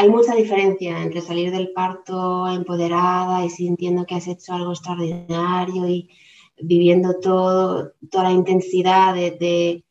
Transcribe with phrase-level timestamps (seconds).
[0.00, 5.86] hay mucha diferencia entre salir del parto empoderada y sintiendo que has hecho algo extraordinario
[5.86, 6.08] y
[6.58, 9.84] viviendo todo, toda la intensidad de,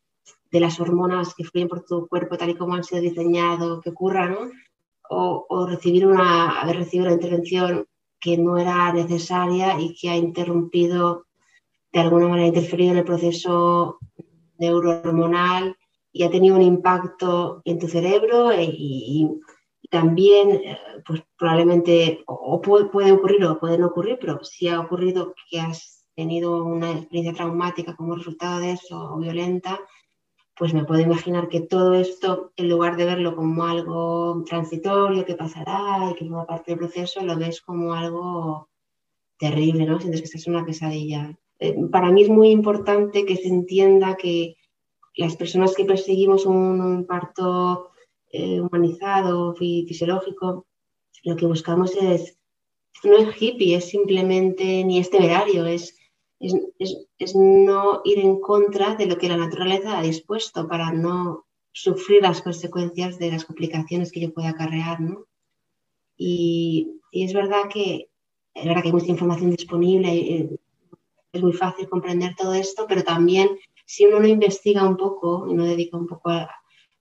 [0.50, 4.28] las hormonas que fluyen por tu cuerpo tal y como han sido diseñado que ocurra,
[4.28, 4.50] ¿no?
[5.08, 7.86] O, recibir una, haber recibido una intervención
[8.18, 11.26] que no era necesaria y que ha interrumpido,
[11.92, 14.00] de alguna manera, interferido en el proceso
[14.58, 15.76] neurohormonal
[16.12, 19.30] y ha tenido un impacto en tu cerebro y
[19.90, 25.34] también, eh, pues probablemente, o puede, ocurrir o puede no ocurrir, pero si ha ocurrido
[25.50, 29.80] que has tenido una experiencia traumática como resultado de eso o violenta,
[30.56, 35.34] pues me puedo imaginar que todo esto, en lugar de verlo como algo transitorio, que
[35.34, 38.68] pasará y que forma parte del proceso, lo ves como algo
[39.38, 39.98] terrible, ¿no?
[39.98, 41.36] Sientes que estás en una pesadilla.
[41.58, 44.56] Eh, para mí es muy importante que se entienda que
[45.16, 47.89] las personas que perseguimos un parto
[48.32, 50.66] eh, humanizado, fisiológico,
[51.24, 52.38] lo que buscamos es,
[53.04, 55.96] no es hippie, es simplemente ni es temerario, es,
[56.38, 62.22] es, no ir en contra de lo que la naturaleza ha dispuesto para no sufrir
[62.22, 65.00] las consecuencias de las complicaciones que yo pueda acarrear.
[65.00, 65.26] ¿no?
[66.16, 68.08] Y, es verdad que
[68.54, 70.58] es verdad que hay mucha información disponible, y
[71.32, 73.48] es muy fácil comprender todo esto, pero también
[73.84, 76.48] si uno no investiga un poco y no dedica un poco a,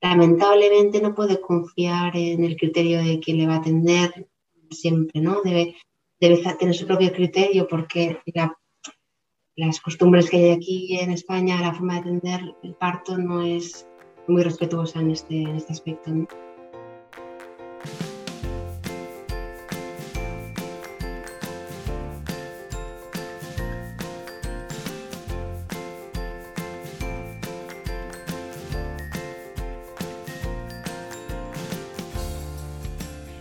[0.02, 4.28] lamentablemente no puede confiar en el criterio de quien le va a atender
[4.70, 5.42] siempre, ¿no?
[5.42, 5.76] Debe,
[6.20, 8.22] debe tener su propio criterio porque
[9.56, 13.88] las costumbres que hay aquí en España, la forma de atender el parto no es
[14.28, 16.12] muy respetuosa en este, en este aspecto.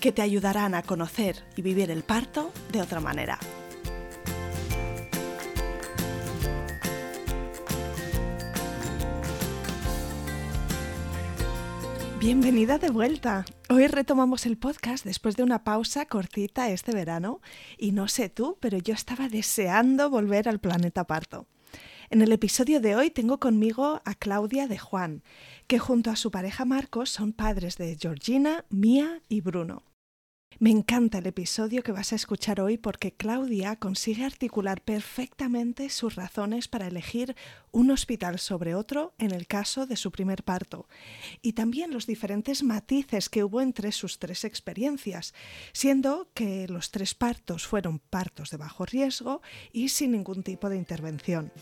[0.00, 3.38] que te ayudarán a conocer y vivir el parto de otra manera.
[12.18, 13.44] Bienvenida de vuelta.
[13.68, 17.40] Hoy retomamos el podcast después de una pausa cortita este verano
[17.78, 21.46] y no sé tú, pero yo estaba deseando volver al planeta parto.
[22.10, 25.22] En el episodio de hoy tengo conmigo a Claudia de Juan,
[25.66, 29.82] que junto a su pareja Marcos son padres de Georgina, Mía y Bruno.
[30.58, 36.14] Me encanta el episodio que vas a escuchar hoy porque Claudia consigue articular perfectamente sus
[36.14, 37.36] razones para elegir
[37.72, 40.88] un hospital sobre otro en el caso de su primer parto
[41.42, 45.34] y también los diferentes matices que hubo entre sus tres experiencias,
[45.72, 50.78] siendo que los tres partos fueron partos de bajo riesgo y sin ningún tipo de
[50.78, 51.52] intervención.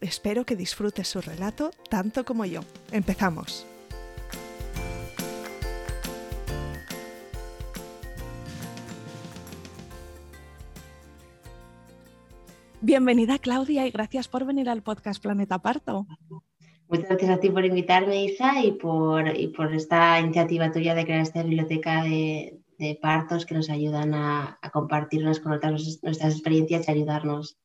[0.00, 2.60] Espero que disfrutes su relato tanto como yo.
[2.92, 3.66] Empezamos.
[12.82, 16.06] Bienvenida Claudia y gracias por venir al podcast Planeta Parto.
[16.88, 21.42] Muchas gracias a ti por invitarme, Isa, y por, esta iniciativa tuya de crear esta
[21.42, 22.60] biblioteca de,
[23.00, 27.58] partos que nos ayudan a, a compartir con otras nuestras experiencias y ayudarnos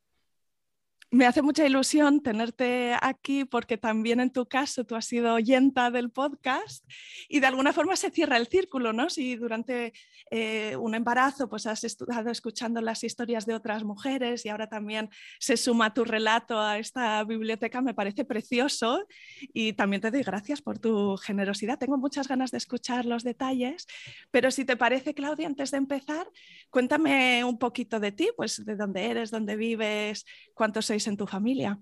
[1.12, 5.92] me hace mucha ilusión tenerte aquí porque también en tu caso tú has sido oyenta
[5.92, 6.86] del podcast
[7.28, 9.10] y de alguna forma se cierra el círculo, ¿no?
[9.10, 9.92] Si durante
[10.32, 15.10] eh, un embarazo pues has estado escuchando las historias de otras mujeres y ahora también
[15.38, 19.06] se suma tu relato a esta biblioteca, me parece precioso
[19.54, 21.78] y también te doy gracias por tu generosidad.
[21.78, 23.86] Tengo muchas ganas de escuchar los detalles,
[24.32, 26.26] pero si te parece, Claudia, antes de empezar,
[26.70, 30.26] cuéntame un poquito de ti, pues de dónde eres, dónde vives,
[30.62, 31.82] cuántos sois en tu familia?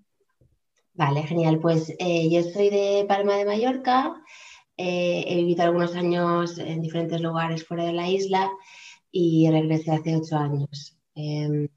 [0.94, 1.60] Vale, genial.
[1.60, 4.16] Pues eh, yo soy de Palma de Mallorca.
[4.78, 8.50] Eh, he vivido algunos años en diferentes lugares fuera de la isla
[9.12, 10.98] y regresé hace ocho años.
[11.14, 11.68] Em,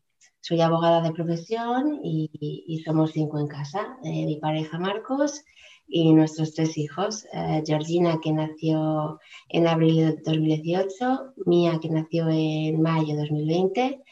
[0.41, 3.99] soy abogada de profesión y, somos cinco en casa.
[4.05, 5.43] Eh, mi pareja Marcos
[5.89, 7.27] y nuestros tres hijos.
[7.67, 14.05] Georgina, que nació en abril de 2018, Mía, que nació en mayo de 2020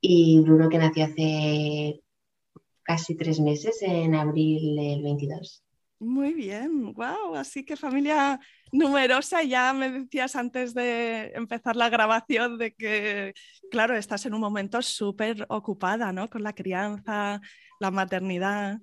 [0.00, 2.02] y Bruno, que nació hace
[2.88, 5.62] casi tres meses, en abril del 22.
[6.00, 8.40] Muy bien, wow, así que familia
[8.72, 9.42] numerosa.
[9.42, 13.34] Ya me decías antes de empezar la grabación de que,
[13.70, 16.30] claro, estás en un momento súper ocupada, ¿no?
[16.30, 17.42] Con la crianza,
[17.78, 18.78] la maternidad.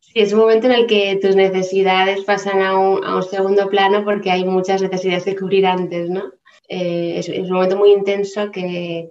[0.00, 4.30] Sí, es un momento en el que tus necesidades pasan a un, segundo plano porque
[4.30, 6.32] hay muchas necesidades que cubrir antes, ¿no?
[6.70, 9.08] Eh, es, un momento muy intenso que,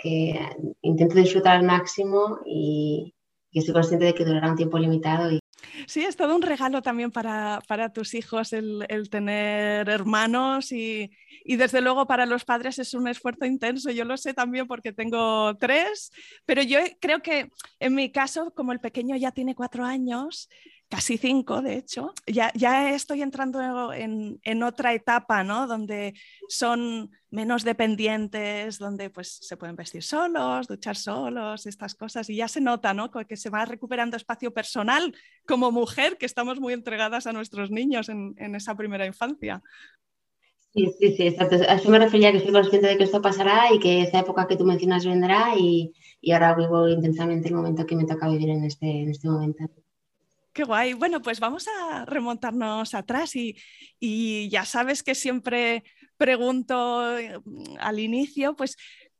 [0.81, 3.13] intento disfrutar al máximo y,
[3.56, 5.40] y, estoy consciente de que durará un tiempo limitado y
[5.88, 7.62] Sí, es todo un regalo también para,
[7.94, 11.12] tus hijos el, tener hermanos y,
[11.46, 13.92] desde luego para los padres es un esfuerzo intenso.
[13.92, 16.12] Yo lo sé también porque tengo tres,
[16.46, 17.50] pero yo creo que
[17.80, 20.50] en mi caso, como el pequeño ya tiene cuatro años,
[20.95, 25.68] casi cinco, de hecho, ya, ya estoy entrando en, en, otra etapa, ¿no?
[25.68, 26.13] Donde
[26.47, 32.47] son menos dependientes, donde pues se pueden vestir solos, duchar solos, estas cosas, y ya
[32.47, 33.12] se nota, ¿no?
[33.12, 35.13] Que se va recuperando espacio personal
[35.45, 39.62] como mujer, que estamos muy entregadas a nuestros niños en, en esa primera infancia.
[40.74, 41.57] Sí, sí, sí, exacto.
[41.68, 44.47] A eso me refería que estoy consciente de que esto pasará y que esa época
[44.47, 48.50] que tú mencionas vendrá y, y ahora vivo intensamente el momento que me toca vivir
[48.50, 49.65] en este, en este momento.
[50.56, 50.94] Qué guay.
[50.94, 53.57] Bueno, pues vamos a remontarnos atrás y,
[54.50, 55.84] ya sabes que siempre
[56.16, 57.38] pregunto eh,
[57.80, 58.78] al inicio, pues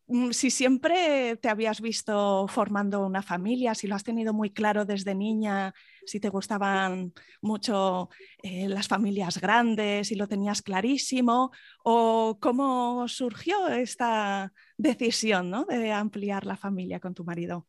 [0.08, 4.86] mm, si siempre te habías visto formando una familia, si lo has tenido muy claro
[4.86, 5.74] desde niña,
[6.06, 8.10] si te gustaban mucho
[8.42, 11.52] eh, las familias grandes, si lo tenías clarísimo,
[11.84, 15.66] o cómo surgió esta decisión ¿no?
[15.66, 17.68] de ampliar la familia con tu marido.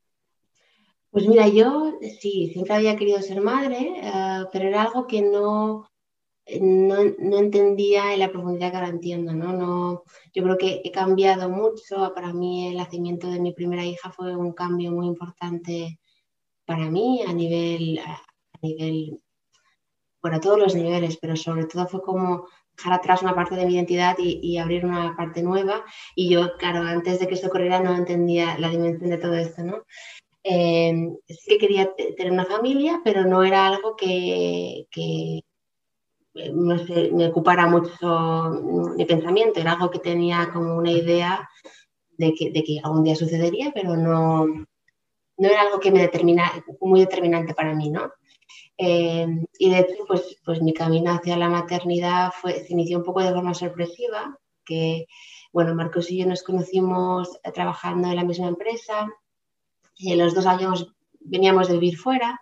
[1.17, 5.89] Pues mira, yo sí, siempre había querido ser madre, eh, pero era algo que no,
[6.61, 9.55] no, entendía en la profundidad que ahora entiendo, ¿no?
[9.55, 10.03] ¿no?
[10.35, 12.13] Yo creo que he cambiado mucho.
[12.15, 15.99] Para mí el nacimiento de mi primera hija fue un cambio muy importante
[16.67, 18.21] para mí a nivel, a
[18.61, 19.19] nivel,
[20.21, 22.47] bueno, todos los niveles, pero sobre todo fue como
[22.77, 25.83] dejar atrás una parte de mi identidad y, y, abrir una parte nueva.
[26.15, 29.65] Y yo, claro, antes de que esto ocurriera no entendía la dimensión de todo esto,
[29.65, 29.85] ¿no?
[30.49, 30.95] Eh,
[31.27, 35.41] sí que quería tener una familia, pero no era algo que, que
[36.35, 38.51] eh, me ocupara mucho
[38.97, 41.49] mi pensamiento, era algo que tenía como una idea
[42.17, 46.53] de que, de que algún día sucedería, pero no, no era algo que me determina,
[46.81, 48.13] muy determinante para mí, ¿no?
[48.79, 49.27] Eh,
[49.59, 53.21] y de hecho, pues, pues mi camino hacia la maternidad fue, se inició un poco
[53.21, 55.07] de forma sorpresiva, que,
[55.53, 59.09] bueno, Marcos y yo nos conocimos trabajando en la misma empresa,
[59.97, 62.41] y en los dos años veníamos de vivir fuera.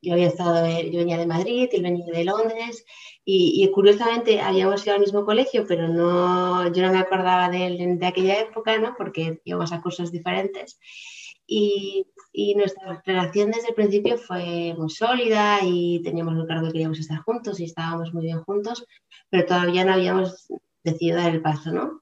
[0.00, 2.84] Yo había estado, yo venía de Madrid, él venía de Londres
[3.24, 7.98] y, curiosamente habíamos ido al mismo colegio, pero no, yo no me acordaba de él
[7.98, 8.94] de aquella época, ¿no?
[8.96, 10.80] Porque íbamos a cursos diferentes.
[11.46, 16.72] Y, y, nuestra relación desde el principio fue muy sólida y teníamos muy claro que
[16.72, 18.84] queríamos estar juntos y estábamos muy bien juntos,
[19.30, 20.48] pero todavía no habíamos
[20.82, 22.01] decidido dar el paso, ¿no?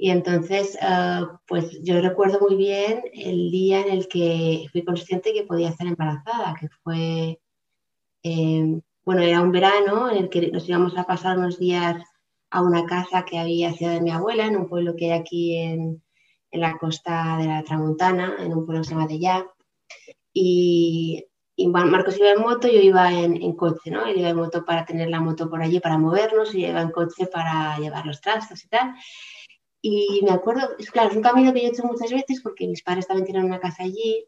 [0.00, 5.32] Y entonces, ah, pues yo recuerdo muy bien el día en el que fui consciente
[5.32, 7.40] que podía estar embarazada, que fue,
[8.22, 12.00] eh, bueno, era un verano en el que nos íbamos a pasar unos días
[12.50, 15.56] a una casa que había sido de mi abuela, en un pueblo que hay aquí
[15.56, 16.02] en,
[16.52, 19.46] en la costa de la Tramontana, en un pueblo que se llama De Ya.
[20.32, 24.06] Y, y Marcos iba en moto, yo iba en, en, coche, ¿no?
[24.06, 26.92] Él iba en moto para tener la moto por allí, para movernos, y iba en
[26.92, 28.94] coche para llevar los trastos y tal.
[29.80, 32.66] Y me acuerdo, es claro, es un camino que yo he hecho muchas veces porque
[32.66, 34.26] mis padres también tienen una casa allí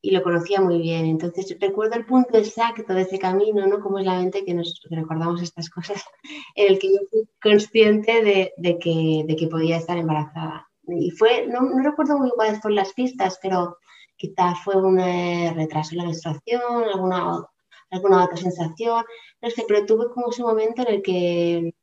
[0.00, 1.06] y lo conocía muy bien.
[1.06, 3.80] Entonces recuerdo el punto exacto de ese camino, ¿no?
[3.80, 6.04] Como es la mente que nos recordamos estas cosas,
[6.56, 10.68] en el que yo fui consciente de, de, que, de que podía estar embarazada.
[10.88, 13.78] Y fue, no, no recuerdo muy cuáles fueron las pistas, pero
[14.16, 17.46] quizá fue un retraso en la menstruación, alguna,
[17.90, 19.04] alguna otra sensación,
[19.40, 21.74] no sé, pero tuve como ese momento en el que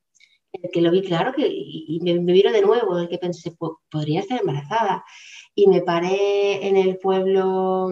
[0.74, 3.56] que lo vi claro que, y me, me vino de nuevo, el que pensé,
[3.89, 5.03] podría estar embarazada.
[5.56, 7.89] Y me paré en el pueblo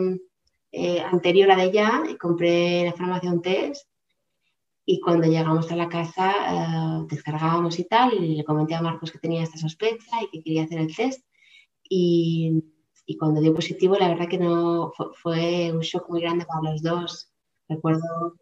[0.71, 1.71] eh, anterior a de
[2.09, 3.87] y compré la farmacia un test.
[4.85, 9.11] Y cuando llegamos a la casa, eh, descargábamos y tal, y le comenté a Marcos
[9.11, 11.25] que tenía esta sospecha y que quería hacer el test.
[11.89, 12.63] Y,
[13.05, 16.71] y cuando dio positivo, la verdad que no fue, fue un shock muy grande para
[16.71, 17.31] los dos.
[17.67, 18.37] Recuerdo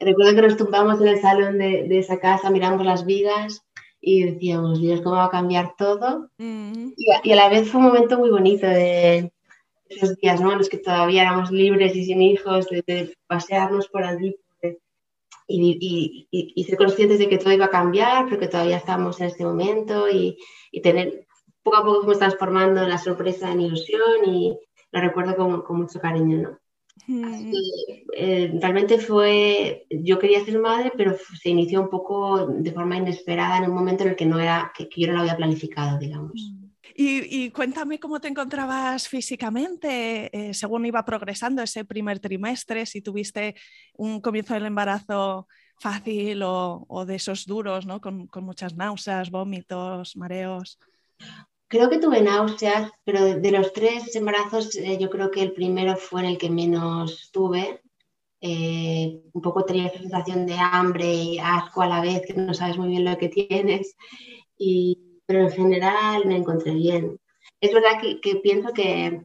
[0.00, 3.64] recuerdo que nos tumbamos en el salón de, esa casa, miramos las vigas
[4.00, 6.30] y decíamos, Dios, ¿cómo va a cambiar todo?
[6.38, 6.92] Mm.
[6.96, 9.32] y, a, la vez fue un momento muy bonito de
[9.88, 10.52] esos días, ¿no?
[10.52, 14.36] En los que todavía éramos libres y sin hijos, de, pasearnos por allí
[15.48, 19.26] y, y, ser conscientes de que todo iba a cambiar, pero que todavía estamos en
[19.26, 20.38] este momento y,
[20.82, 21.26] tener
[21.62, 24.58] poco a poco fuimos transformando la sorpresa en ilusión y
[24.92, 26.58] lo recuerdo con, con mucho cariño, ¿no?
[27.06, 27.52] Mm.
[28.14, 33.58] Eh, realmente fue, yo quería ser madre, pero se inició un poco de forma inesperada
[33.58, 36.32] en un momento en el que no era, que, yo no lo había planificado, digamos.
[36.34, 36.66] Mm.
[36.98, 43.54] Y, cuéntame cómo te encontrabas físicamente eh, según iba progresando ese primer trimestre, si tuviste
[43.98, 45.46] un comienzo del embarazo
[45.78, 48.00] fácil o, de esos duros, ¿no?
[48.00, 50.78] con, con muchas náuseas, vómitos, mareos.
[51.68, 55.96] Creo que tuve náuseas, pero de, los tres embarazos eh, yo creo que el primero
[55.96, 57.82] fue en el que menos tuve.
[58.40, 62.54] Eh, un poco tenía esa sensación de hambre y asco a la vez, que no
[62.54, 63.96] sabes muy bien lo que tienes,
[64.56, 67.18] y, pero en general me encontré bien.
[67.60, 69.22] Es verdad que, pienso que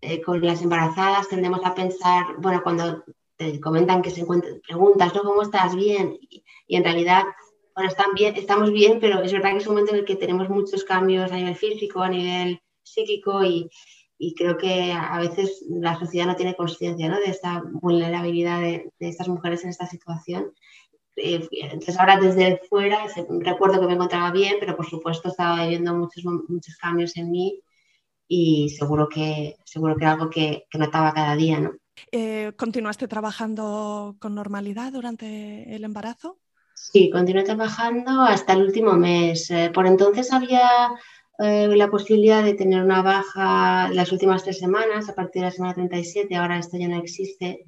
[0.00, 3.04] eh, con las embarazadas tendemos a pensar, bueno, cuando
[3.36, 5.22] te comentan que se encuentran, preguntas, ¿no?
[5.24, 5.74] ¿Cómo estás?
[5.74, 6.18] Bien.
[6.66, 7.24] y en realidad
[7.74, 10.16] bueno, están bien, estamos bien, pero es verdad que es un momento en el que
[10.16, 13.70] tenemos muchos cambios a nivel físico, a nivel psíquico y,
[14.18, 17.18] y creo que a veces la sociedad no tiene conciencia ¿no?
[17.18, 20.52] de esta vulnerabilidad de, de, estas mujeres en esta situación.
[21.16, 23.06] Eh, entonces ahora desde fuera
[23.40, 27.60] recuerdo que me encontraba bien, pero por supuesto estaba viviendo muchos, muchos cambios en mí
[28.28, 31.60] y seguro que, seguro que era algo que, que notaba cada día.
[31.60, 31.72] ¿no?
[32.10, 36.38] Eh, ¿Continuaste trabajando con normalidad durante el embarazo?
[36.90, 39.50] Sí, continué trabajando hasta el último mes.
[39.50, 40.68] Eh, por entonces había
[41.38, 45.52] eh, la posibilidad de tener una baja las últimas tres semanas, a partir de la
[45.52, 47.66] semana 37, ahora esto ya no existe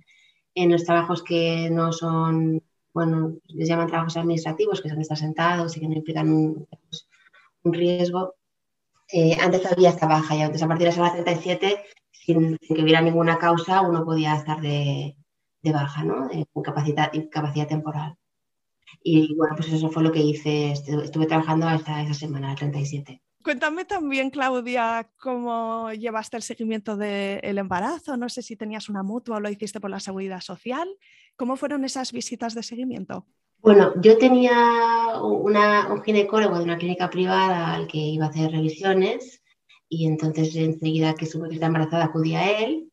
[0.55, 2.61] en los trabajos que no son,
[2.93, 6.67] bueno, les llaman trabajos administrativos, que son estar sentados y que no implican un,
[7.65, 8.35] riesgo.
[9.13, 12.83] Eh, antes había esta baja y antes a partir de la semana 37, sin, que
[12.83, 15.17] hubiera ninguna causa, uno podía estar de,
[15.63, 16.29] baja, ¿no?
[16.53, 18.17] con capacidad, capacidad temporal.
[19.03, 23.21] Y bueno, pues eso fue lo que hice, estuve trabajando hasta esa semana, el 37.
[23.43, 28.17] Cuéntame también, Claudia, cómo llevaste el seguimiento del embarazo.
[28.17, 30.89] No sé si tenías una mutua o lo hiciste por la seguridad social.
[31.37, 33.27] ¿Cómo fueron esas visitas de seguimiento?
[33.59, 39.43] Bueno, yo tenía un ginecólogo de una clínica privada al que iba a hacer revisiones
[39.91, 42.91] y entonces enseguida que supe que estaba embarazada acudí a él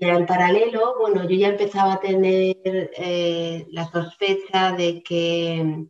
[0.00, 5.86] en paralelo, bueno, yo ya empezaba a tener eh, la sospecha de que,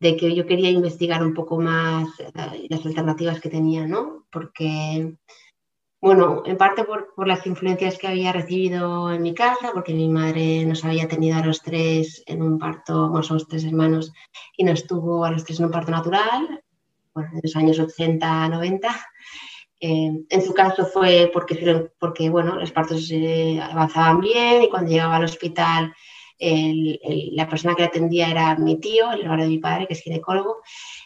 [0.00, 4.26] de que yo quería investigar un poco más eh, las alternativas que tenía, ¿no?
[4.30, 5.16] Porque,
[6.00, 10.08] bueno, en parte por, por, las influencias que había recibido en mi casa, porque mi
[10.08, 14.12] madre nos había tenido a los tres en un parto, bueno, somos tres hermanos,
[14.56, 16.62] y nos tuvo a los tres en un parto natural,
[17.14, 18.88] bueno, en los años 80, 90.
[19.80, 23.10] Eh, en su caso fue porque, porque bueno, los partos
[23.60, 25.92] avanzaban bien y cuando llegaba al hospital
[26.40, 30.00] la persona que le atendía era mi tío, el hermano de mi padre, que es
[30.00, 30.62] ginecólogo,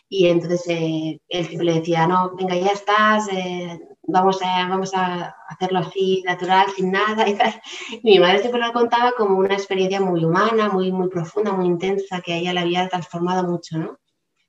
[0.08, 4.94] y entonces eh, él siempre le decía, no, venga, ya estás, eh, vamos, a, vamos
[4.94, 7.60] a hacerlo así, natural, sin nada y tal.
[8.02, 12.20] mi madre siempre lo contaba como una experiencia muy humana, muy, muy profunda, muy intensa,
[12.20, 13.98] que a ella le había transformado mucho, ¿no?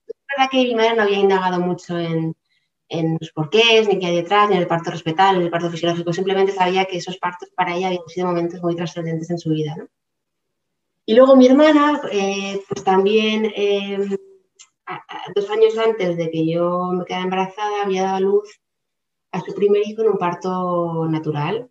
[0.08, 2.36] Es verdad que mi madre no había indagado mucho en,
[2.90, 5.52] en los porqués, ni qué hay detrás, ni en el parto respetal, ni en el
[5.52, 6.12] parto fisiológico.
[6.12, 9.78] Simplemente sabía que esos partos para ella habían sido momentos muy trascendentes en su vida.
[11.06, 14.18] Y luego mi hermana, eh, pues también em,
[15.36, 18.60] dos años antes de que yo me quedara embarazada, había dado a luz
[19.32, 21.70] a su primer hijo en un parto natural.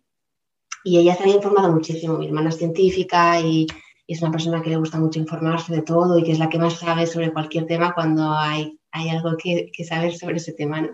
[0.85, 2.17] Y ella se había informado muchísimo.
[2.17, 3.67] Mi hermana es científica y,
[4.07, 6.47] y es una persona que le gusta mucho informarse de todo y que es la
[6.47, 10.81] que más sabe sobre cualquier tema cuando hay hay algo que, saber sobre ese tema.
[10.81, 10.89] ¿no?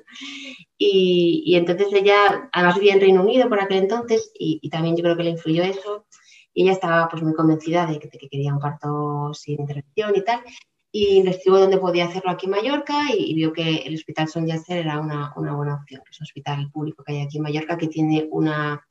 [0.78, 5.18] Y, entonces ella, además vivía en Reino Unido por aquel entonces y, también yo creo
[5.18, 6.06] que le influyó eso.
[6.54, 10.42] Y ella estaba pues muy convencida de que, quería un parto sin intervención y tal.
[10.92, 14.78] Y investigó dónde podía hacerlo aquí en Mallorca y, vio que el Hospital Son Yasser
[14.78, 17.78] era una, una, buena opción, que es un hospital público que hay aquí en Mallorca
[17.78, 18.88] que tiene una,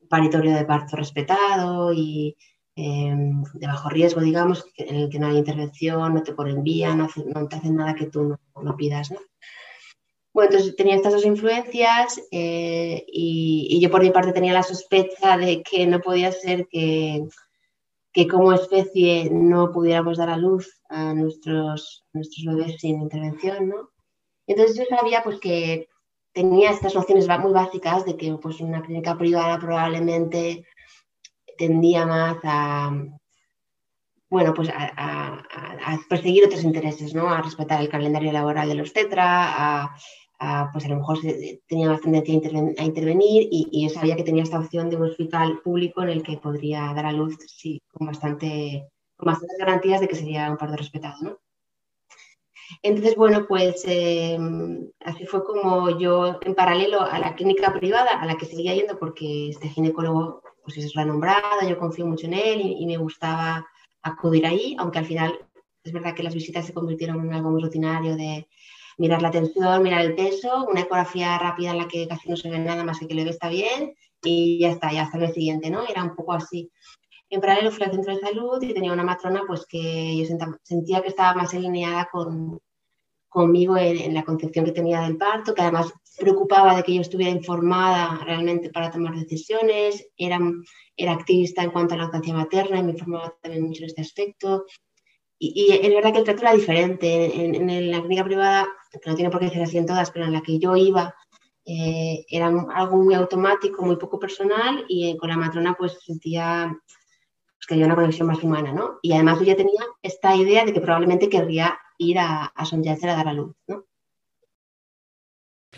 [0.00, 2.36] un paritorio de parto respetado y,
[2.74, 6.94] Em, de bajo riesgo, digamos, en el que no hay intervención, no te ponen vía,
[6.94, 7.06] no,
[7.48, 9.10] te hacen nada que tú no, pidas.
[9.10, 9.18] ¿no?
[10.32, 15.36] Bueno, entonces tenía estas dos influencias eh, y, yo por mi parte tenía la sospecha
[15.36, 17.28] de que no podía ser que,
[18.10, 23.90] que como especie no pudiéramos dar a luz a nuestros, nuestros bebés sin intervención, ¿no?
[24.46, 25.90] Entonces yo sabía pues que
[26.32, 30.64] tenía estas nociones muy básicas de que pues una clínica privada probablemente
[31.62, 32.90] tendía más a,
[34.28, 35.44] bueno, pues a,
[36.08, 37.28] perseguir otros intereses, ¿no?
[37.28, 39.92] A respetar el calendario laboral de los tetra,
[40.40, 41.18] a, pues a lo mejor
[41.68, 45.60] tenía más tendencia a, intervenir y, yo sabía que tenía esta opción de un hospital
[45.62, 50.08] público en el que podría dar a luz, sí, con, bastante, con bastantes garantías de
[50.08, 51.38] que sería un parto respetado, ¿no?
[52.82, 58.26] Entonces, bueno, pues em, así fue como yo, en paralelo a la clínica privada, a
[58.26, 62.60] la que seguía yendo porque este ginecólogo pues es renombrado, yo confío mucho en él
[62.60, 63.66] y, me gustaba
[64.02, 65.38] acudir ahí, aunque al final
[65.84, 68.48] es verdad que las visitas se convirtieron en algo muy rutinario de
[68.98, 72.50] mirar la tensión, mirar el peso, una ecografía rápida en la que casi no se
[72.50, 75.32] ve nada más que que le ve está bien y ya está, ya hasta el
[75.32, 75.86] siguiente, ¿no?
[75.88, 76.70] Era un poco así.
[77.28, 80.24] En paralelo fui al centro de salud y tenía una matrona pues que yo
[80.62, 82.60] sentía que estaba más alineada con,
[83.32, 87.32] conmigo en, la concepción que tenía del parto, que además preocupaba de que yo estuviera
[87.32, 90.38] informada realmente para tomar decisiones, era,
[90.96, 94.02] era activista en cuanto a la lactancia materna y me informaba también mucho en este
[94.02, 94.66] aspecto.
[95.38, 97.44] Y, es verdad que el trato era diferente.
[97.44, 100.24] En, en, la clínica privada, que no tiene por qué ser así en todas, pero
[100.24, 101.14] en la que yo iba,
[101.64, 106.76] eh, era algo muy automático, muy poco personal y eh, con la matrona pues sentía
[107.62, 108.98] pues, que había una conexión más humana, ¿no?
[109.00, 113.06] Y además yo ya tenía esta idea de que probablemente querría ir a, a a
[113.06, 113.84] dar a luz, ¿no?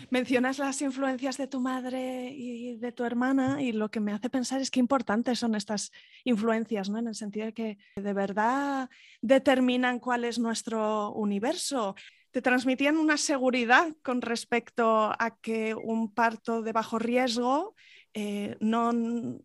[0.09, 4.29] Mencionas las influencias de tu madre y de tu hermana y lo que me hace
[4.29, 5.91] pensar es qué importantes son estas
[6.23, 6.99] influencias, ¿no?
[6.99, 8.89] En el sentido de que de verdad
[9.21, 11.95] determinan cuál es nuestro universo.
[12.31, 17.75] Te transmitían una seguridad con respecto a que un parto de bajo riesgo
[18.17, 18.93] eh, no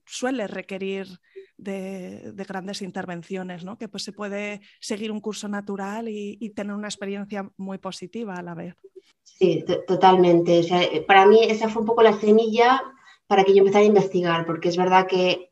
[0.06, 1.08] suele requerir
[1.56, 3.76] de, grandes intervenciones, ¿no?
[3.76, 8.42] que pues se puede seguir un curso natural y, tener una experiencia muy positiva a
[8.42, 8.76] la vez.
[9.24, 10.62] Sí, totalmente.
[11.04, 12.80] para mí esa fue un poco la semilla
[13.26, 15.50] para que yo empezara a investigar, porque es verdad que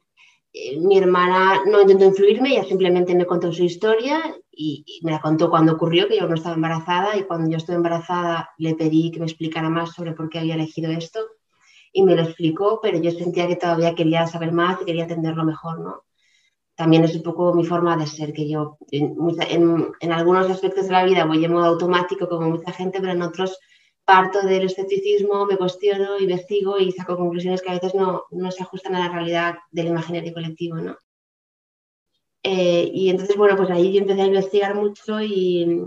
[0.53, 5.11] eh, mi hermana no intentó influirme, ella simplemente me contó su historia y, y, me
[5.11, 8.77] la contó cuando ocurrió, que yo no estaba embarazada, y cuando yo estuve embarazada le
[8.77, 11.21] pedí que me explicara más sobre por qué había elegido esto
[11.92, 15.45] y me lo explicó, pero yo sentía que todavía quería saber más y quería entenderlo
[15.45, 16.04] mejor, ¿no?
[16.75, 19.16] También es un poco mi forma de ser, que yo en,
[20.00, 23.23] en, algunos aspectos de la vida voy en modo automático como mucha gente, pero en
[23.23, 23.59] otros
[24.04, 28.62] parto del escepticismo, me cuestiono, investigo y saco conclusiones que a veces no, no se
[28.62, 30.97] ajustan a la realidad del imaginario colectivo, ¿no?
[32.42, 35.83] Eh, y entonces, bueno, pues ahí yo empecé a investigar mucho y...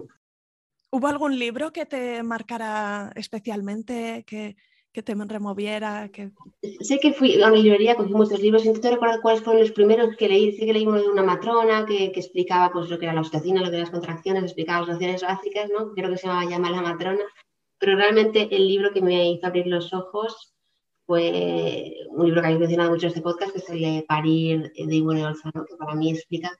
[0.91, 4.55] ¿Hubo algún libro que te marcara especialmente, que,
[4.91, 6.09] que te removiera?
[6.09, 6.31] Que...
[6.81, 10.15] Sé que fui a una librería, cogí muchos libros, intento recordar cuáles fueron los primeros
[10.17, 10.51] que leí.
[10.53, 13.21] Sé que leí uno de una matrona que, que explicaba pues, lo que era la
[13.21, 15.91] oxitocina, lo que eran las contracciones, explicaba las nociones básicas, ¿no?
[15.93, 17.23] creo que se llamaba Llama la matrona.
[17.77, 20.53] Pero realmente el libro que me hizo abrir los ojos
[21.05, 24.71] fue un libro que habéis mencionado mucho en este podcast, que es el de Parir
[24.73, 26.51] de Ivone Olzano, que para mí explica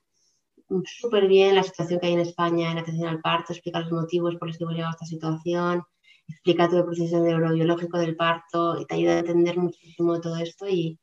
[0.86, 4.36] súper bien la situación que hay en España en atención al parto, explica los motivos
[4.38, 5.84] por los que hemos llegado a esta situación,
[6.32, 10.67] explica todo el proceso neurobiológico del parto y te ayuda a entender muchísimo todo esto
[10.67, 11.00] y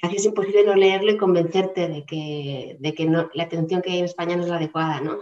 [0.00, 3.92] casi es imposible no leerlo y convencerte de que, de que no, la atención que
[3.92, 5.18] hay en España no es la adecuada, ¿no?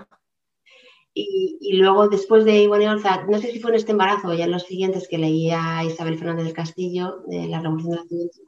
[1.15, 4.35] Y, y luego después de Ivone Olza, no sé si fue en este embarazo o
[4.35, 8.39] ya en los siguientes que leía Isabel Fernández del Castillo, de La Revolución de Nacimiento,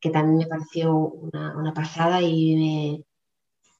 [0.00, 3.04] que también me pareció una, una pasada y me,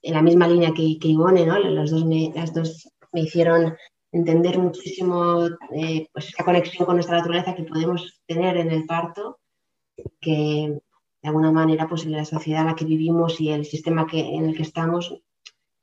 [0.03, 1.59] en la misma línea que, que Ivone, ¿no?
[1.59, 3.77] Los dos me, las dos me hicieron
[4.13, 9.39] entender muchísimo eh, pues esta conexión con nuestra naturaleza que podemos tener en el parto,
[10.21, 10.81] que
[11.23, 14.21] de alguna manera pues en la sociedad en la que vivimos y el sistema que,
[14.21, 15.15] en el que estamos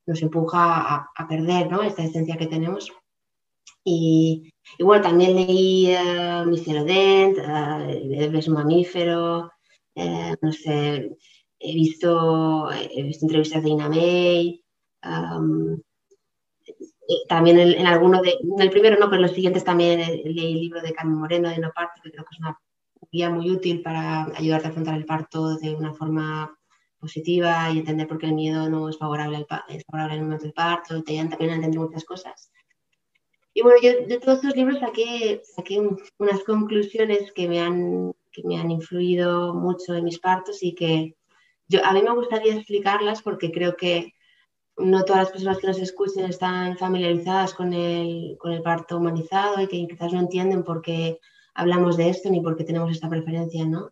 [0.08, 1.82] nos empuja a, perder ¿no?
[1.82, 2.92] esta esencia que tenemos.
[3.84, 9.52] Y, y bueno, también leí uh, eh, Mister Odent, uh, mamífero,
[9.96, 11.10] eh, no sé,
[11.60, 14.64] he visto, he visto entrevistas de Ina May,
[15.04, 15.80] um,
[17.28, 20.54] también en, en, alguno de, en el primero no, pero en los siguientes también leí
[20.54, 22.60] el libro de Carmen Moreno de No Parto, que creo que es una
[23.12, 26.58] guía muy útil para ayudarte a afrontar el parto de una forma
[27.00, 30.44] positiva y entender por qué el miedo no es favorable al, es favorable al momento
[30.44, 32.52] del parto, te ayudan también a entender muchas cosas.
[33.54, 35.80] Y bueno, yo de todos estos libros saqué, saqué
[36.18, 41.16] unas conclusiones que me, han, que me han influido mucho en mis partos y que
[41.68, 44.15] yo, a mí me gustaría explicarlas porque creo que
[44.78, 49.62] no todas las personas que nos escuchen están familiarizadas con el, con el parto humanizado
[49.62, 51.20] y que quizás no entienden por qué
[51.54, 53.92] hablamos de esto ni por qué tenemos esta preferencia, ¿no?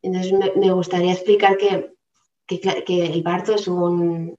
[0.00, 1.92] Entonces me, gustaría explicar que,
[2.46, 4.36] que, el parto es un,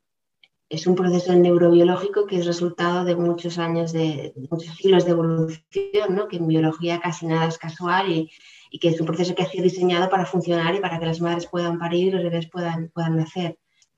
[0.69, 5.11] es un proceso neurobiológico que es resultado de muchos años, de, de muchos siglos de
[5.11, 6.27] evolución, ¿no?
[6.27, 8.29] que en biología casi nada es casual y,
[8.71, 11.21] y, que es un proceso que ha sido diseñado para funcionar y para que las
[11.21, 13.57] madres puedan parir y los bebés puedan, puedan nacer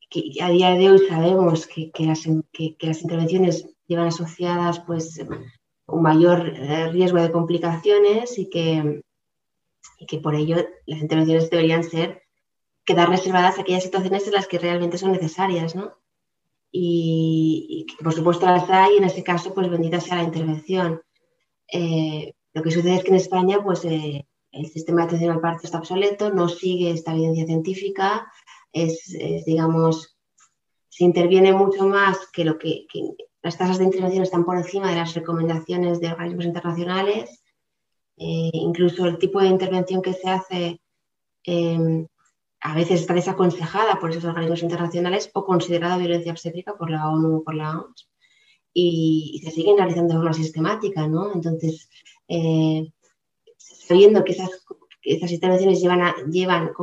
[0.09, 4.79] que a día de hoy sabemos que, que, las, que, que las, intervenciones llevan asociadas
[4.81, 5.19] pues,
[5.87, 9.01] un mayor eh, riesgo de complicaciones y que,
[9.99, 12.23] y que por ello las intervenciones deberían ser
[12.85, 15.97] quedar reservadas a aquellas situaciones en las que realmente son necesarias, ¿no?
[16.71, 21.01] Y, y por supuesto las hay, y en ese caso, pues bendita sea la intervención.
[21.71, 25.41] Eh, lo que sucede es que en España, pues eh, el sistema de atención al
[25.41, 28.31] parto está obsoleto, no sigue esta evidencia científica,
[28.75, 30.17] es, digamos,
[30.89, 32.85] se interviene mucho más que lo que,
[33.41, 37.41] las tasas de intervención están por encima de las recomendaciones de organismos internacionales,
[38.17, 40.81] eh, incluso el tipo de intervención que se hace
[41.43, 42.05] em,
[42.61, 47.37] a veces está desaconsejada por esos organismos internacionales o considerada violencia obstétrica por la ONU
[47.37, 48.09] o por la OMS.
[48.73, 51.33] Y, se siguen realizando de forma sistemática, ¿no?
[51.33, 51.89] Entonces,
[52.27, 52.91] eh,
[53.57, 54.65] sabiendo que esas,
[55.01, 56.73] esas intervenciones llevan, llevan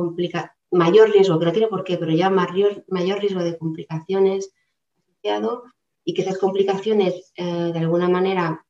[0.73, 4.53] mayor riesgo, que no tiene por qué, pero llevan mayor, mayor riesgo de complicaciones
[4.97, 5.63] asociado
[6.03, 8.65] y que esas complicaciones eh, de alguna manera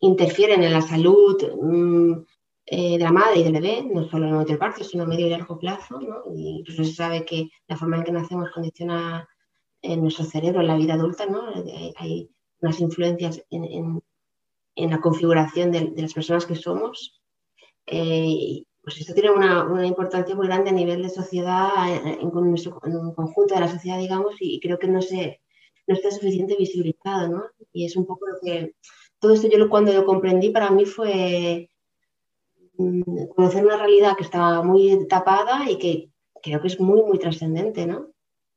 [0.00, 2.12] interfieren en la salud mm,
[2.66, 5.26] eh, de la madre y del bebé, no solo en el parto, sino a medio
[5.26, 6.00] y largo plazo.
[6.00, 6.24] ¿no?
[6.34, 9.26] Y incluso se sabe que la forma en que nacemos condiciona
[9.82, 11.26] en nuestro cerebro en la vida adulta.
[11.26, 11.44] ¿no?
[11.96, 14.02] Hay unas influencias en,
[14.76, 17.20] en, la configuración de, de, las personas que somos.
[17.86, 22.20] Eh, pues esto tiene una, una, importancia muy grande a nivel de sociedad, en, en,
[22.20, 25.40] en un conjunto de la sociedad, digamos, y, creo que no, se,
[25.86, 27.44] no está suficiente visibilizado, ¿no?
[27.72, 28.74] Y es un poco lo que...
[29.18, 31.70] Todo esto yo cuando lo comprendí para mí fue
[32.76, 36.10] mm, conocer una realidad que estaba muy tapada y que
[36.42, 38.10] creo que es muy, muy trascendente, ¿no?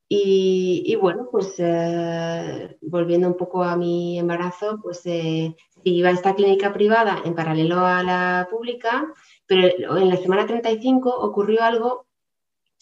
[0.09, 6.13] Y, y, bueno, pues eh, volviendo un poco a mi embarazo, pues eh, iba a
[6.13, 9.13] esta clínica privada en paralelo a la pública,
[9.47, 12.05] pero en la semana 35 ocurrió algo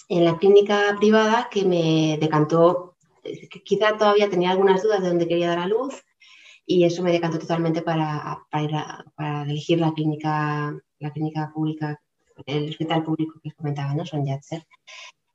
[0.09, 2.95] en la clínica privada que me decantó,
[3.63, 6.03] quizá todavía tenía algunas dudas de dónde quería dar a luz
[6.65, 12.01] y eso me decantó totalmente para, para, para elegir la clínica, la clínica pública,
[12.45, 14.05] el hospital público que comentaba, ¿no?
[14.05, 14.65] Son Yatser.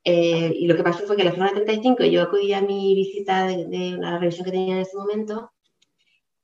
[0.02, 3.46] Eh, y lo que pasó fue que la semana 35 yo acudí a mi visita
[3.46, 5.52] de, de la revisión que tenía en ese momento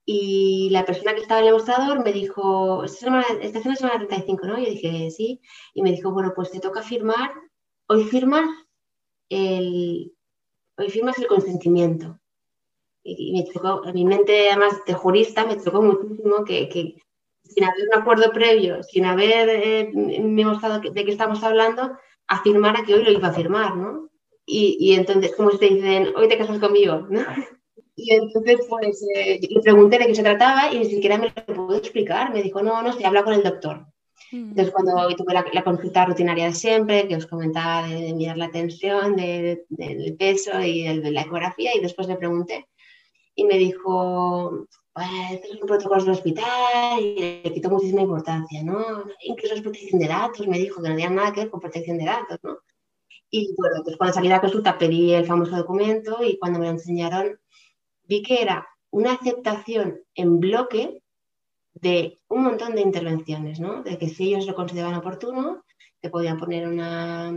[0.09, 4.07] y la persona que estaba en el mostrador me dijo, esta, esta es la semana
[4.07, 4.57] 35, ¿no?
[4.57, 5.41] Yo dije, sí.
[5.75, 7.33] Y me dijo, bueno, pues te toca firmar,
[7.89, 8.49] hoy firmas
[9.29, 10.15] el,
[10.79, 12.21] hoy firmas el consentimiento.
[13.03, 17.03] Y, me chocó, en mi mente, además de jurista, me chocó muchísimo que, que
[17.43, 19.93] sin haber un acuerdo previo, sin haber eh,
[20.45, 24.09] mostrado de qué estamos hablando, afirmara que hoy lo iba a firmar, ¿no?
[24.45, 27.23] Y, y entonces, como te dicen, hoy te casas conmigo, ¿no?
[27.99, 31.55] Y entonces, pues, eh, le pregunté de qué se trataba y ni siquiera me lo
[31.55, 32.31] pudo explicar.
[32.31, 33.87] Me dijo, no, no, se habla con el doctor.
[34.33, 34.51] Mm.
[34.51, 39.17] Entonces, cuando tuve la, consulta rutinaria de siempre, que os comentaba de, mirar la tensión,
[39.17, 42.69] de, del peso y de, la ecografía, y después le pregunté,
[43.35, 49.05] y me dijo, pues, estos son protocolos del hospital, y le quitó muchísima importancia, ¿no?
[49.23, 51.97] Incluso es protección de datos, me dijo que no tenía nada que ver con protección
[51.97, 52.59] de datos, ¿no?
[53.31, 56.67] Y bueno, pues cuando salí de la consulta pedí el famoso documento y cuando me
[56.67, 57.39] lo enseñaron
[58.07, 61.03] vi que era una aceptación en bloque
[61.75, 63.83] de un montón de intervenciones, ¿no?
[63.83, 65.65] De que si ellos lo consideraban oportuno,
[66.01, 67.33] te podían poner una,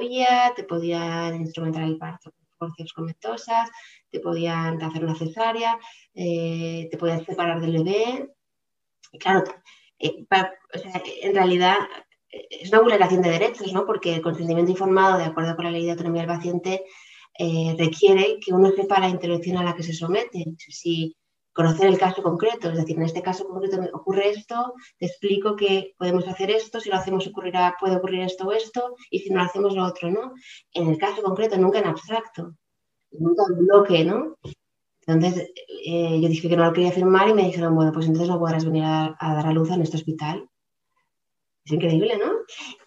[0.00, 3.70] vía, te podían instrumentar el parto con forcios conectosas,
[4.10, 5.78] te podían hacer una cesárea,
[6.14, 8.32] eh, te podían separar del bebé.
[9.12, 9.44] Y claro,
[9.98, 10.26] eh,
[11.22, 11.76] en realidad
[12.30, 13.86] eh, es una vulneración de derechos, ¿no?
[13.86, 16.84] Porque el consentimiento informado, de acuerdo con la ley de autonomía del paciente,
[17.38, 20.44] eh, requiere que uno sepa la intervención a la que se somete.
[20.58, 21.14] Si
[21.52, 25.94] conocer el caso concreto, es decir, en este caso concreto ocurre esto, te explico que
[25.96, 29.38] podemos hacer esto, si lo hacemos ocurrirá, puede ocurrir esto o esto, y si no
[29.38, 30.34] lo hacemos lo otro, ¿no?
[30.74, 32.54] En el caso concreto, nunca en abstracto,
[33.12, 34.36] nunca en bloque, ¿no?
[35.06, 35.48] Entonces,
[35.86, 38.38] eh, yo dije que no lo quería firmar y me dijeron, bueno, pues entonces no
[38.38, 40.48] podrás venir a, a dar a luz en este hospital.
[41.66, 42.32] Es increíble, ¿no?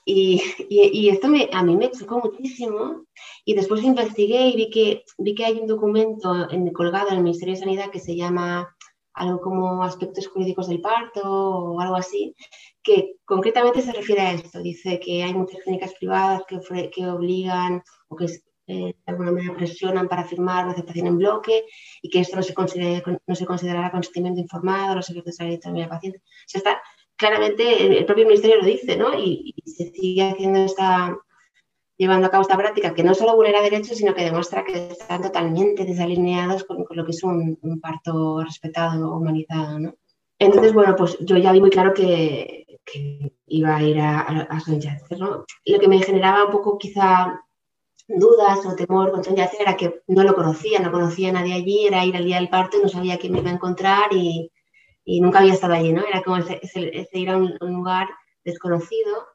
[0.06, 3.04] Y, y, esto me, a mí me chocó muchísimo
[3.44, 7.24] y después investigué y vi que, vi que hay un documento en, colgado en el
[7.24, 8.74] Ministerio de Sanidad que se llama
[9.13, 12.34] algo como aspectos jurídicos del parto o algo así,
[12.82, 14.62] que concretamente se refiere a esto.
[14.62, 19.56] Dice que hay muchas clínicas privadas que, que obligan o que eh, de alguna manera
[19.56, 21.65] presionan para firmar una aceptación en bloque
[22.02, 25.72] y que esto no se, considere, no se considerará consentimiento informado, los efectos de la
[25.72, 26.20] del paciente.
[26.20, 26.82] O sea, está,
[27.19, 29.13] claramente el propio ministerio lo dice, ¿no?
[29.13, 31.17] Y, se sigue haciendo esta,
[31.97, 35.21] llevando a cabo esta práctica que no solo vulnera derechos, sino que demuestra que están
[35.21, 39.93] totalmente desalineados con, lo que es un, parto respetado, humanizado, ¿no?
[40.39, 42.65] Entonces, bueno, pues yo ya vi muy claro que,
[43.47, 44.63] iba a ir a, a,
[45.17, 45.45] ¿no?
[45.65, 47.39] Lo que me generaba un poco quizá
[48.08, 51.86] dudas o temor con Son era que no lo conocía, no conocía a nadie allí,
[51.86, 54.51] era ir al día del parto y no sabía quién me iba a encontrar y,
[55.12, 56.06] y nunca había estado allí, ¿no?
[56.06, 58.08] Era como ese, ir a un, lugar
[58.45, 59.26] desconocido,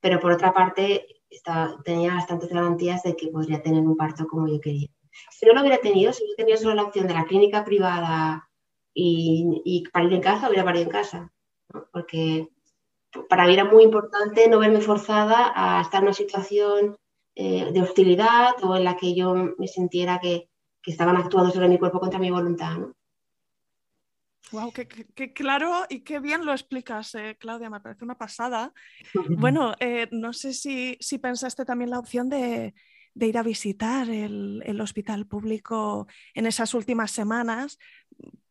[0.00, 4.48] pero por otra parte estaba, tenía bastantes garantías de que podría tener un parto como
[4.48, 4.88] yo quería.
[5.30, 8.48] Si no lo hubiera tenido, si hubiera tenido solo la opción de la clínica privada
[8.94, 11.30] y, y parir en casa, hubiera parido en casa,
[11.74, 11.84] ¿no?
[11.92, 12.48] Porque
[13.28, 16.96] para mí era muy importante no verme forzada a estar en una situación
[17.34, 20.48] eh, de hostilidad o en la que yo me sintiera que,
[20.82, 22.78] que, estaban actuando sobre mi cuerpo contra mi voluntad.
[22.78, 22.94] ¿no?
[24.52, 28.72] Wow, qué, claro y qué bien lo explicas, eh, Claudia, me parece una pasada.
[29.38, 32.74] Bueno, eh, no sé si, si, pensaste también la opción de,
[33.14, 37.78] de ir a visitar el, el, hospital público en esas últimas semanas,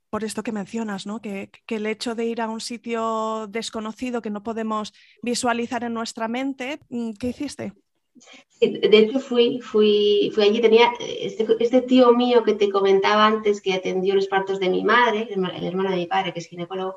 [0.10, 1.22] por esto que mencionas, ¿no?
[1.22, 5.94] Que, que, el hecho de ir a un sitio desconocido que no podemos visualizar en
[5.94, 7.74] nuestra mente, mm, ¿qué hiciste?
[8.60, 13.62] De hecho fui, fui, fui allí, tenía este, este, tío mío que te comentaba antes
[13.62, 16.96] que atendió los partos de mi madre, el hermano de mi padre, que es ginecólogo,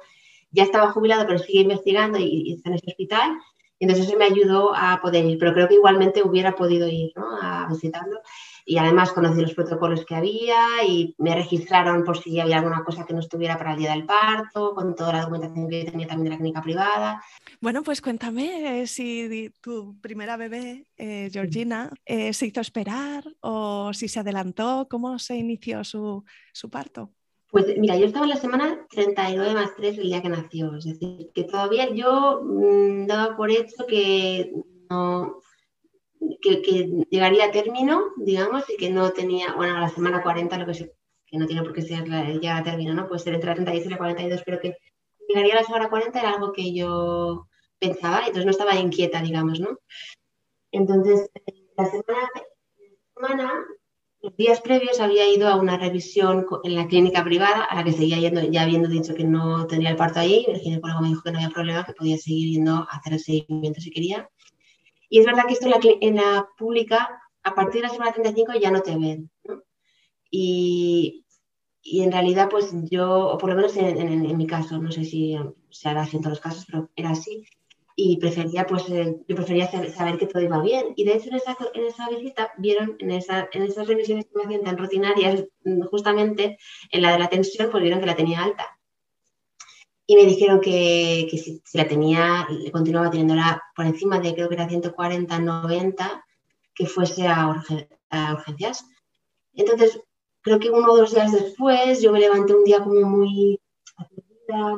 [0.50, 3.38] ya estaba jubilado, pero sigue investigando y, y está en ese hospital.
[3.78, 7.36] Entonces eso me ayudó a poder ir, pero creo que igualmente hubiera podido ir ¿no?
[7.40, 8.20] a visitarlo
[8.64, 13.04] y además conocí los protocolos que había y me registraron por si había alguna cosa
[13.04, 16.24] que no estuviera para el día del parto, con toda la documentación que tenía también
[16.24, 17.22] de la clínica privada.
[17.60, 23.92] Bueno, pues cuéntame eh, si tu primera bebé, eh, Georgina, eh, se hizo esperar o
[23.92, 27.10] si se adelantó, cómo se inició su, su parto.
[27.50, 30.86] Pues mira, yo estaba en la semana 39 más 3 el día que nació, es
[30.86, 34.52] decir, que todavía yo mmm, daba por hecho que
[34.88, 35.42] no,
[36.40, 40.66] que, llegaría a término, digamos, y que no tenía, bueno, a la semana 40, lo
[40.66, 40.92] que, sé,
[41.26, 43.08] que no tiene por qué ser llegar a término, ¿no?
[43.08, 44.76] Puede ser entre la 36 y la 42, pero que
[45.28, 47.46] llegaría a la semana 40 era algo que yo
[47.78, 49.78] pensaba, entonces no estaba inquieta, digamos, ¿no?
[50.70, 51.30] Entonces,
[51.76, 52.30] la semana,
[53.14, 53.52] semana,
[54.22, 57.92] los días previos había ido a una revisión en la clínica privada, a la que
[57.92, 61.22] seguía yendo, ya habiendo dicho que no tendría el parto allí, el ginecólogo me dijo
[61.22, 64.28] que no había problema, que podía seguir yendo a hacer el seguimiento si quería.
[65.12, 65.66] Y es verdad que esto
[66.00, 69.30] en la, pública, a partir de la semana 35 ya no te ven.
[70.30, 71.26] Y,
[71.82, 75.04] y, en realidad, pues yo, o por lo menos en, en, mi caso, no sé
[75.04, 75.36] si
[75.68, 77.44] se hará así en todos los casos, pero era así.
[77.94, 80.94] Y prefería, pues, eh, yo prefería saber, que todo iba bien.
[80.96, 84.38] Y de hecho, en esa, en esa visita, vieron en, esa, en esas revisiones que
[84.38, 85.44] me hacían tan rutinarias,
[85.90, 86.56] justamente
[86.90, 88.78] en la de la tensión, pues vieron que la tenía alta
[90.12, 94.46] y me dijeron que, que si, si, la tenía, continuaba teniéndola por encima de creo
[94.46, 96.24] que era 140, 90,
[96.74, 98.84] que fuese a, urgen, a, urgencias.
[99.54, 99.98] Entonces,
[100.42, 103.58] creo que uno o dos días después yo me levanté un día como muy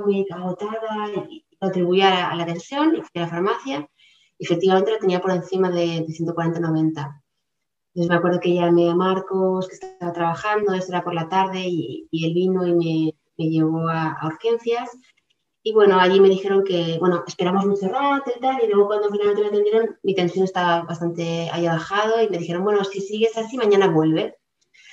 [0.06, 3.88] muy agotada y lo atribuía a la tensión y fui a la farmacia
[4.38, 7.22] y efectivamente la tenía por encima de, de 140, 90.
[7.88, 11.64] Entonces me acuerdo que llamé a Marcos, que estaba trabajando, esto era por la tarde,
[11.66, 14.90] y, y él vino y me, me llevó a, a urgencias
[15.66, 19.08] y bueno, allí me dijeron que, bueno, esperamos mucho rato y tal, y luego cuando
[19.08, 23.34] finalmente me atendieron, mi tensión estaba bastante ahí bajado y me dijeron, bueno, si sigues
[23.38, 24.36] así, mañana vuelve.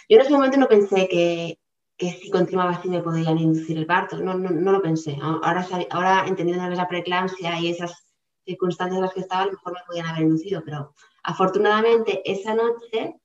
[0.08, 1.60] Yo en ese momento no pensé que,
[1.98, 5.18] que si continuaba así me podían inducir el parto, no, no, no lo pensé.
[5.22, 8.06] Ahora, ahora entendiendo la preeclampsia y esas
[8.46, 12.56] circunstancias en las que estaba, a lo mejor me podían haber inducido, pero afortunadamente esa
[12.56, 13.20] noche,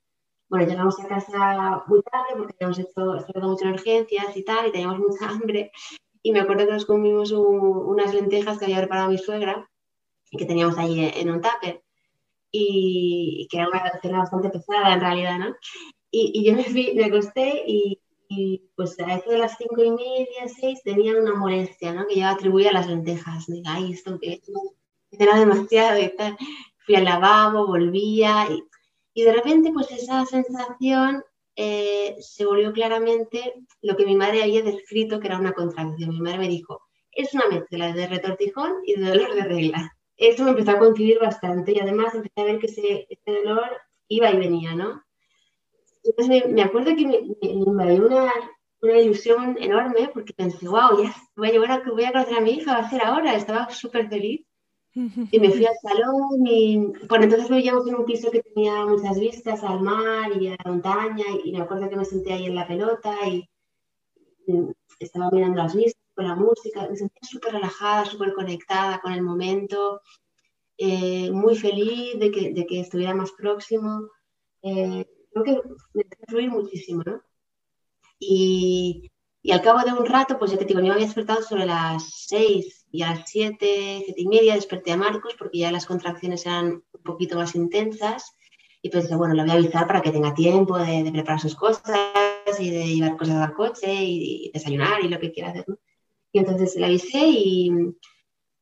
[0.49, 4.71] bueno, llegamos a casa muy tarde porque habíamos hecho, hecho muchas urgencias y tal, y
[4.73, 5.71] teníamos mucha hambre,
[6.27, 9.69] y me acuerdo que nos comimos un, unas lentejas que había preparado mi suegra
[10.29, 11.81] y que teníamos ahí en un tupper
[12.51, 15.55] y, y que era una cena bastante pesada en realidad, ¿no?
[16.11, 19.81] Y, y yo me, fui, me acosté y, y, pues a eso de las cinco
[19.81, 22.05] y media, seis, tenía una molestia, ¿no?
[22.05, 23.45] Que yo atribuía a las lentejas.
[23.47, 24.41] Digo, ay, esto que
[25.11, 26.35] era demasiado y tal.
[26.85, 28.65] Fui al lavabo, volvía y,
[29.13, 31.23] y de repente pues esa sensación
[31.59, 36.11] eh, se volvió claramente lo que mi madre había descrito que era una contracción.
[36.11, 39.97] Mi madre me dijo, es una mezcla de retortijón y de dolor de regla.
[40.15, 43.69] Eso me empezó a coincidir bastante y además empecé a ver que ese, ese dolor
[44.07, 45.03] iba y venía, ¿no?
[46.03, 48.31] Entonces me, me acuerdo que me, dio una,
[48.81, 52.41] una, ilusión enorme porque pensé, wow, ya voy a, llevar a, voy a conocer a
[52.41, 54.46] mi hija, va a ser ahora, estaba súper feliz.
[55.31, 59.19] Y me fui al salón y por entonces vivíamos en un piso que tenía muchas
[59.19, 62.55] vistas al mar y a la montaña y me acuerdo que me senté ahí en
[62.55, 63.47] la pelota y,
[64.99, 69.21] estaba mirando las vistas con la música, me sentía súper relajada, súper conectada con el
[69.21, 70.01] momento,
[70.77, 74.09] eh, muy feliz de que, de que, estuviera más próximo.
[74.63, 77.21] Eh, creo que me dejé fluir muchísimo, ¿no?
[78.19, 79.11] Y,
[79.47, 81.65] y al cabo de un rato, pues ya te digo, yo me había despertado sobre
[81.65, 85.85] las seis y a las siete, siete y media desperté a Marcos porque ya las
[85.85, 88.35] contracciones eran un poquito más intensas
[88.81, 91.87] y pensé, bueno, le voy a avisar para que tenga tiempo de, preparar sus cosas
[92.59, 95.65] y de llevar cosas al coche y, y desayunar y lo que quiera hacer.
[96.33, 97.71] Y entonces le avisé y,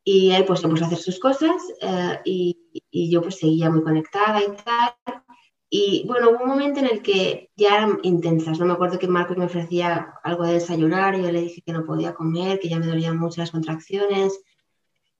[0.04, 2.60] y él pues se puso a hacer sus cosas uh, y,
[2.91, 5.24] y, yo pues seguía muy conectada y tal.
[5.69, 8.65] Y bueno, hubo un momento en el que ya eran intensas, ¿no?
[8.65, 11.86] Me acuerdo que Marcos me ofrecía algo de desayunar y yo le dije que no
[11.86, 14.39] podía comer, que ya me dolían mucho las contracciones.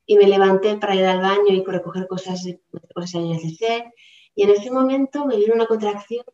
[0.08, 2.46] y me levanté para ir al baño y recoger cosas,
[2.94, 3.94] cosas en el.
[4.36, 6.26] Y en ese momento me vino una contracción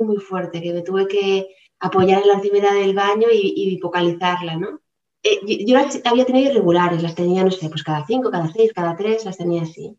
[0.00, 1.48] muy fuerte, que me tuve que
[1.78, 4.80] apoyar en la encimera del baño y, y vocalizarla, ¿no?
[5.22, 8.72] Eh, yo, las había tenido irregulares, las tenía, no sé, pues cada cinco, cada seis,
[8.72, 9.96] cada tres, las tenía así.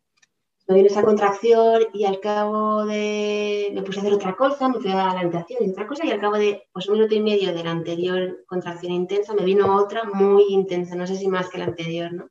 [0.72, 3.72] Me vino esa contracción y al cabo de...
[3.74, 6.12] me puse a hacer otra cosa, me fui a la habitación y otra cosa y
[6.12, 9.76] al cabo de pues un minuto y medio de la anterior contracción intensa me vino
[9.76, 12.30] otra muy intensa, no sé si más que la anterior, ¿no?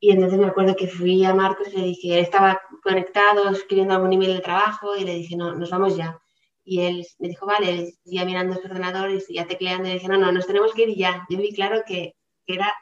[0.00, 3.94] Y entonces me acuerdo que fui a Marcos y le dije, él estaba conectado, escribiendo
[3.94, 6.18] algún email de trabajo y le dije, no, nos vamos ya.
[6.64, 10.18] Y él me dijo, vale, seguía mirando su ordenador y seguía tecleando y dije, no,
[10.18, 11.24] no, nos tenemos que ir ya.
[11.30, 12.16] Yo vi claro que,
[12.48, 12.74] era,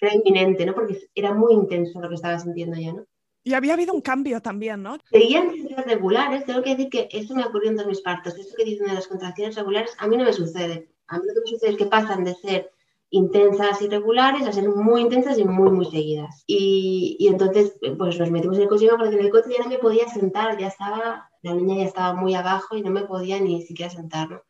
[0.00, 0.74] era inminente, ¿no?
[0.74, 3.04] Porque era muy intenso lo que estaba sintiendo yo, ¿no?
[3.48, 4.98] Y había habido un cambio también, ¿no?
[5.10, 8.36] Seguían siendo regulares, tengo que decir que eso me ocurrió en todos mis partos.
[8.36, 10.90] Eso que dicen de las contracciones regulares, a mí no me sucede.
[11.06, 12.70] A mí lo que me sucede es que pasan de ser
[13.08, 16.44] intensas y regulares a ser muy intensas y muy, muy seguidas.
[16.46, 19.70] Y, y entonces, pues nos metimos en el coche porque en el coche ya no
[19.70, 23.40] me podía sentar, ya estaba, la niña ya estaba muy abajo y no me podía
[23.40, 24.42] ni siquiera sentar, ¿no?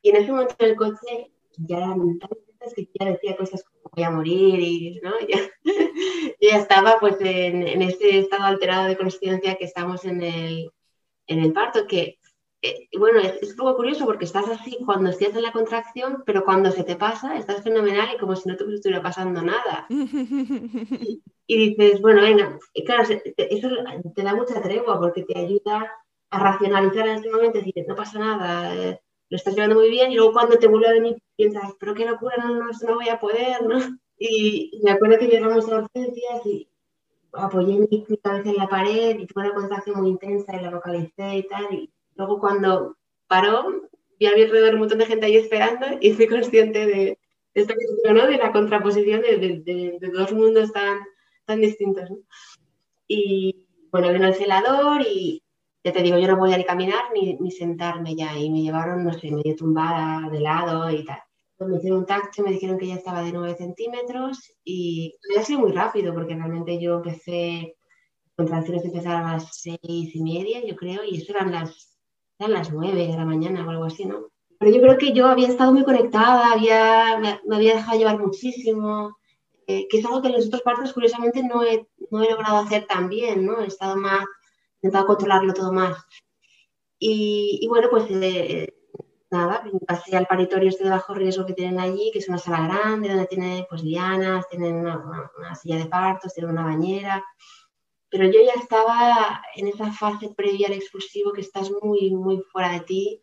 [0.00, 3.64] Y en ese momento en el coche ya eran tan intensas que ya decía cosas
[3.92, 5.12] voy a morir y, ¿no?
[5.28, 5.38] Ya,
[6.40, 10.70] ya estaba pues en, en ese estado alterado de conciencia que estamos en el,
[11.26, 12.18] en el parto, que
[12.60, 16.44] eh, bueno, es, un poco curioso porque estás así cuando estás en la contracción, pero
[16.44, 19.86] cuando se te pasa, estás fenomenal y como si no te estuviera pasando nada.
[19.90, 23.68] y dices, bueno, venga, y claro, eso
[24.14, 25.92] te da mucha tregua porque te ayuda
[26.30, 30.10] a racionalizar en ese momento, decir, no pasa nada, eh, lo estás llevando muy bien,
[30.10, 33.08] y luego cuando te vuelve a venir piensas, pero qué locura, no, no, no voy
[33.08, 33.78] a poder, ¿no?
[34.18, 36.68] Y, me acuerdo que llegamos a urgencias y
[37.32, 41.36] apoyé mi, cabeza en la pared y tuve una contracción muy intensa y la localicé
[41.36, 42.96] y tal, y Luego cuando
[43.28, 47.18] paró, vi a mi alrededor un montón de gente ahí esperando y fui consciente de,
[47.54, 48.26] esto que ¿no?
[48.26, 50.98] de la contraposición de, dos mundos tan,
[51.44, 52.10] tan distintos.
[53.06, 55.44] Y bueno, vino el celador y
[55.84, 59.04] ya te digo, yo no podía ni caminar ni, ni sentarme ya y me llevaron,
[59.04, 61.20] no sé, medio tumbada de lado y tal.
[61.60, 65.60] Me hicieron un tacto, me dijeron que ya estaba de 9 centímetros y ha sido
[65.60, 67.76] muy rápido porque realmente yo empecé,
[68.36, 69.78] contracciones empezaron a las seis
[70.14, 71.98] y media, yo creo, y eso eran las
[72.38, 74.28] eran las nueve de la mañana o algo así, ¿no?
[74.58, 79.16] Pero yo creo que yo había estado muy conectada, había, me, había dejado llevar muchísimo,
[79.66, 82.58] eh, que es algo que en los otros partos curiosamente no he, no he logrado
[82.58, 83.60] hacer tan bien, ¿no?
[83.60, 85.96] He estado más, he intentado controlarlo todo más.
[86.98, 88.72] Y, y bueno, pues eh,
[89.30, 92.66] nada, pasé al paritorio este de bajo riesgo que tienen allí, que es una sala
[92.66, 97.24] grande, donde tienen pues lianas, tienen una, una silla de partos, tienen una bañera
[98.10, 102.70] pero yo ya estaba en esa fase previa al expulsivo que estás muy, muy fuera
[102.72, 103.22] de ti,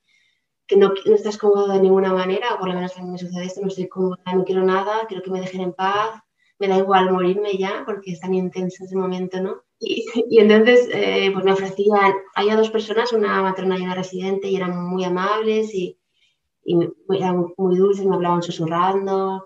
[0.68, 3.18] que no, no estás cómodo de ninguna manera, o por lo menos a mí me
[3.18, 6.22] sucede esto, no estoy cómoda, no quiero nada, quiero que me dejen en paz,
[6.60, 9.64] me da igual morirme ya, porque es tan intenso ese momento, ¿no?
[9.80, 14.48] Y, y entonces, eh, pues me ofrecían, había dos personas, una matrona y una residente,
[14.48, 16.00] y eran muy amables y,
[16.64, 16.78] y
[17.10, 19.46] eran muy dulces, me hablaban susurrando,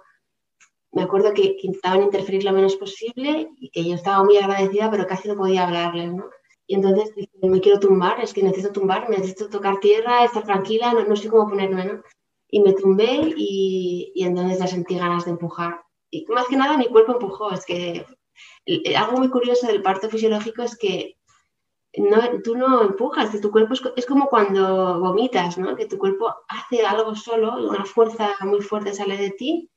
[0.91, 5.05] me acuerdo que, intentaban interferir lo menos posible y que yo estaba muy agradecida, pero
[5.05, 6.29] casi no podía hablarles, ¿no?
[6.65, 10.93] Y entonces dije, me quiero tumbar, es que necesito tumbar, necesito tocar tierra, estar tranquila,
[10.93, 12.03] no, no sé cómo ponerme, ¿no?
[12.49, 15.81] Y me tumbé y, y, entonces ya sentí ganas de empujar.
[16.11, 18.05] Y más que nada mi cuerpo empujó, es que
[18.95, 21.17] algo muy curioso del parto fisiológico es que
[21.97, 25.75] no, tú no empujas, que tu cuerpo es, es, como cuando vomitas, ¿no?
[25.75, 29.69] Que tu cuerpo hace algo solo, una fuerza muy fuerte sale de ti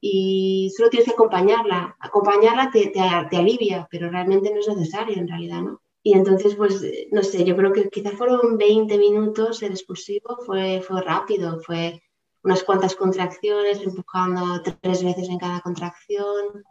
[0.00, 1.96] y solo tienes que acompañarla.
[2.00, 5.80] Acompañarla te, te, alivia, pero realmente no es necesario en realidad, ¿no?
[6.02, 10.80] Y entonces, pues, no sé, yo creo que quizás fueron 20 minutos el expulsivo, fue,
[10.80, 12.02] fue rápido, fue
[12.42, 16.64] unas cuantas contracciones, empujando tres veces en cada contracción.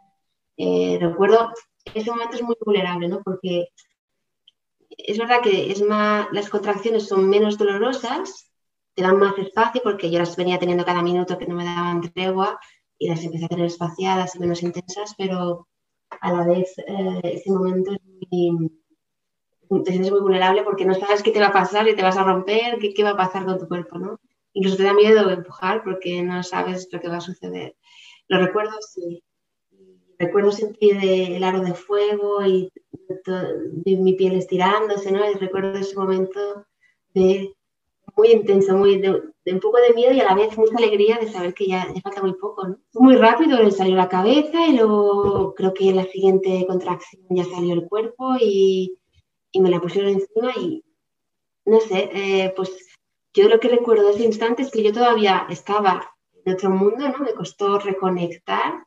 [0.56, 1.50] Eh, recuerdo,
[1.94, 3.22] ese momento es muy vulnerable, ¿no?
[3.22, 3.68] Porque
[4.90, 8.50] es verdad que es más, las contracciones son menos dolorosas,
[8.94, 12.00] te dan más espacio, porque yo las venía teniendo cada minuto que no me daban
[12.12, 12.58] tregua,
[12.98, 15.66] y las empecé a tener espaciadas y menos intensas, pero
[16.20, 18.00] a la vez eh, ese momento es
[20.00, 22.78] muy, vulnerable porque no sabes qué te va a pasar y te vas a romper,
[22.78, 24.20] qué, qué va a pasar con tu cuerpo, ¿no?
[24.52, 27.74] Incluso te da miedo empujar porque no sabes lo que va a suceder.
[28.28, 29.24] Lo recuerdo, sí.
[30.22, 32.70] Recuerdo sentir el aro de fuego y
[33.84, 35.20] mi piel estirándose, ¿no?
[35.40, 36.64] Recuerdo ese momento
[37.12, 37.52] de
[38.16, 41.28] muy intenso, muy de, un poco de miedo y a la vez mucha alegría de
[41.28, 42.68] saber que ya, falta muy poco.
[42.68, 42.78] ¿no?
[42.94, 47.44] Muy rápido le salió la cabeza y luego creo que en la siguiente contracción ya
[47.44, 48.96] salió el cuerpo y,
[49.50, 50.84] y me la pusieron encima y
[51.64, 52.70] no sé, eh, pues
[53.34, 56.14] yo lo que recuerdo de ese instante es que yo todavía estaba
[56.44, 57.18] en otro mundo, ¿no?
[57.24, 58.84] Me costó reconectar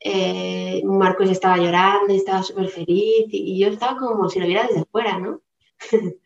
[0.00, 4.84] eh, Marcos estaba llorando estaba súper feliz y, yo estaba como si lo viera desde
[4.84, 5.42] fuera, ¿no?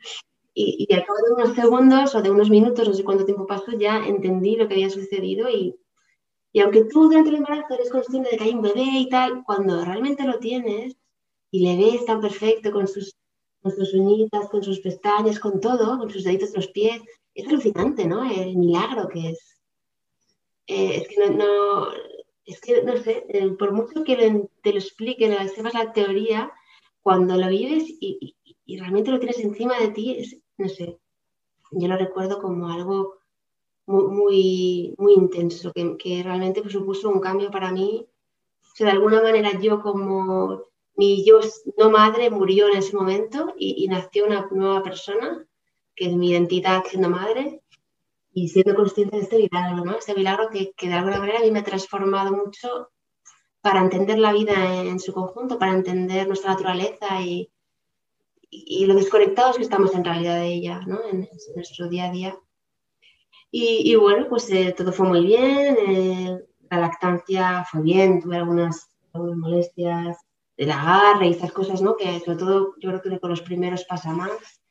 [0.54, 3.46] y, y al cabo de unos segundos o de unos minutos, no sé cuánto tiempo
[3.46, 5.74] pasó, ya entendí lo que había sucedido y,
[6.52, 9.42] y aunque tú durante el embarazo eres consciente de que hay un bebé y tal,
[9.44, 10.94] cuando realmente lo tienes
[11.50, 13.16] y le ves tan perfecto con sus,
[13.62, 17.02] con sus uñitas, con sus pestañas, con todo, con sus deditos en los pies,
[17.34, 18.30] es alucinante, ¿no?
[18.30, 19.58] El milagro que es.
[20.66, 21.88] Eh, es que no,
[22.44, 24.16] es que no sé, eh, por mucho que
[24.62, 26.52] te lo expliquen, sepas la teoría,
[27.02, 30.98] cuando lo vives y, y, realmente lo tienes encima de ti, es, no sé,
[31.72, 33.18] yo lo recuerdo como algo
[33.86, 38.06] muy, muy, intenso, que, que realmente pues, supuso un cambio para mí.
[38.62, 40.64] O sea, de alguna manera yo como
[40.94, 41.40] mi yo
[41.76, 45.44] no madre murió en ese momento y, y nació una nueva persona,
[45.94, 47.61] que es mi identidad siendo madre,
[48.32, 49.96] y siendo consciente de este milagro, ¿no?
[49.96, 52.90] Este milagro que, que, de alguna manera a mí me ha transformado mucho
[53.60, 57.50] para entender la vida en, su conjunto, para entender nuestra naturaleza y,
[58.50, 61.00] y, lo desconectados que estamos en realidad de ella, ¿no?
[61.10, 62.36] En, nuestro día a día.
[63.54, 66.38] Y, bueno, pues eh, todo fue muy bien, eh,
[66.70, 70.16] la lactancia fue bien, tuve algunas, algunas molestias
[70.56, 71.94] del agarre y estas cosas, ¿no?
[71.94, 74.61] Que sobre todo yo creo que con los primeros pasa más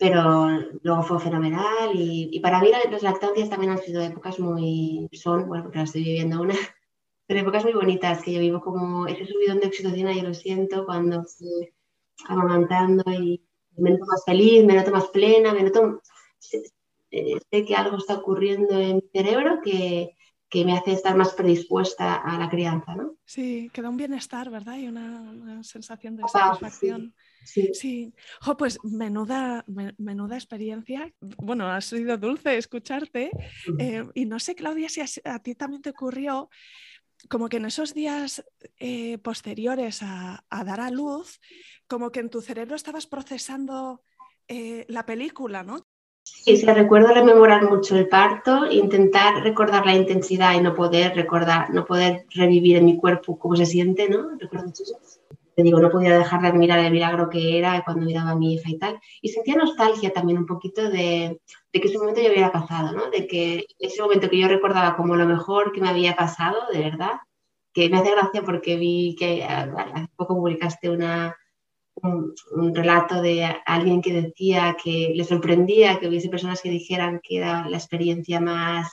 [0.00, 0.48] pero
[0.82, 5.64] luego fue fenomenal y, para mí las lactancias también han sido épocas muy, son, bueno,
[5.64, 6.54] porque las estoy viviendo una,
[7.26, 10.86] pero épocas muy bonitas que yo vivo como ese subidón de oxitocina, yo lo siento
[10.86, 11.74] cuando estoy
[12.24, 13.44] amamantando y
[13.76, 16.00] me noto más feliz, me noto más plena, me noto,
[16.38, 16.62] sé,
[17.10, 20.16] sé que algo está ocurriendo en mi cerebro que,
[20.50, 23.14] que me hace estar más predispuesta a la crianza, ¿no?
[23.24, 24.76] Sí, que da un bienestar, ¿verdad?
[24.78, 27.14] Y una, sensación de satisfacción.
[27.44, 27.70] Sí.
[27.72, 28.14] sí.
[28.58, 29.64] pues menuda,
[29.96, 31.14] menuda experiencia.
[31.20, 33.30] Bueno, ha sido dulce escucharte.
[33.78, 36.50] Eh, y no sé, Claudia, si a, ti también te ocurrió
[37.28, 38.44] como que en esos días
[38.78, 41.40] eh, posteriores a, dar a luz,
[41.86, 44.02] como que en tu cerebro estabas procesando
[44.48, 45.86] eh, la película, ¿no?
[46.22, 51.70] Sí, se recuerdo rememorar mucho el parto, intentar recordar la intensidad y no poder recordar,
[51.70, 54.36] no poder revivir en mi cuerpo cómo se siente, ¿no?
[54.38, 54.72] Recuerdo
[55.54, 58.54] Te digo, no podía dejar de admirar el milagro que era cuando miraba a mi
[58.54, 59.00] hija y tal.
[59.20, 61.40] Y sentía nostalgia también un poquito de,
[61.72, 63.10] de que ese momento ya hubiera pasado, ¿no?
[63.10, 66.80] De que ese momento que yo recordaba como lo mejor que me había pasado, de
[66.80, 67.20] verdad,
[67.72, 71.36] que me hace gracia porque vi que hace poco publicaste una,
[72.02, 77.38] un, relato de alguien que decía que le sorprendía que hubiese personas que dijeran que
[77.38, 78.92] era la experiencia más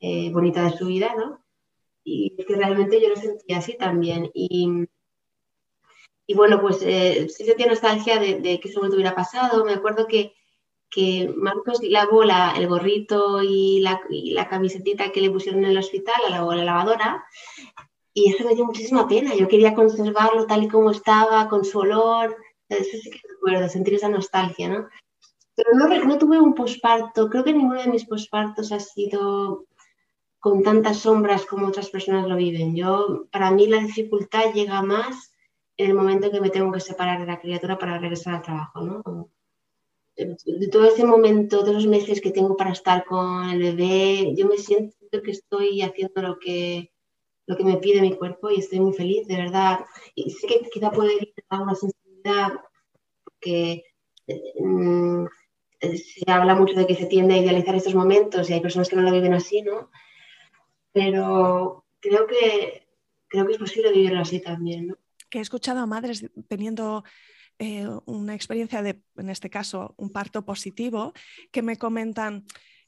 [0.00, 1.44] eh, bonita de su vida, ¿no?
[2.04, 4.30] Y que realmente yo lo sentía así también.
[4.32, 4.86] Y,
[6.26, 9.64] y bueno, pues eh, sí sentía nostalgia de, que eso me hubiera pasado.
[9.64, 10.34] Me acuerdo que,
[10.90, 15.70] que Marcos lavó la, el gorrito y la, y la, camisetita que le pusieron en
[15.70, 17.24] el hospital, la lavó la lavadora.
[18.12, 19.34] Y eso me dio muchísima pena.
[19.34, 22.36] Yo quería conservarlo tal y como estaba, con su olor.
[22.68, 24.88] Eso sí que recuerdo, sentir esa nostalgia, ¿no?
[25.54, 27.30] Pero no, no tuve un posparto.
[27.30, 29.66] Creo que ninguno de mis pospartos ha sido
[30.38, 32.76] con tantas sombras como otras personas lo viven.
[32.76, 35.32] Yo, para mí la dificultad llega más
[35.76, 38.42] en el momento en que me tengo que separar de la criatura para regresar al
[38.42, 39.30] trabajo, ¿no?
[40.16, 44.46] De todo ese momento, de los meses que tengo para estar con el bebé, yo
[44.46, 46.90] me siento que estoy haciendo lo que,
[47.46, 49.80] lo que me pide mi cuerpo y estoy muy feliz, de verdad.
[50.14, 51.95] Y sé que quizá puede ir a una sensación
[53.24, 53.84] porque
[54.58, 55.26] mm,
[55.80, 58.96] se habla mucho de que se tiende a idealizar estos momentos y hay personas que
[58.96, 59.90] no lo viven así, ¿no?
[60.92, 62.88] Pero creo que,
[63.28, 64.96] creo que es posible vivirlo así también, ¿no?
[65.28, 67.04] Que he escuchado a madres teniendo
[67.58, 71.12] eh, una experiencia de, en este caso, un parto positivo,
[71.50, 72.44] que me comentan,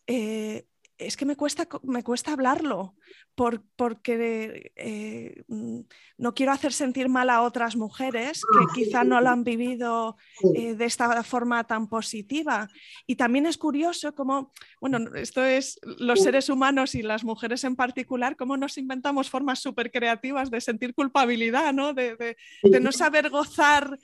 [0.06, 0.66] eh,
[0.98, 2.96] es que me cuesta, me cuesta hablarlo
[3.34, 5.80] por, porque eh, mm,
[6.18, 10.16] no quiero hacer sentir mal a otras mujeres que ah, quizá no lo han vivido
[10.54, 12.68] eh, de esta forma tan positiva.
[13.06, 17.76] Y también es curioso cómo, bueno, esto es los seres humanos y las mujeres en
[17.76, 21.94] particular, cómo nos inventamos formas súper creativas de sentir culpabilidad, ¿no?
[21.94, 23.98] de, de no saber gozar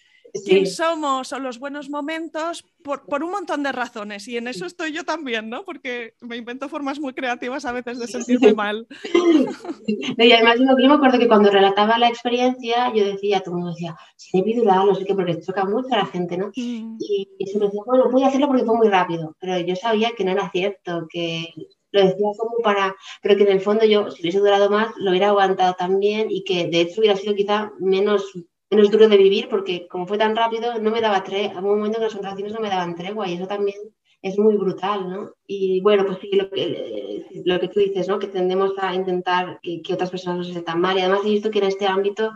[0.45, 4.27] quién somos o los buenos momentos por, por, un montón de razones.
[4.29, 5.65] Y en eso estoy yo también, ¿no?
[5.65, 8.87] Porque me invento formas muy creativas a veces de sentirme mal.
[10.17, 13.75] Y además yo me acuerdo que cuando relataba la experiencia, yo decía, todo el mundo
[13.75, 16.49] decía, si epidural, no sé qué, porque choca mucho a la gente, ¿no?
[16.49, 16.97] Mm.
[16.99, 20.13] Y, y se me decía, bueno, pude hacerlo porque fue muy rápido, pero yo sabía
[20.17, 21.53] que no era cierto, que
[21.95, 25.11] lo decía como para, pero que en el fondo yo, si hubiese durado más, lo
[25.11, 28.33] hubiera aguantado también y que de hecho hubiera sido quizá menos
[28.75, 31.79] menos duro de vivir porque como fue tan rápido no me daba tregua, hubo un
[31.79, 33.77] momento que las contracciones no me daban tregua y eso también
[34.23, 35.33] es muy brutal, ¿no?
[35.47, 38.19] Y bueno, pues sí, lo que, lo que tú dices, ¿no?
[38.19, 40.97] Que tendemos a intentar que, otras personas no se sientan mal.
[40.97, 42.33] Y además he visto que en este ámbito,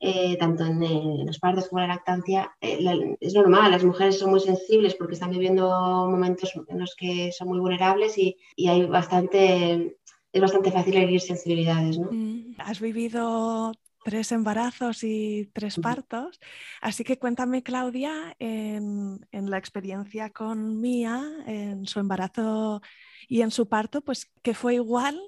[0.00, 4.30] eh, tanto en, los partos como en la lactancia, eh, es normal, las mujeres son
[4.30, 5.68] muy sensibles porque están viviendo
[6.08, 9.98] momentos en los que son muy vulnerables y, y hay bastante
[10.36, 11.98] es bastante fácil herir sensibilidades.
[11.98, 12.08] ¿no?
[12.10, 13.72] Mm, has vivido
[14.06, 16.38] tres embarazos y tres partos.
[16.80, 22.82] Así que cuéntame, Claudia, en, la experiencia con Mía, en su embarazo
[23.26, 25.18] y en su parto, pues que fue igual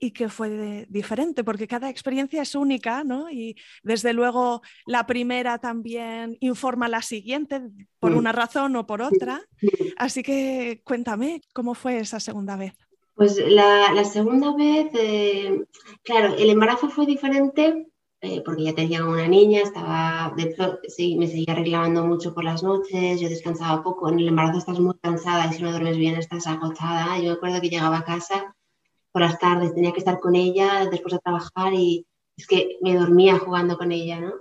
[0.00, 3.30] y que fue diferente, porque cada experiencia es única, ¿no?
[3.30, 7.60] Y desde luego la primera también informa la siguiente
[8.00, 9.42] por una razón o por otra.
[9.98, 12.72] Así que cuéntame, ¿cómo fue esa segunda vez?
[13.14, 15.66] Pues la, segunda vez, eh,
[16.02, 17.91] claro, el embarazo fue diferente
[18.22, 20.54] eh, porque ya tenía una niña, estaba, de
[20.86, 24.78] sí, me seguía reclamando mucho por las noches, yo descansaba poco, en el embarazo estás
[24.78, 27.18] muy cansada y si no duermes bien estás agotada.
[27.18, 28.54] Yo me acuerdo que llegaba a casa
[29.10, 32.06] por las tardes, tenía que estar con ella después de trabajar y
[32.36, 34.34] es que me dormía jugando con ella, ¿no?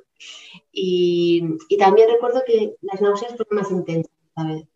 [0.72, 4.68] Y, y también recuerdo que las náuseas fueron más intensas vez.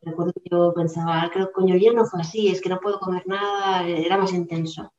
[0.00, 2.98] Recuerdo que yo pensaba, creo que con Georgina no fue así, es que no puedo
[2.98, 4.90] comer nada, era más intenso.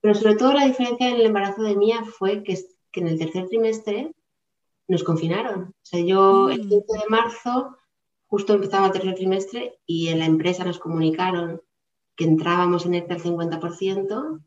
[0.00, 2.56] Pero sobre todo la diferencia en el embarazo de Mía fue que
[2.96, 4.10] que en el tercer trimestre
[4.88, 5.64] nos confinaron.
[5.64, 7.00] O sea, yo el 15 mm.
[7.00, 7.76] de marzo
[8.26, 11.60] justo empezaba el tercer trimestre y en la empresa nos comunicaron
[12.16, 14.40] que entrábamos en este al 50%,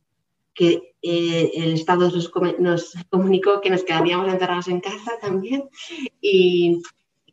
[0.56, 5.70] que eh, el Estado nos, nos, comunicó que nos quedaríamos encerrados en casa también.
[6.20, 6.82] Y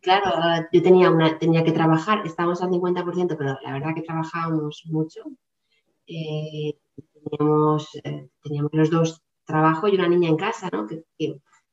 [0.03, 4.83] claro, yo tenía, una, tenía que trabajar, estábamos al 50%, pero la verdad que trabajábamos
[4.85, 5.23] mucho.
[6.07, 6.77] Eh,
[7.25, 10.87] teníamos, eh, teníamos los dos trabajo y una niña en casa, ¿no?
[10.87, 11.05] Que,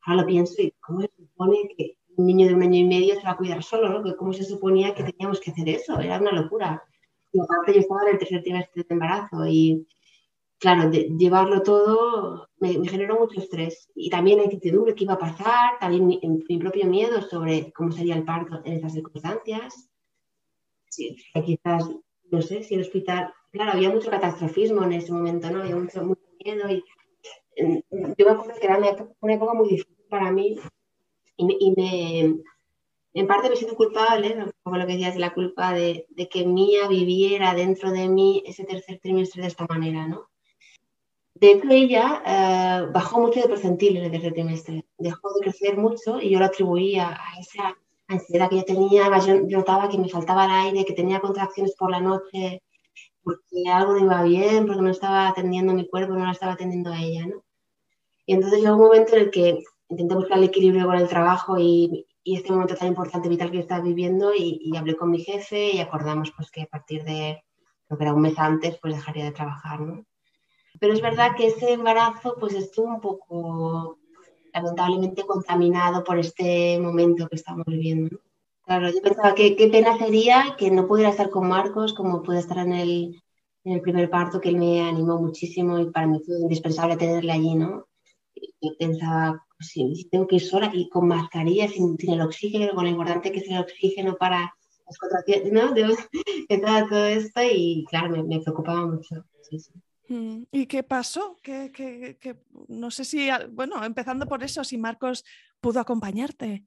[0.05, 3.15] ahora lo pienso y cómo se supone que un niño de un año y medio
[3.15, 4.03] se va a cuidar solo, ¿no?
[4.03, 6.83] Que cómo se suponía que teníamos que hacer eso, era una locura.
[7.31, 9.87] Y aparte yo estaba en el tercer trimestre de embarazo y
[10.59, 15.77] claro, llevarlo todo me, generó mucho estrés y también la incertidumbre que iba a pasar,
[15.79, 19.89] también mi, mi, propio miedo sobre cómo sería el parto en esas circunstancias.
[20.89, 21.89] Sí, quizás,
[22.31, 25.61] no sé, si el hospital, claro, había mucho catastrofismo en ese momento, ¿no?
[25.61, 26.83] Había mucho, mucho miedo y
[27.57, 30.57] yo me acuerdo que era una época, muy difícil para mí
[31.37, 32.19] y, me,
[33.13, 36.45] en parte me siento culpable, como lo que decías, de la culpa de, de, que
[36.45, 40.29] Mía viviera dentro de mí ese tercer trimestre de esta manera, ¿no?
[41.35, 45.77] De hecho, ella eh, bajó mucho de percentil en el tercer trimestre, dejó de crecer
[45.77, 47.75] mucho y yo lo atribuía a esa
[48.07, 51.91] ansiedad que yo tenía, yo notaba que me faltaba el aire, que tenía contracciones por
[51.91, 52.61] la noche,
[53.23, 56.91] porque algo no iba bien, porque no estaba atendiendo mi cuerpo, no la estaba atendiendo
[56.91, 57.43] a ella, ¿no?
[58.25, 61.57] Y entonces llegó un momento en el que intenté buscar el equilibrio con el trabajo
[61.59, 65.71] y, este momento tan importante, vital que estaba viviendo y, y, hablé con mi jefe
[65.71, 67.43] y acordamos pues que a partir de,
[67.85, 70.05] creo que era un mes antes, pues dejaría de trabajar, ¿no?
[70.79, 73.99] Pero es verdad que ese embarazo pues estuvo un poco
[74.53, 78.22] lamentablemente contaminado por este momento que estamos viviendo, ¿no?
[78.65, 82.39] Claro, yo pensaba que qué pena sería que no pudiera estar con Marcos como pude
[82.39, 83.21] estar en el,
[83.65, 87.31] en el primer parto, que él me animó muchísimo y para mí fue indispensable tenerle
[87.33, 87.87] allí, ¿no?
[88.33, 92.85] Y pensaba, pues, si, tengo que ir sola y con mascarilla, sin, el oxígeno, con
[92.85, 94.53] lo importante que es el oxígeno para
[94.85, 95.73] las contracciones, ¿no?
[95.73, 95.83] De,
[96.89, 99.25] todo esto y claro, me, me preocupaba mucho.
[100.07, 101.37] Mm, ¿Y qué pasó?
[101.41, 102.37] Que, que, que,
[102.69, 105.25] no sé si, bueno, empezando por eso, si Marcos
[105.59, 106.65] pudo acompañarte.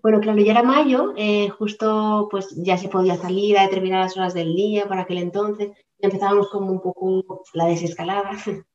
[0.00, 4.34] Bueno, claro, ya era mayo, eh, justo pues ya se podía salir a determinadas horas
[4.34, 5.70] del día para aquel entonces.
[5.98, 8.30] Empezábamos como un poco la desescalada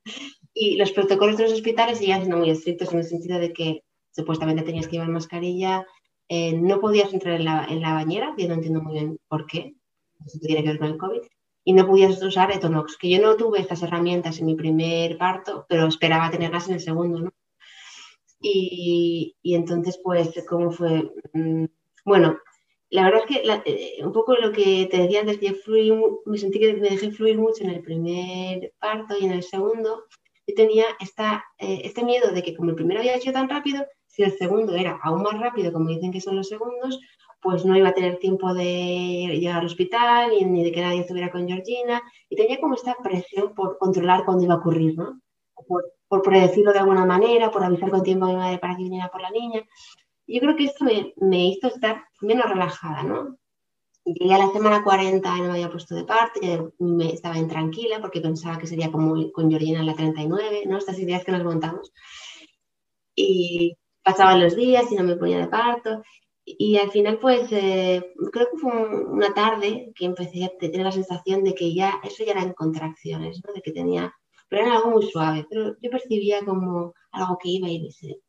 [0.54, 3.84] y los protocolos de los hospitales seguían siendo muy estrictos en el sentido de que
[4.12, 5.86] supuestamente tenías que llevar mascarilla,
[6.30, 9.46] eh, no podías entrar en la, en la, bañera, yo no entiendo muy bien por
[9.46, 9.76] qué,
[10.26, 11.22] eso tiene que ver con el COVID,
[11.64, 15.66] y no podías usar Etonox, que yo no tuve estas herramientas en mi primer parto,
[15.70, 17.32] pero esperaba tenerlas en el segundo, ¿no?
[18.40, 21.12] Y, y entonces, pues, ¿cómo fue?
[21.34, 21.66] Mm,
[22.06, 22.38] bueno,
[22.90, 25.92] la verdad es que eh, un poco lo que te decía antes, que fluí,
[26.26, 30.06] me sentí que me dejé fluir mucho en el primer parto y en el segundo.
[30.48, 33.86] Yo tenía esta, eh, este miedo de que como el primero había sido tan rápido,
[34.08, 37.00] si el segundo era aún más rápido, como dicen que son los segundos,
[37.42, 41.02] pues no iba a tener tiempo de llegar al hospital ni, ni de que nadie
[41.02, 42.02] estuviera con Georgina.
[42.30, 45.22] Y tenía como esta presión por controlar cuándo iba a ocurrir, ¿no?
[45.68, 48.84] Por, por predecirlo de alguna manera, por avisar con tiempo a mi madre para que
[48.84, 49.62] viniera por la niña.
[50.28, 53.38] Yo creo que esto me, me hizo estar menos relajada, ¿no?
[54.04, 58.00] Llegué a la semana 40 y no me había puesto de parte, me estaba intranquila
[58.00, 60.78] porque pensaba que sería como con Georgina en la 39, ¿no?
[60.78, 61.92] Estas ideas que nos montamos.
[63.16, 66.02] Y pasaban los días y no me ponía de parto.
[66.46, 70.94] Y al final, pues, eh, creo que fue una tarde que empecé a tener la
[70.94, 73.54] sensación de que ya, eso ya eran contracciones, ¿no?
[73.54, 74.14] De que tenía,
[74.50, 78.20] pero era algo muy suave, pero yo percibía como algo que iba y dice,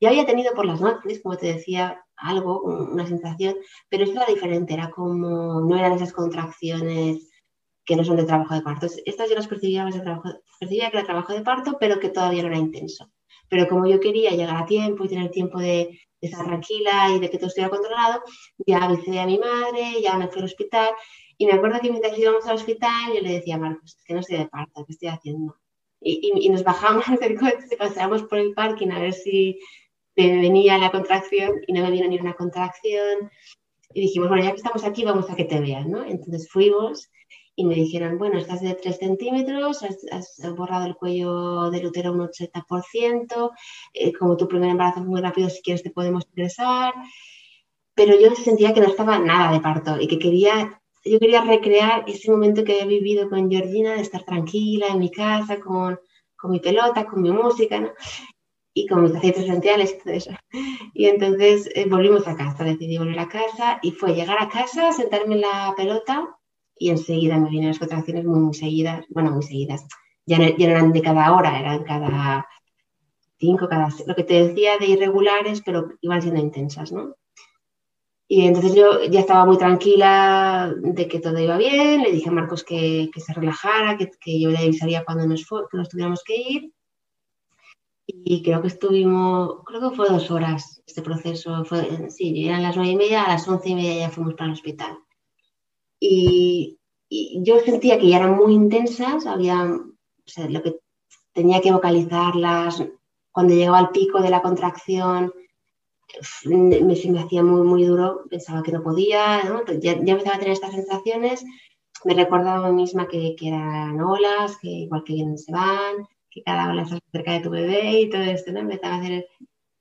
[0.00, 3.56] ya había tenido por las noches, como te decía, algo, una sensación,
[3.88, 7.30] pero esto era diferente, era como, no eran esas contracciones
[7.84, 8.86] que no son de trabajo de parto.
[9.04, 12.08] Estas yo las percibía más de trabajo, percibía que era trabajo de parto, pero que
[12.08, 13.10] todavía no era intenso.
[13.48, 17.30] Pero como yo quería llegar a tiempo y tener tiempo de, estar tranquila y de
[17.30, 18.22] que todo estuviera controlado,
[18.66, 20.94] ya avisé a mi madre, ya me fui al hospital
[21.36, 24.14] y me acuerdo que mientras íbamos al hospital yo le decía a Marcos, es que
[24.14, 25.54] no estoy de parto, ¿qué estoy haciendo?
[26.06, 29.58] Y, y, nos bajamos del coche, paseamos por el parking a ver si
[30.16, 33.30] me venía la contracción y no me vino ni una contracción.
[33.92, 36.04] Y dijimos, bueno, ya que estamos aquí, vamos a que te vean, ¿no?
[36.04, 37.10] Entonces fuimos
[37.56, 42.20] y me dijeron, bueno, estás de 3 centímetros, has, borrado el cuello del útero un
[42.20, 43.50] 80%,
[43.92, 46.92] eh, como tu primer embarazo es muy rápido, si quieres te podemos ingresar.
[47.94, 52.04] Pero yo sentía que no estaba nada de parto y que quería, yo quería recrear
[52.06, 55.98] ese momento que he vivido con Georgina, de estar tranquila en mi casa, con,
[56.36, 57.90] con mi pelota, con mi música, ¿no?
[58.74, 60.30] y con mis aceites esenciales y todo eso.
[60.92, 64.92] Y entonces eh, volvimos a casa, decidí volver a casa y fue llegar a casa,
[64.92, 66.36] sentarme en la pelota
[66.76, 69.86] y enseguida me vienen las contracciones muy, muy seguidas, bueno, muy seguidas.
[70.26, 72.46] Ya no, ya eran de cada hora, eran cada
[73.38, 73.88] cinco, cada...
[74.06, 77.14] Lo que te decía de irregulares, pero iban siendo intensas, ¿no?
[78.26, 82.32] Y entonces yo ya estaba muy tranquila de que todo iba bien, le dije a
[82.32, 86.22] Marcos que, que se relajara, que, que, yo le avisaría cuando nos, que nos tuviéramos
[86.24, 86.72] que ir.
[88.06, 91.64] Y creo que estuvimos, creo que fue dos horas este proceso.
[91.64, 94.46] Fue, sí, eran las nueve y media, a las once y media ya fuimos para
[94.46, 94.98] el hospital.
[96.00, 96.78] Y,
[97.42, 100.80] yo sentía que ya eran muy intensas, había, o sea, lo que
[101.32, 102.82] tenía que vocalizarlas,
[103.30, 105.32] cuando llegaba al pico de la contracción,
[106.44, 109.42] me, me hacía muy, muy duro, pensaba que no podía,
[109.80, 111.44] Ya, empezaba a tener estas sensaciones,
[112.04, 116.06] me recordaba a mí misma que, que eran olas, que igual que vienen se van,
[116.30, 118.60] que cada ola está cerca de tu bebé y todo esto, ¿no?
[118.60, 119.26] Empezaba a hacer,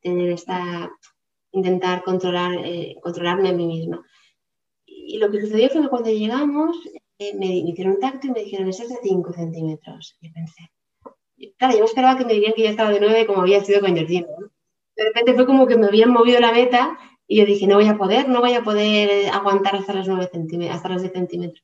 [0.01, 0.91] tener esta,
[1.51, 4.03] intentar controlar, eh, controlarme a mí misma
[5.13, 6.77] y lo que sucedió fue que cuando llegamos
[7.19, 10.17] eh, me, hicieron un tacto y me dijeron, es de 5 centímetros.
[10.21, 10.71] Y pensé,
[11.57, 13.81] claro, yo me esperaba que me dirían que ya estaba de 9 como había sido
[13.81, 14.27] con Georgina.
[14.95, 17.87] De repente fue como que me habían movido la meta y yo dije, no voy
[17.87, 21.63] a poder, no voy a poder aguantar hasta los 9 centímetros, hasta los 10 centímetros.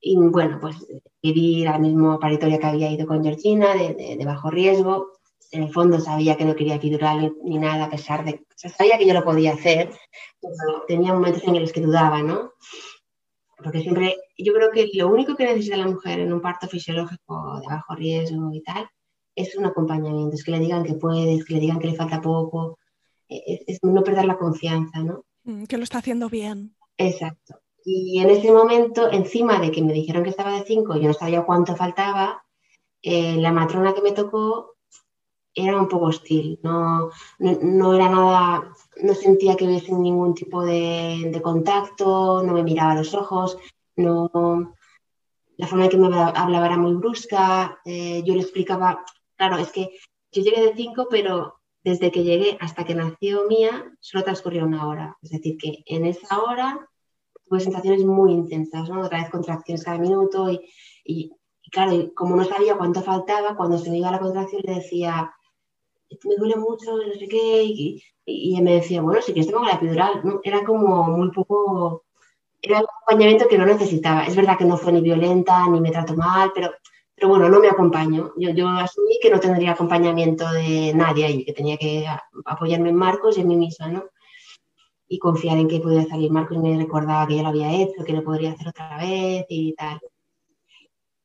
[0.00, 0.76] Y bueno, pues
[1.20, 5.12] pedí la misma paritoria que había ido con Georgina, de, de, bajo riesgo.
[5.50, 8.98] En el fondo sabía que no quería epidural ni, nada, a pesar de que sabía
[8.98, 9.90] que yo lo podía hacer,
[10.86, 12.52] tenía momentos en los que dudaba, ¿no?
[13.56, 17.60] Porque siempre, yo creo que lo único que necesita la mujer en un parto fisiológico
[17.60, 18.88] de bajo riesgo y tal,
[19.36, 22.20] es un acompañamiento, es que le digan que puede, que le digan que le falta
[22.20, 22.78] poco,
[23.28, 25.24] e, es, no perder la confianza, ¿no?
[25.44, 26.74] Mm, que lo está haciendo bien.
[26.96, 27.60] Exacto.
[27.84, 31.14] Y en ese momento, encima de que me dijeron que estaba de 5, yo no
[31.14, 32.42] sabía cuánto faltaba,
[33.02, 34.74] eh, la matrona que me tocó
[35.54, 38.72] era un poco hostil, no, no, era nada,
[39.02, 43.56] no sentía que hubiese ningún tipo de, contacto, no me miraba a los ojos,
[43.96, 44.74] no,
[45.56, 49.02] la forma en que me hablaba era muy brusca, eh, yo le explicaba,
[49.36, 49.90] claro, es que
[50.32, 54.88] yo llegué de cinco, pero desde que llegué hasta que nació Mía solo transcurrió una
[54.88, 56.88] hora, es decir, que en esa hora
[57.48, 59.02] tuve sensaciones muy intensas, ¿no?
[59.02, 60.48] otra vez contracciones cada minuto
[61.04, 61.32] y,
[61.70, 65.32] claro, como no sabía cuánto faltaba, cuando se me iba la contracción le decía,
[66.24, 69.66] me duele mucho, no sé qué, y, y, me decía, bueno, si quieres te pongo
[69.66, 70.40] la epidural, ¿no?
[70.42, 72.04] era como muy poco,
[72.60, 74.24] era un acompañamiento que no necesitaba.
[74.24, 76.70] Es verdad que no fue ni violenta, ni me trató mal, pero,
[77.16, 78.32] pero bueno, no me acompañó.
[78.36, 82.06] Yo, yo asumí que no tendría acompañamiento de nadie ahí, que tenía que
[82.44, 84.04] apoyarme en Marcos y en mí misma, ¿no?
[85.08, 88.12] Y confiar en que podía salir Marcos me recordaba que ya lo había hecho, que
[88.12, 89.98] lo podría hacer otra vez y tal.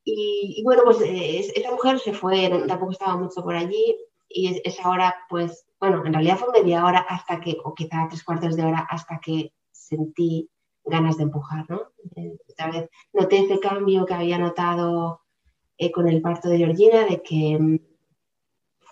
[0.04, 3.96] Y, y bueno, pues eh, mujer se fue, tampoco estaba mucho por allí,
[4.28, 8.24] y esa hora, pues, bueno, en realidad fue media hora hasta que, o quizá tres
[8.24, 10.48] cuartos de hora hasta que sentí
[10.84, 11.82] ganas de empujar, ¿no?
[12.48, 15.21] Otra vez noté ese cambio que había notado
[15.82, 17.80] eh, con el parto de Georgina, de que,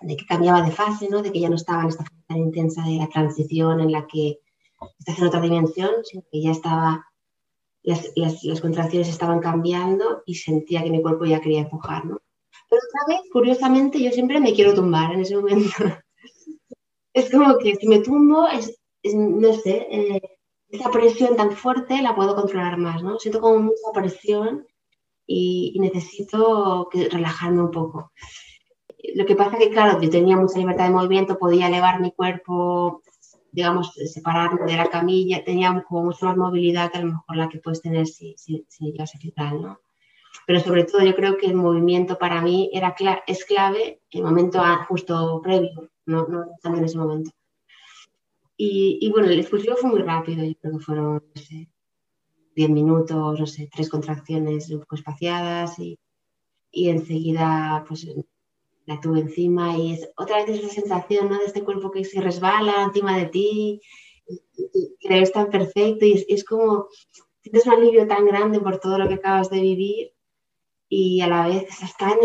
[0.01, 1.23] de que cambiaba de fase, ¿no?
[1.23, 4.09] De que ya no estaba en esta fase tan intensa de la transición en la
[4.09, 4.41] que
[4.99, 7.07] estás en otra dimensión, sino que ya estaba,
[7.85, 12.21] las, las, las contracciones estaban cambiando y sentía que mi cuerpo ya quería empujar, ¿no?
[12.69, 15.71] Pero otra vez, curiosamente, yo siempre me quiero tumbar en ese momento.
[17.15, 18.77] es como que si me tumbo, es,
[19.15, 20.21] no sé, eh,
[20.71, 23.17] esa presión tan fuerte la puedo controlar más, ¿no?
[23.21, 24.67] Siento como mucha presión
[25.33, 28.13] y, necesito que, relajarme un poco.
[29.15, 33.03] Lo que pasa que, claro, yo tenía mucha libertad de movimiento, podía elevar mi cuerpo
[33.53, 37.49] digamos, separarme de la camilla, tenía como mucho más movilidad que a lo mejor la
[37.49, 39.81] que puedes tener si, si, si llevas epidural, ¿no?
[40.47, 42.95] Pero sobre todo yo creo que el movimiento para mí era
[43.27, 47.33] es clave el momento justo previo, no, no tanto en ese momento.
[48.57, 51.69] Y, y, bueno, el expulsivo fue muy rápido, yo creo que fueron, no sé,
[52.55, 55.99] 10 minutos, no sé, tres contracciones un poco espaciadas y,
[56.71, 58.07] y enseguida pues
[58.87, 61.39] la tuve encima y es otra vez esa sensación ¿no?
[61.39, 63.81] de este cuerpo que se resbala encima de ti
[65.01, 66.89] que ves tan perfecto y es, como
[67.41, 70.13] sientes un alivio tan grande por todo lo que acabas de vivir
[70.89, 72.19] y a la vez estás tan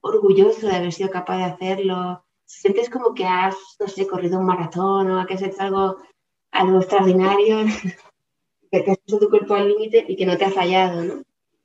[0.00, 4.46] orgulloso de haber sido capaz de hacerlo sientes como que has, no sé, corrido un
[4.46, 5.96] maratón o que has hecho algo,
[6.50, 7.64] algo extraordinario
[8.80, 11.22] que has puesto tu cuerpo al límite y que no te ha fallado, ¿no?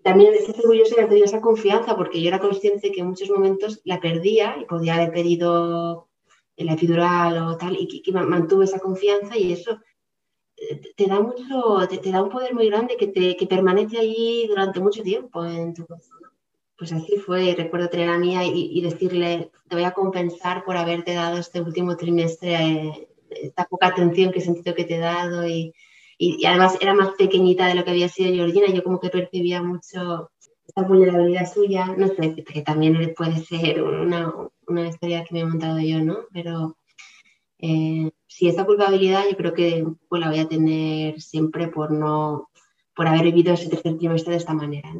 [0.08, 3.82] también estás orgullosa de haber esa confianza porque yo era consciente que en muchos momentos
[3.84, 6.08] la perdía y podía haber pedido
[6.55, 9.80] el epidural o tal y que, mantuve esa confianza y eso
[10.55, 14.47] eh, te, da mucho, te, da un poder muy grande que, te, que permanece allí
[14.47, 16.20] durante mucho tiempo en tu corazón.
[16.78, 20.78] Pues así fue, recuerdo tener a Mía y, y, decirle, te voy a compensar por
[20.78, 24.99] haberte dado este último trimestre, eh, esta poca atención que he sentido que te he
[24.99, 25.74] dado y,
[26.18, 29.61] y, además era más pequeñita de lo que había sido Georgina, yo como que percibía
[29.61, 30.32] mucho
[30.68, 34.34] esta vulnerabilidad suya, no sé, que también puede ser una,
[34.68, 36.18] una historia que me he montado yo, ¿no?
[36.34, 36.78] Pero
[37.59, 42.49] eh, sí, esta culpabilidad yo creo que pues, la voy a tener siempre por no,
[42.95, 44.91] por haber vivido ese tercer trimestre de esta manera.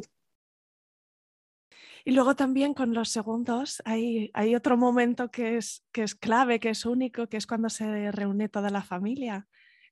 [2.06, 6.62] Y luego también con los segundos hay, hay otro momento que es, que es clave,
[6.62, 9.48] que es único, que es cuando se reúne toda la familia.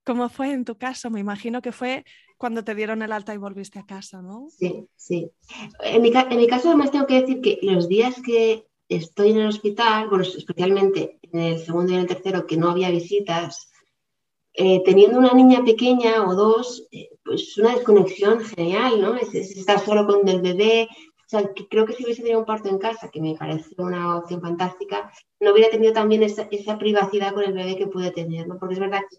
[0.06, 1.10] ¿Cómo fue en tu caso?
[1.10, 2.06] Me imagino que fue
[2.38, 4.48] cuando te dieron el alta y volviste a casa, ¿no?
[4.50, 5.32] Sí, sí.
[5.82, 9.40] En mi, en mi caso además tengo que decir que los días que estoy en
[9.40, 13.72] el hospital, bueno, especialmente en el segundo y en el tercero, que no había visitas,
[14.54, 19.16] eh, teniendo una niña pequeña o dos, eh, pues una desconexión genial, ¿no?
[19.16, 20.88] Es, estar solo con el bebé.
[20.92, 23.74] O sea, que creo que si hubiese tenido un parto en casa, que me parece
[23.80, 28.12] una opción fantástica, no hubiera tenido también esa, esa privacidad con el bebé que pude
[28.12, 28.60] tener, ¿no?
[28.60, 29.18] Porque es verdad que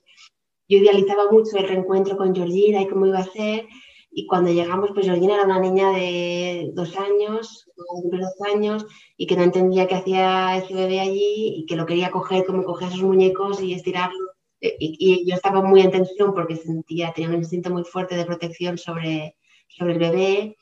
[0.68, 3.66] yo idealizaba mucho el reencuentro con Georgina y cómo iba a ser.
[4.10, 8.86] Y cuando llegamos, pues Georgina era una niña de dos años, dos años,
[9.16, 12.64] y que no entendía qué hacía ese bebé allí y que lo quería coger como
[12.64, 14.32] cogía sus muñecos y estirarlo.
[14.60, 18.16] E, y, y, yo estaba muy en tensión porque sentía, tenía un instinto muy fuerte
[18.16, 19.36] de protección sobre,
[19.68, 20.56] sobre el bebé.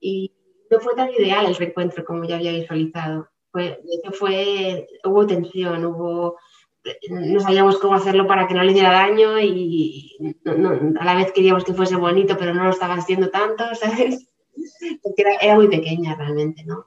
[0.00, 0.32] Y
[0.70, 3.28] no fue tan ideal el reencuentro como ya había visualizado.
[3.50, 6.36] Fue, de fue, hubo tensión, hubo
[7.10, 10.16] no sabíamos cómo hacerlo para que no le diera daño y
[10.98, 14.28] a la vez queríamos que fuese bonito, pero no lo estaba haciendo tanto, ¿sabes?
[15.02, 16.86] Porque era, muy pequeña realmente, ¿no?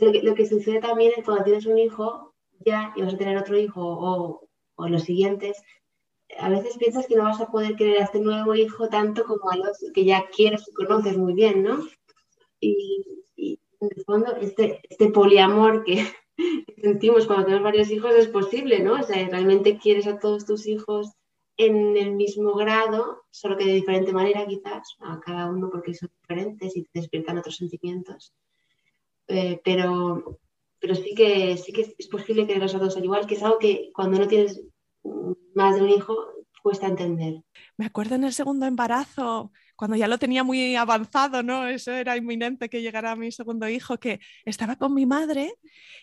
[0.00, 3.58] Lo que, sucede también es cuando tienes un hijo ya y vas a tener otro
[3.58, 5.62] hijo o, o los siguientes,
[6.38, 9.50] a veces piensas que no vas a poder querer a este nuevo hijo tanto como
[9.50, 11.86] a los que ya quieres y conoces muy bien, ¿no?
[12.60, 16.06] Y, y en el fondo, este, este poliamor que,
[16.80, 18.94] sentimos cuando tenemos varios hijos es posible, ¿no?
[18.94, 21.12] O sea, realmente quieres a todos tus hijos
[21.56, 26.10] en el mismo grado, solo que de diferente manera quizás, a cada uno porque son
[26.22, 28.32] diferentes y te despiertan otros sentimientos.
[29.26, 30.38] Eh, pero,
[30.78, 33.90] pero sí que, sí que es posible querer a todos igual, que es algo que
[33.92, 34.62] cuando no tienes
[35.54, 36.16] más de un hijo
[36.62, 37.42] cuesta entender.
[37.76, 41.68] Me acuerdo en el segundo embarazo, cuando ya lo tenía muy avanzado, ¿no?
[41.68, 45.54] Eso era inminente que llegara mi segundo hijo, que estaba con mi madre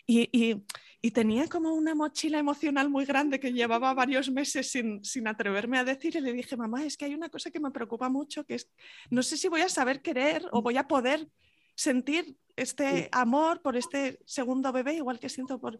[0.06, 0.64] y, y,
[1.02, 5.76] y tenía como una mochila emocional muy grande que llevaba varios meses sin, sin, atreverme
[5.76, 8.46] a decir y le dije, mamá, es que hay una cosa que me preocupa mucho,
[8.46, 8.70] que es,
[9.10, 11.28] no sé si voy a saber querer o voy a poder
[11.76, 15.78] sentir este amor por este segundo bebé, igual que siento por,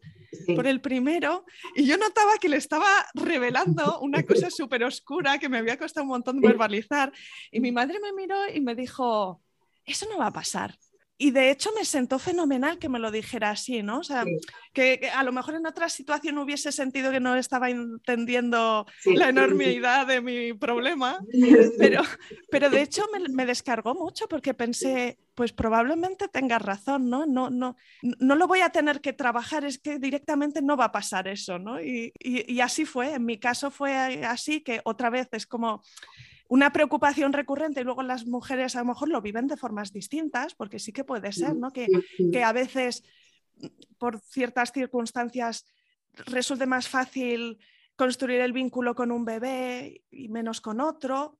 [0.54, 1.46] por el primero.
[1.74, 6.04] Y yo notaba que le estaba revelando una cosa súper oscura que me había costado
[6.04, 7.12] un montón verbalizar.
[7.50, 9.42] Y mi madre me miró y me dijo,
[9.84, 10.78] eso no va a pasar.
[11.18, 14.00] Y de hecho me sentó fenomenal que me lo dijera así, ¿no?
[14.00, 14.24] O sea,
[14.74, 20.06] que, a lo mejor en otra situación hubiese sentido que no estaba entendiendo la enormidad
[20.06, 21.18] de mi problema,
[21.78, 22.02] pero,
[22.50, 27.24] pero de hecho me, me, descargó mucho porque pensé, pues probablemente tengas razón, ¿no?
[27.24, 30.92] No, no, no lo voy a tener que trabajar, es que directamente no va a
[30.92, 31.80] pasar eso, ¿no?
[31.80, 33.96] Y, y, y así fue, en mi caso fue
[34.26, 35.82] así, que otra vez es como
[36.48, 40.54] una preocupación recurrente y luego las mujeres a lo mejor lo viven de formas distintas,
[40.54, 41.72] porque sí que puede ser, ¿no?
[41.72, 41.86] Que,
[42.32, 43.02] que a veces
[43.98, 45.66] por ciertas circunstancias
[46.26, 47.58] resulte más fácil
[47.96, 51.38] construir el vínculo con un bebé y menos con otro,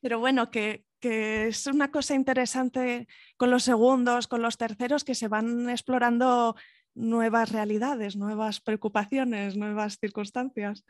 [0.00, 5.14] pero bueno, que, que es una cosa interesante con los segundos, con los terceros, que
[5.14, 6.56] se van explorando
[6.94, 10.84] nuevas realidades, nuevas preocupaciones, nuevas circunstancias.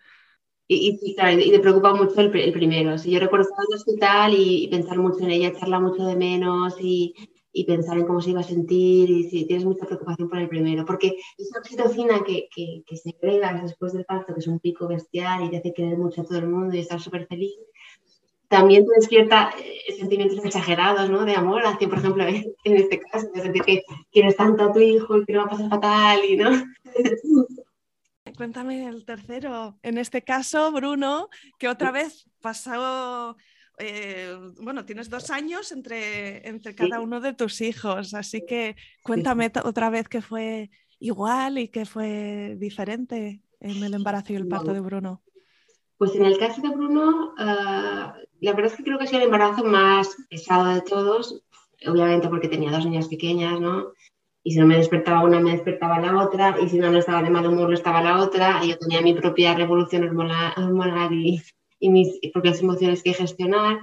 [0.73, 2.97] Y, y, y, te preocupa mucho el, primero.
[2.97, 6.15] Si yo recuerdo estar en el hospital y, pensar mucho en ella, echarla mucho de
[6.15, 7.13] menos y,
[7.53, 10.49] y, pensar en cómo se iba a sentir y si tienes mucha preocupación por el
[10.49, 10.85] primero.
[10.85, 15.45] Porque esa oxitocina que, que, se crea después del parto, que es un pico bestial
[15.45, 17.59] y te hace querer mucho a todo el mundo y estar súper feliz,
[18.47, 21.25] también te despierta eh, sentimientos exagerados, ¿no?
[21.25, 22.25] De amor hacia, por ejemplo,
[22.65, 25.47] en este caso, de sentir que quieres tanto a tu hijo y que lo va
[25.47, 26.51] a pasar fatal y, ¿no?
[28.37, 29.79] Cuéntame el tercero.
[29.83, 33.37] En este caso, Bruno, que otra vez pasado,
[33.79, 39.51] eh, bueno, tienes dos años entre, entre cada uno de tus hijos, así que cuéntame
[39.65, 44.73] otra vez que fue igual y que fue diferente en el embarazo y el parto
[44.73, 45.23] de Bruno.
[45.97, 49.21] Pues en el caso de Bruno, ah, la verdad es que creo que ha sido
[49.21, 51.43] el embarazo más pesado de todos,
[51.87, 53.93] obviamente porque tenía dos niñas pequeñas, ¿no?
[54.43, 57.23] Y si no me despertaba una, me despertaba la otra, y si no, no estaba
[57.23, 61.43] de mal humor, no estaba la otra, y yo tenía mi propia revolución hormonal, y,
[61.83, 63.79] mis propias emociones que gestionar.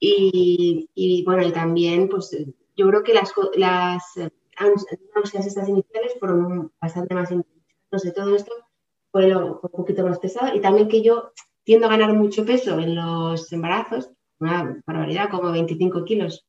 [0.00, 2.36] Y, y, bueno, y también, pues
[2.76, 4.04] yo creo que las, las
[5.14, 8.52] ansias estas iniciales fueron bastante más No sé, todo esto
[9.10, 10.54] fue, un poquito más pesado.
[10.54, 11.32] Y también que yo
[11.64, 14.10] tiendo a ganar mucho peso en los embarazos,
[14.40, 16.46] una barbaridad, como 25 kilos.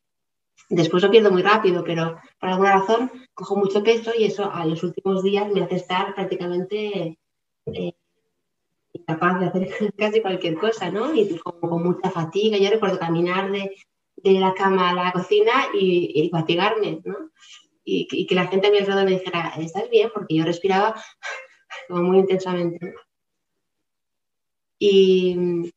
[0.69, 4.65] Después lo pierdo muy rápido, pero por alguna razón cojo mucho peso y eso a
[4.65, 7.17] los últimos días me hace estar prácticamente
[7.65, 7.93] eh,
[8.93, 11.13] incapaz de hacer casi cualquier cosa, ¿no?
[11.13, 12.57] Y con, con mucha fatiga.
[12.57, 13.75] Yo recuerdo caminar de,
[14.17, 17.31] de, la cama a la cocina y, y fatigarme, ¿no?
[17.83, 20.11] Y, y, que la gente a mi alrededor me dijera, ¿estás bien?
[20.13, 20.93] Porque yo respiraba
[21.87, 22.93] como muy intensamente.
[24.77, 25.71] Y,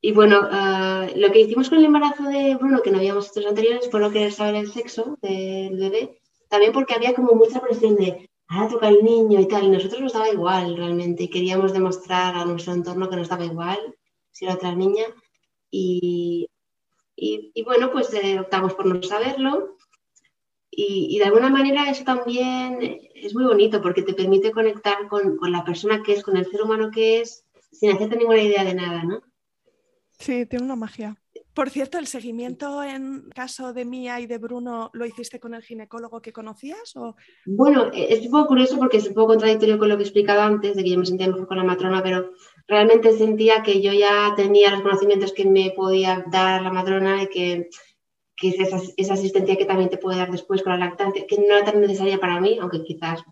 [0.00, 3.48] y bueno, uh, lo que hicimos con el embarazo de Bruno, que no habíamos hecho
[3.48, 7.96] anteriores, fue no querer saber el sexo del bebé, también porque había como mucha presión
[7.96, 11.72] de, ahora toca el niño y tal, y nosotros nos daba igual realmente, y queríamos
[11.72, 13.78] demostrar a nuestro entorno que nos daba igual
[14.30, 15.04] si era otra niña,
[15.70, 16.48] y,
[17.16, 19.76] y, bueno, pues eh, optamos por no saberlo,
[20.70, 25.36] y, y, de alguna manera eso también es muy bonito porque te permite conectar con,
[25.36, 28.62] con, la persona que es, con el ser humano que es, sin hacerte ninguna idea
[28.62, 29.22] de nada, ¿no?
[30.18, 31.16] Sí, tiene una magia.
[31.54, 35.62] Por cierto, ¿el seguimiento en caso de Mía y de Bruno lo hiciste con el
[35.62, 36.94] ginecólogo que conocías?
[36.96, 37.16] O...
[37.46, 40.42] Bueno, es un poco curioso porque es un poco contradictorio con lo que he explicado
[40.42, 42.32] antes, de que yo me sentía mejor con la matrona, pero
[42.66, 47.28] realmente sentía que yo ya tenía los conocimientos que me podía dar la matrona y
[47.28, 47.68] que
[48.38, 51.38] que es esa, esa, asistencia que también te puede dar después con la lactancia, que
[51.38, 53.22] no era tan necesaria para mí, aunque quizás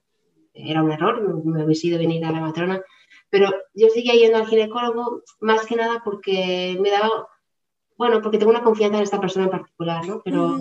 [0.53, 2.83] era un error, me, hubiese sido venir a la matrona,
[3.31, 7.29] pero yo seguía yendo al ginecólogo más que nada porque me daba,
[7.97, 10.23] bueno, porque tengo una confianza en esta persona en particular, ¿no?
[10.25, 10.59] Pero,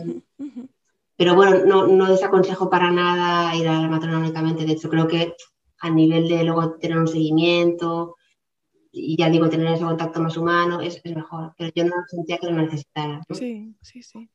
[1.16, 5.08] pero bueno, no, no desaconsejo para nada ir a la matrona únicamente, de hecho creo
[5.08, 5.36] que
[5.80, 8.16] a nivel de luego tener un seguimiento,
[8.92, 12.38] y ya digo, tener ese contacto más humano es, es, mejor, pero yo no sentía
[12.38, 13.22] que lo necesitara.
[13.30, 14.30] Sí, sí, sí.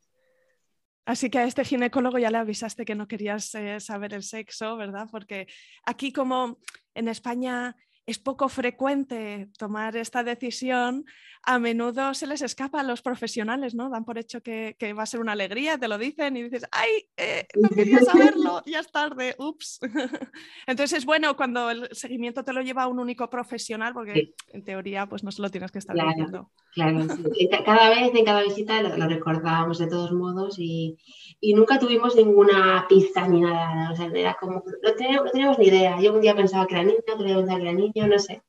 [1.07, 4.77] Así que a este ginecólogo ya le avisaste que no querías eh, saber el sexo,
[4.77, 5.09] ¿verdad?
[5.11, 5.49] Porque
[5.85, 6.59] aquí como
[6.95, 7.75] en España
[8.11, 11.05] es poco frecuente tomar esta decisión,
[11.43, 13.89] a menudo se les escapa a los profesionales, ¿no?
[13.89, 16.67] Dan por hecho que, que va a ser una alegría, te lo dicen y dices,
[16.71, 17.07] ¡ay!
[17.17, 19.81] Eh, no quería saberlo, ya es tarde, ups.
[20.67, 24.35] Entonces es bueno cuando el seguimiento te lo lleva a un único profesional, porque sí.
[24.53, 26.51] en teoría pues no se lo tienes que estar claro, diciendo.
[26.75, 27.49] Claro, sí.
[27.65, 30.99] cada vez, en cada visita lo, lo recordábamos de todos modos y,
[31.41, 35.59] y, nunca tuvimos ninguna pista ni nada, o sea, era como, no teníamos, no teníamos
[35.59, 35.99] ni idea.
[36.01, 38.43] Yo un día pensaba que era niña, otro día pensaba que era niño, no sé.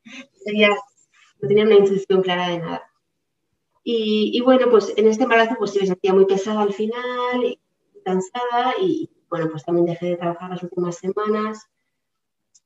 [0.44, 0.70] Sería,
[1.40, 2.82] no tenía una intuición clara de nada.
[3.84, 7.44] Y, y, bueno, pues en este embarazo pues sí me sentía muy pesada al final,
[7.44, 7.58] y
[8.04, 11.66] cansada y bueno, pues también dejé de trabajar las últimas semanas.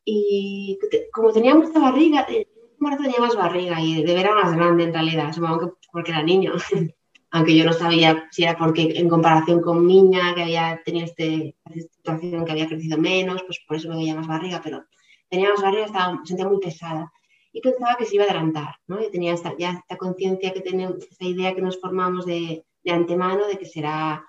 [0.04, 0.78] Y
[1.12, 4.84] como tenía mucha barriga, en este embarazo tenía más barriga y de ver más grande
[4.84, 6.54] en realidad, supongo que porque era niño.
[7.30, 11.56] Aunque yo no sabía si era porque en comparación con niña que había tenido este,
[11.74, 14.84] esta situación que había crecido menos, pues por eso me veía más barriga, pero
[15.28, 17.12] tenía más barriga, estaba, sentía muy pesada
[17.52, 19.02] y pensaba que se iba a adelantar, ¿no?
[19.02, 22.90] Y tenía esta, ya esta conciencia que tenemos, esta idea que nos formamos de, de,
[22.90, 24.26] antemano de que será,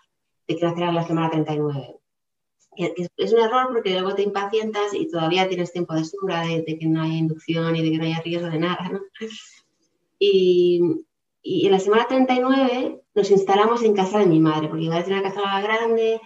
[0.48, 1.98] de que nacerá la semana 39.
[2.78, 2.86] Y
[3.18, 6.78] es un error porque luego te impacientas y todavía tienes tiempo de sobra de, de,
[6.78, 9.02] que no haya inducción y de que no haya riesgo de nada, ¿no?
[10.20, 10.82] Y,
[11.41, 15.04] y en la semana 39 nos instalamos en casa de mi madre, porque mi madre
[15.04, 16.22] tenía una casa grande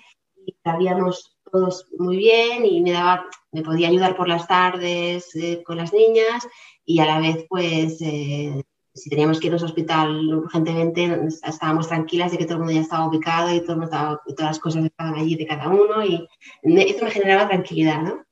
[0.46, 5.62] y sabíamos todos muy bien y me daba, me podía ayudar por las tardes eh,
[5.64, 6.48] con las niñas
[6.86, 12.32] y a la vez, pues, eh, si teníamos que ir al hospital urgentemente, estábamos tranquilas
[12.32, 14.86] de que todo el mundo ya estaba ubicado y, todo estaba, y todas las cosas
[14.86, 16.28] estaban allí de cada uno y
[16.64, 18.26] eso me generaba tranquilidad, ¿no?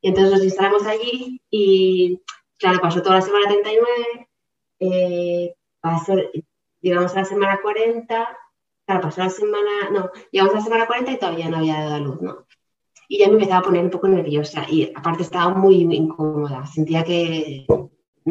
[0.00, 2.20] Y entonces nos instalamos allí y,
[2.58, 4.28] claro, pasó toda la semana 39
[4.78, 6.14] eh, pasó,
[6.80, 8.38] llegamos a la semana 40,
[8.86, 11.94] claro, pasó la semana, no, llegamos a la semana 40 y todavía no había dado
[11.94, 12.46] a luz, ¿no?
[13.08, 17.04] Y ya me empezaba a poner un poco nerviosa y aparte estaba muy incómoda, sentía
[17.04, 17.66] que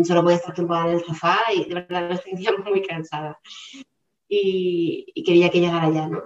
[0.03, 3.39] solo podía estar tumbada en el sofá y de verdad me sentía muy cansada
[4.27, 6.23] y, y quería que llegara ya, ¿no?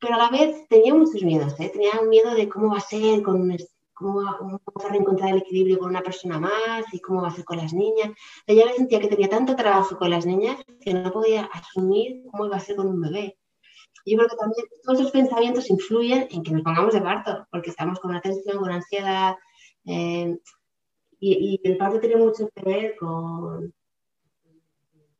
[0.00, 1.70] Pero a la vez tenía muchos miedos, ¿eh?
[1.72, 3.56] tenía un miedo de cómo va a ser con
[3.94, 7.44] cómo, vamos a reencontrar el equilibrio con una persona más y cómo va a ser
[7.44, 8.10] con las niñas.
[8.46, 12.46] Ella me sentía que tenía tanto trabajo con las niñas que no podía asumir cómo
[12.46, 13.38] iba a ser con un bebé.
[14.04, 17.70] Yo creo que también todos esos pensamientos influyen en que nos pongamos de parto, porque
[17.70, 19.36] estamos con una tensión, con ansiedad,
[19.86, 20.36] eh,
[21.20, 23.72] y, el parto tiene mucho que ver con,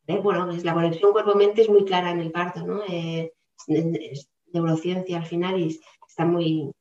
[0.09, 2.83] eh, bueno, la conexión cuerpo-mente es muy clara en el parto, ¿no?
[2.89, 3.33] Eh,
[3.69, 6.73] es, neurociencia al final y está muy,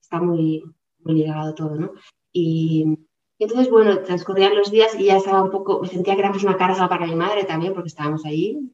[0.00, 0.64] está muy,
[0.98, 1.92] muy ligado todo, ¿no?
[2.32, 2.98] Y,
[3.38, 6.88] entonces, bueno, transcurrían los días y ya estaba un poco, sentía que éramos una carga
[6.88, 8.72] para mi madre también, porque estábamos allí.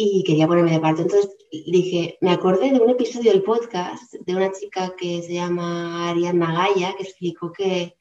[0.00, 1.02] Y quería ponerme de parte.
[1.02, 6.08] Entonces dije, me acordé de un episodio del podcast de una chica que se llama
[6.08, 7.98] Ariana Gaya, que explicó que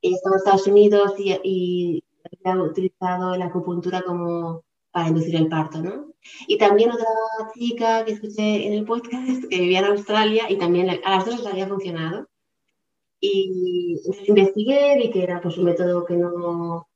[0.00, 2.04] ella estaba en Estados Unidos y, y
[2.44, 4.62] había utilizado la acupuntura como
[4.92, 6.14] para inducir el parto, ¿no?
[6.46, 7.08] Y también otra
[7.58, 11.38] chica que escuché en el podcast que vivía en Australia y también a las dos
[11.38, 12.28] les había funcionado.
[13.18, 16.88] Y investigué, vi que era pues, un método que no,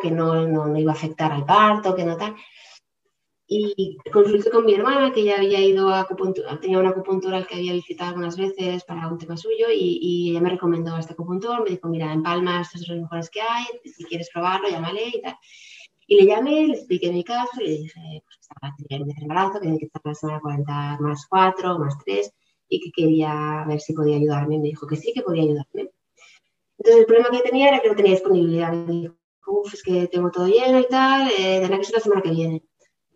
[0.00, 2.34] que no, no, iba a afectar al parto, que no tal.
[3.54, 7.56] Y consulté con mi hermana, que ya había ido a acupuntura, tenía una acupuntura que
[7.56, 11.62] había visitado algunas veces para un tema suyo, y, y ella me recomendó este acupuntor.
[11.62, 15.02] Me dijo: Mira, en Palma estos son los mejores que hay, si quieres probarlo, llámale
[15.08, 15.36] y tal.
[16.06, 19.78] Y le llamé, le expliqué mi caso le dije pues, estaba en embarazo, que tenía
[19.78, 22.32] que estar la semana 40 más 4, más 3
[22.68, 24.58] y que quería ver si podía ayudarme.
[24.58, 25.90] Me dijo que sí, que podía ayudarme.
[26.78, 28.72] Entonces el problema que tenía era que no tenía disponibilidad.
[28.72, 29.14] Me dijo,
[29.46, 32.30] uff, es que tengo todo lleno y tal, eh, tendrá que ser la semana que
[32.30, 32.62] viene.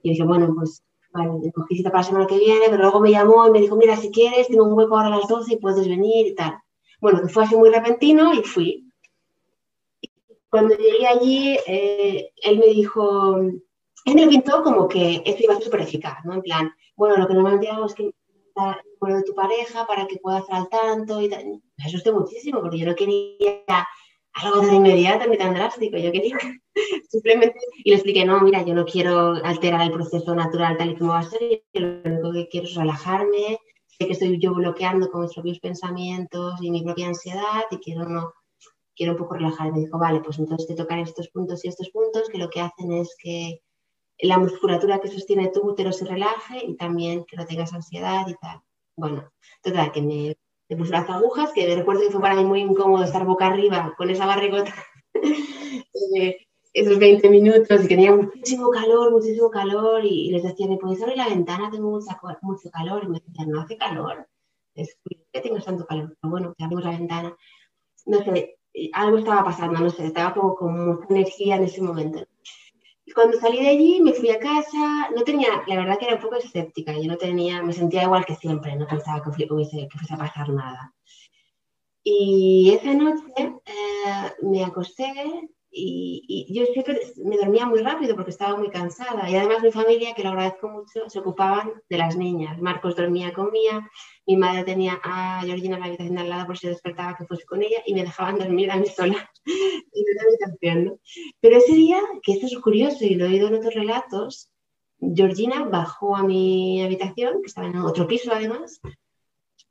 [0.07, 3.11] Y dije, bueno, pues vale, cogí cita para la semana que viene, pero luego me
[3.11, 5.59] llamó y me dijo, mira, si quieres, tengo un hueco ahora a las 12 y
[5.59, 6.59] puedes venir y tal.
[7.01, 8.93] Bueno, que fue así muy repentino y fui.
[10.49, 15.57] Cuando llegué allí, eh, él me dijo, él me pintó como que esto iba a
[15.57, 16.35] ser súper eficaz, ¿no?
[16.35, 18.13] En plan, bueno, lo que normalmente hago es que
[19.01, 21.45] número de tu pareja para que pueda estar al tanto y tal.
[21.77, 23.87] Me asusté muchísimo porque yo no quería
[24.43, 25.97] algo tan inmediato ni tan drástico.
[25.97, 26.37] Yo quería
[27.09, 30.97] simplemente, y le expliqué, no, mira, yo no quiero alterar el proceso natural tal y
[30.97, 34.55] como va a ser, yo lo único que quiero es relajarme, sé que estoy yo
[34.55, 38.33] bloqueando con mis propios pensamientos y mi propia ansiedad y quiero no
[38.95, 39.73] quiero un poco relajar.
[39.73, 42.61] Me dijo, vale, pues entonces te tocan estos puntos y estos puntos que lo que
[42.61, 43.61] hacen es que
[44.21, 48.35] la musculatura que sostiene tu útero se relaje y también que no tengas ansiedad y
[48.35, 48.61] tal.
[48.97, 49.31] Bueno,
[49.63, 50.37] total, que me,
[50.69, 53.95] me puso las agujas, que recuerdo que fue para mí muy incómodo estar boca arriba
[53.97, 54.75] con esa barrigota
[55.15, 56.37] eh,
[56.73, 61.17] esos 20 minutos y tenía muchísimo calor, muchísimo calor y, les decía, ¿me puedes abrir
[61.17, 61.71] la ventana?
[61.71, 64.29] Tengo mucha, mucho calor y me decían, no hace calor,
[64.75, 64.99] es
[65.33, 67.37] que tengo tanto calor, pero bueno, que abrimos la ventana.
[68.05, 68.59] No sé,
[68.93, 72.27] algo estaba pasando, no sé, estaba como con mucha energía en ese momento.
[73.09, 76.17] Y cuando salí de allí, me fui a casa, no tenía, la verdad que era
[76.17, 79.89] un poco escéptica, yo no tenía, me sentía igual que siempre, no pensaba que, fuese,
[79.89, 80.93] que fuese a pasar nada.
[82.03, 85.49] Y esa noche eh, me acosté
[85.79, 89.29] y, yo siempre me dormía muy rápido porque estaba muy cansada.
[89.29, 92.61] Y además mi familia, que lo agradezco mucho, se ocupaban de las niñas.
[92.61, 93.89] Marcos dormía con Mía,
[94.27, 97.27] mi madre tenía a Georgina en la habitación de al lado por si despertaba que
[97.27, 100.85] fuese con ella y me dejaban dormir a mí sola en la habitación.
[100.85, 100.99] ¿no?
[101.41, 104.51] Pero ese día, que esto es curioso y lo he oído en otros relatos,
[104.99, 108.81] Georgina bajó a mi habitación, que estaba en otro piso además,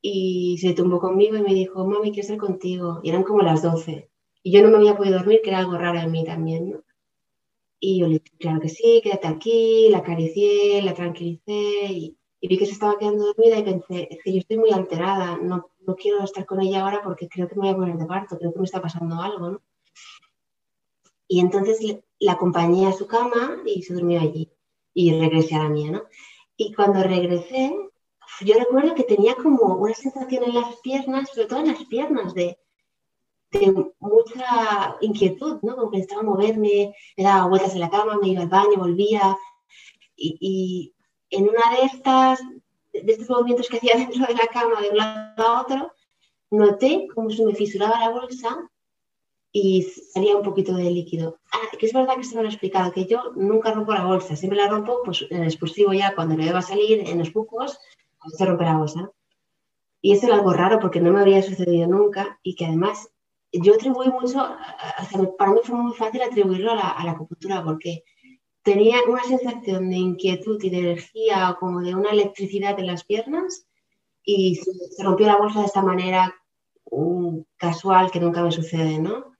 [0.01, 2.99] y se tumbó conmigo y me dijo, mami, quiero estar contigo.
[3.01, 4.07] Y eran como las 12.
[4.45, 6.83] Y yo no me había podido dormir, que era algo raro en mí también, ¿no?
[7.79, 12.55] Y yo le dije, claro que sí, quédate aquí, la acaricié, la tranquilicé y, vi
[12.59, 15.95] que se estaba quedando dormida y pensé, es que yo estoy muy alterada, no, no
[15.95, 18.53] quiero estar con ella ahora porque creo que me voy a poner de parto, creo
[18.53, 19.61] que me está pasando algo, ¿no?
[21.27, 21.79] Y entonces
[22.19, 24.51] la acompañé a su cama y se durmió allí
[24.93, 26.03] y regresé a la mía, ¿no?
[26.55, 27.75] Y cuando regresé,
[28.41, 32.35] yo recuerdo que tenía como una sensación en las piernas, sobre todo en las piernas,
[32.35, 32.59] de,
[33.99, 35.75] mucha inquietud, ¿no?
[35.75, 39.37] Como que necesitaba moverme, me daba vueltas en la cama, me iba al baño, volvía.
[40.15, 40.93] Y,
[41.31, 42.39] en una de estas,
[42.93, 45.91] de estos movimientos que hacía dentro de la cama de un lado a otro,
[46.51, 48.69] noté como se me fisuraba la bolsa
[49.51, 51.39] y salía un poquito de líquido.
[51.51, 54.05] Ah, que es verdad que se me lo he explicado, que yo nunca rompo la
[54.05, 57.31] bolsa, siempre la rompo pues, en el expulsivo ya cuando me deba salir, en los
[57.31, 57.79] bucos,
[58.37, 59.11] se rompe la bolsa.
[60.01, 63.09] Y eso era algo raro porque no me había sucedido nunca y que además
[63.61, 64.55] yo atribuí mucho,
[65.37, 68.03] para mí fue muy fácil atribuirlo a la, a la acupuntura porque
[68.63, 73.67] tenía una sensación de inquietud y de energía como de una electricidad en las piernas
[74.23, 76.35] y se, rompió la bolsa de esta manera
[77.57, 79.35] casual que nunca me sucede, ¿no?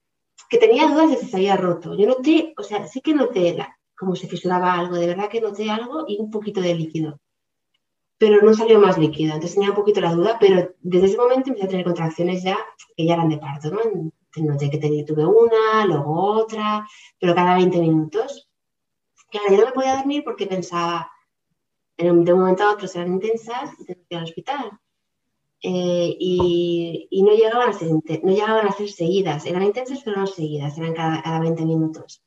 [0.48, 1.94] Que tenía dudas de si se había roto.
[1.96, 5.40] Yo noté, o sea, sí que noté la, como se fisuraba algo, de verdad que
[5.40, 7.20] noté algo y un poquito de líquido.
[8.18, 11.50] Pero no salió más líquido, entonces tenía un poquito la duda, pero desde ese momento
[11.50, 12.56] empecé a tener contracciones ya
[12.96, 13.80] que ya eran de parto, ¿no?
[14.36, 16.86] Noté que tenía, tuve una, luego otra,
[17.18, 18.48] pero cada 20 minutos.
[19.30, 21.10] Claro, yo no me podía dormir porque pensaba,
[21.96, 24.80] de un momento a otro eran intensas y tenía que ir al hospital.
[25.62, 30.20] Eh, y, y, no, llegaban a ser, no llegaban a ser seguidas, eran intensas pero
[30.20, 32.22] no seguidas, eran cada, cada 20 minutos.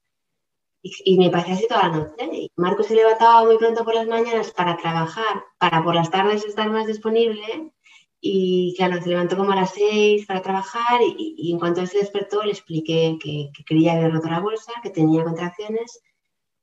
[0.82, 2.30] Y, me pasé así toda la noche.
[2.32, 6.45] Y Marco se levantaba muy pronto por las mañanas para trabajar, para por las tardes
[6.45, 7.73] estar más disponible.
[8.21, 11.99] Y claro, se levantó como a las seis para trabajar y, en cuanto él se
[11.99, 16.01] despertó le expliqué que, que, quería haber roto la bolsa, que tenía contracciones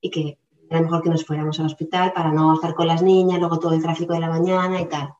[0.00, 0.38] y que
[0.68, 3.72] era mejor que nos fuéramos al hospital para no estar con las niñas, luego todo
[3.72, 5.14] el tráfico de la mañana y tal.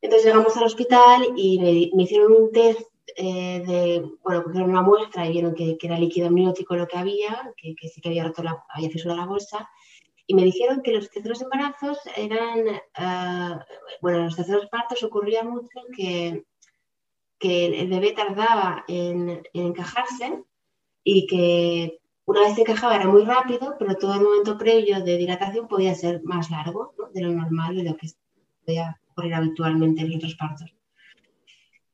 [0.00, 4.82] Entonces llegamos al hospital y me, me hicieron un test eh, de, bueno, cogieron una
[4.82, 8.08] muestra y vieron que, que, era líquido amniótico lo que había, que, que sí que
[8.08, 9.68] había roto la, había fisurado la bolsa,
[10.26, 13.58] y me dijeron que los terceros embarazos eran, uh,
[14.00, 16.44] bueno, los terceros partos ocurría mucho que,
[17.38, 20.42] que el bebé tardaba en, en, encajarse
[21.02, 25.68] y que una vez encajaba era muy rápido, pero todo el momento previo de dilatación
[25.68, 27.10] podía ser más largo ¿no?
[27.10, 28.08] de lo normal, de lo que
[28.64, 30.74] podía ocurrir habitualmente en otros partos.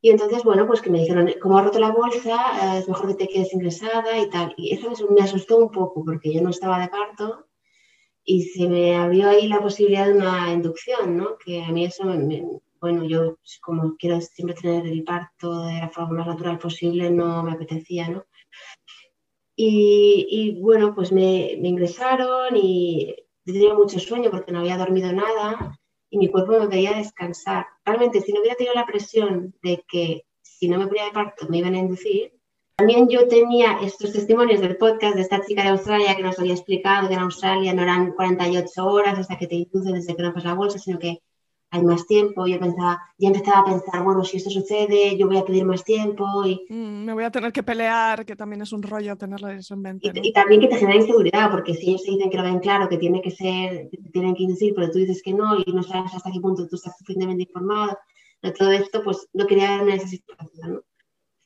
[0.03, 3.09] Y entonces, bueno, pues que me dijeron, como ha roto la bolsa, eh, es mejor
[3.09, 4.55] que te quedes ingresada y tal.
[4.57, 7.46] Y eso me asustó un poco porque yo no estaba de parto
[8.24, 11.36] y se me abrió ahí la posibilidad de una inducción, ¿no?
[11.38, 12.44] Que a mí eso, me,
[12.80, 17.42] bueno, yo como quiero siempre tener el parto de la forma más natural posible, no
[17.42, 18.24] me apetecía, ¿no?
[19.57, 25.12] Y, y bueno, pues me, me ingresaron y tenía mucho sueño porque no había dormido
[25.12, 25.78] nada
[26.11, 27.66] y mi cuerpo me pedía descansar.
[27.84, 31.46] Realmente, si no hubiera tenido la presión de que si no me ponía de parto
[31.48, 32.32] me iban a inducir,
[32.76, 36.54] también yo tenía estos testimonios del podcast de esta chica de Australia que nos había
[36.54, 40.32] explicado que en Australia no eran 48 horas hasta que te inducen desde que no
[40.32, 41.20] pasas la bolsa, sino que
[41.70, 42.46] hay más tiempo.
[42.46, 45.84] Yo pensaba, ya empezaba a pensar, bueno, si esto sucede, yo voy a pedir más
[45.84, 46.26] tiempo.
[46.44, 46.66] Y...
[46.68, 49.82] Mm, me voy a tener que pelear, que también es un rollo tenerlo eso en
[49.82, 50.12] mente.
[50.14, 52.60] Y, y, también que te genera inseguridad, porque si ellos te dicen que lo ven
[52.60, 55.72] claro, que tiene que ser, que tienen que inducir, pero tú dices que no y
[55.72, 57.96] no sabes hasta qué punto tú estás suficientemente informado
[58.42, 60.74] de todo esto, pues no quería en esa situación.
[60.74, 60.80] ¿no?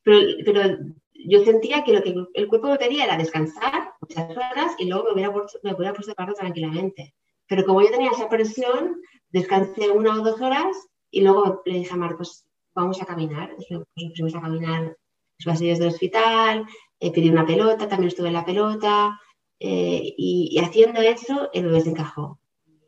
[0.02, 0.78] Pero, pero
[1.14, 5.04] yo sentía que lo que el cuerpo me quería era descansar muchas horas y luego
[5.04, 7.14] me hubiera puesto, me hubiera puesto de parto tranquilamente.
[7.46, 9.00] Pero como yo tenía esa presión,
[9.34, 10.76] descansé una o dos horas
[11.10, 13.50] y luego le dije a Marcos, vamos a caminar.
[13.68, 14.96] Nos pusimos a caminar
[15.38, 16.66] los pasillos del hospital,
[17.00, 19.20] eh, pedí una pelota, también estuve en la pelota
[19.58, 22.38] eh, y, y, haciendo eso el bebé se encajó.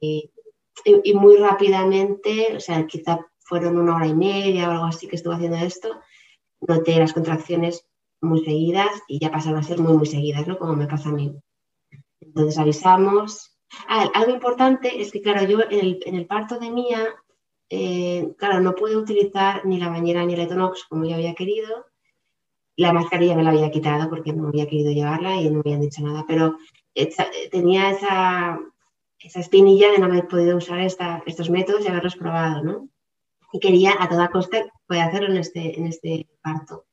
[0.01, 0.31] Y,
[0.85, 5.09] y, y, muy rápidamente, o sea, quizá fueron una hora y media o algo así
[5.09, 6.01] que estuve haciendo esto,
[6.61, 7.89] noté las contracciones
[8.21, 10.59] muy seguidas y ya pasaron a ser muy, muy seguidas, ¿no?
[10.59, 11.35] Como me pasa a mí.
[12.21, 13.56] Entonces avisamos,
[13.89, 17.15] Ah, algo importante es que, claro, yo en el, parto de Mía,
[17.69, 21.87] eh, claro, no pude utilizar ni la bañera ni el Etonox como yo había querido.
[22.77, 25.81] La mascarilla me la había quitado porque no había querido llevarla y no me habían
[25.81, 26.59] dicho nada, pero
[26.95, 28.59] esa, tenía esa,
[29.19, 32.89] espinilla de no haber podido usar estos métodos y haberlos probado, ¿no?
[33.53, 36.87] Y quería a toda costa poder hacerlo en este, este parto.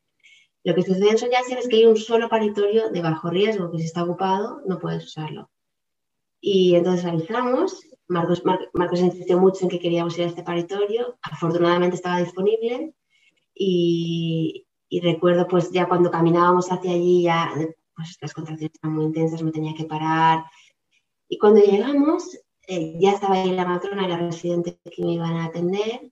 [0.64, 3.80] Lo que sucede en Soyacer es que hay un solo paritorio de bajo riesgo que
[3.80, 5.50] si está ocupado no puedes usarlo.
[6.46, 11.18] Y entonces avisamos, Marcos, Mar, Marcos insistió mucho en que queríamos ir a este paritorio,
[11.22, 12.94] afortunadamente estaba disponible.
[13.56, 17.50] Y, y, recuerdo pues ya cuando caminábamos hacia allí ya
[17.96, 20.44] pues las contracciones estaban muy intensas, me tenía que parar.
[21.30, 22.38] Y cuando llegamos
[22.68, 26.12] eh, ya estaba ahí la matrona y la residente que me iban a atender.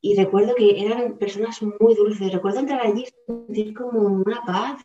[0.00, 4.82] Y recuerdo que eran personas muy dulces, recuerdo entrar allí sentir como una paz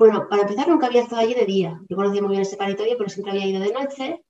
[0.00, 1.78] bueno, para empezar, nunca había estado allí de día.
[1.86, 4.24] Yo conocía muy bien ese paritorio, pero siempre había ido de noche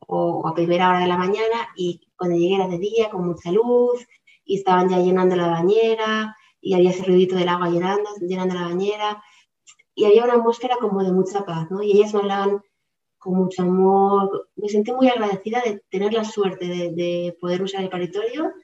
[0.00, 3.52] o, a primera hora de la mañana y cuando llegué era de día, con mucha
[3.52, 4.04] luz
[4.44, 8.62] y estaban ya llenando la bañera y había ese ruidito del agua llenando, llenando la
[8.62, 9.22] bañera
[9.94, 11.84] y había una atmósfera como de mucha paz, ¿no?
[11.84, 12.60] Y ellas me hablaban
[13.16, 14.48] con mucho amor.
[14.56, 18.54] Me sentí muy agradecida de tener la suerte de, de poder usar el paritorio,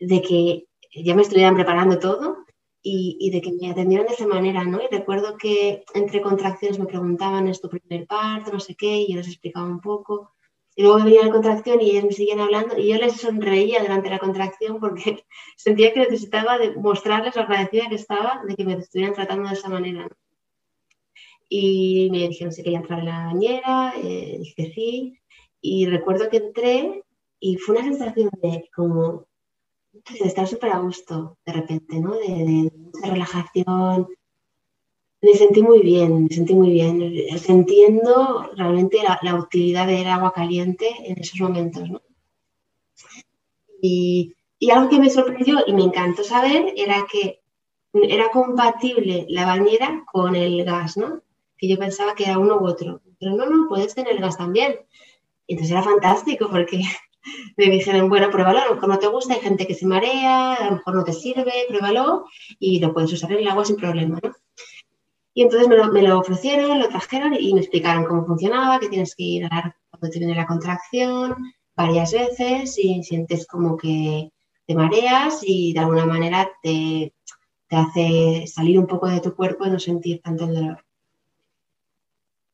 [0.00, 0.64] de que
[1.04, 2.47] ya me estuvieran preparando todo
[2.90, 4.80] y, y, de que me atendieron de esa manera, ¿no?
[4.82, 8.52] Y recuerdo que entre contracciones me preguntaban, ¿es tu primer parto?
[8.52, 10.32] No sé qué, y yo les explicaba un poco.
[10.74, 14.10] Y luego venía la contracción y ellos me seguían hablando y yo les sonreía durante
[14.10, 15.24] la contracción porque
[15.56, 19.68] sentía que necesitaba mostrarles lo agradecida que estaba de que me estuvieran tratando de esa
[19.68, 20.08] manera.
[21.48, 25.18] Y me dijeron si quería entrar en la bañera, eh, dije sí.
[25.60, 27.04] Y recuerdo que entré
[27.40, 29.26] y fue una sensación de como
[30.18, 32.14] de estar súper a gusto de repente, ¿no?
[32.14, 34.08] De, de, relajación.
[35.20, 37.00] Me sentí muy bien, me sentí muy bien.
[37.48, 42.02] Entiendo realmente la, la, utilidad del agua caliente en esos momentos, ¿no?
[43.80, 47.40] Y, y algo que me sorprendió y me encantó saber era que
[47.92, 51.22] era compatible la bañera con el gas, ¿no?
[51.56, 53.00] Que yo pensaba que era uno u otro.
[53.18, 54.76] Pero no, no, puedes tener gas también.
[55.46, 56.82] Entonces era fantástico porque
[57.56, 60.54] me dijeron, bueno, pruébalo, a lo mejor no te gusta, hay gente que se marea,
[60.54, 62.26] a lo mejor no te sirve, pruébalo
[62.58, 64.32] y lo puedes usar en el agua sin problema, ¿no?
[65.34, 69.22] Y entonces me lo, ofrecieron, lo trajeron y me explicaron cómo funcionaba, que tienes que
[69.22, 71.36] ir a dar cuando te viene la contracción
[71.76, 74.32] varias veces y sientes como que
[74.66, 77.14] te mareas y de alguna manera te,
[77.68, 80.84] te hace salir un poco de tu cuerpo y no sentir tanto el dolor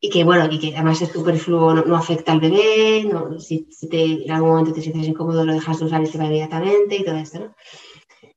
[0.04, 3.66] y que bueno, y que además es superfluo, no, no afecta al bebé, no, si,
[3.70, 6.26] si te, en algún momento te sientes incómodo lo dejas de usar y se va
[6.26, 7.54] inmediatamente y todo esto, ¿no?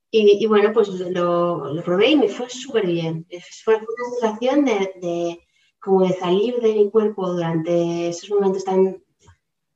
[0.10, 3.28] Y, y bueno, pues lo, lo, probé y me fue súper bien.
[3.66, 5.46] Fue una sensación de, de,
[5.82, 9.04] como de salir de mi cuerpo durante esos momentos tan,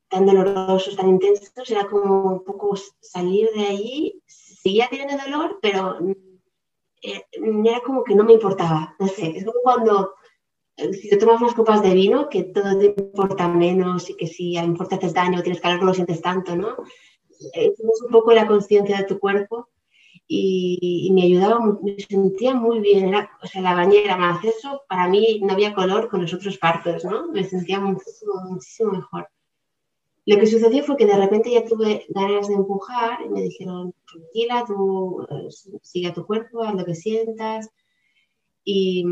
[0.07, 5.99] tan dolorosos, tan intensos, era como un poco salir de allí, seguía teniendo dolor, pero
[7.01, 7.25] eh,
[7.65, 10.13] era como que no me importaba, no sé, es como cuando
[10.91, 14.57] si te tomas unas copas de vino, que todo te importa menos y que si
[14.57, 16.75] a lo mejor te haces daño, tienes calor, no lo sientes tanto, ¿no?
[17.53, 19.69] Es un poco la conciencia de tu cuerpo
[20.27, 23.09] y, y, me ayudaba, me sentía muy bien.
[23.09, 26.57] Era, o sea, la bañera más eso, para mí no había color con los otros
[26.57, 27.27] partos, ¿no?
[27.31, 29.27] Me sentía muchísimo, muchísimo mejor.
[30.25, 33.93] Lo que sucedió fue que de repente ya tuve ganas de empujar y me dijeron,
[34.09, 35.49] tranquila, tú eh,
[35.81, 37.69] sigue a tu cuerpo, haz lo que sientas.
[38.63, 39.03] Y,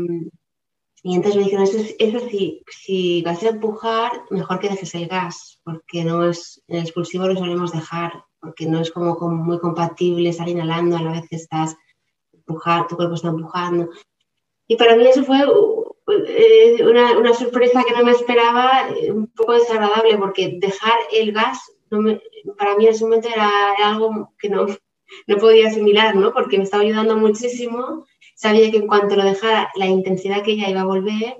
[1.02, 5.08] y entonces me dijeron, eso, eso sí, si vas a empujar, mejor que dejes el
[5.08, 9.36] gas, porque no es, en el expulsivo lo solemos dejar, porque no es como, como
[9.36, 11.76] muy compatible estar inhalando a la vez que estás
[12.32, 13.88] empujar, tu cuerpo está empujando.
[14.66, 15.38] Y para mí eso fue
[16.26, 21.32] eh, una, una, sorpresa que no me esperaba, eh, un poco desagradable, porque dejar el
[21.32, 21.60] gas,
[21.90, 22.20] no me,
[22.58, 24.66] para mí en ese momento era, era algo que no,
[25.26, 26.32] no podía asimilar, ¿no?
[26.32, 28.04] Porque me estaba ayudando muchísimo
[28.40, 31.36] sabía que en cuanto lo dejara, la intensidad que ella iba a volver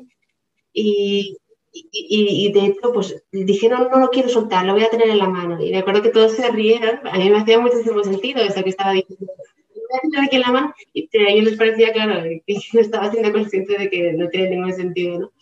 [0.70, 1.38] y,
[1.72, 5.08] y, y, de hecho, pues dije, no, no lo quiero soltar, lo voy a tener
[5.08, 5.64] en la mano.
[5.64, 8.68] Y me acuerdo que todos se rieron, a mí me hacía muchísimo sentido eso que
[8.68, 9.32] estaba diciendo.
[9.74, 12.80] Voy a tener aquí en la mano, y a ellos les parecía claro que yo
[12.80, 15.32] estaba siendo consciente de que no tiene ningún sentido, ¿no?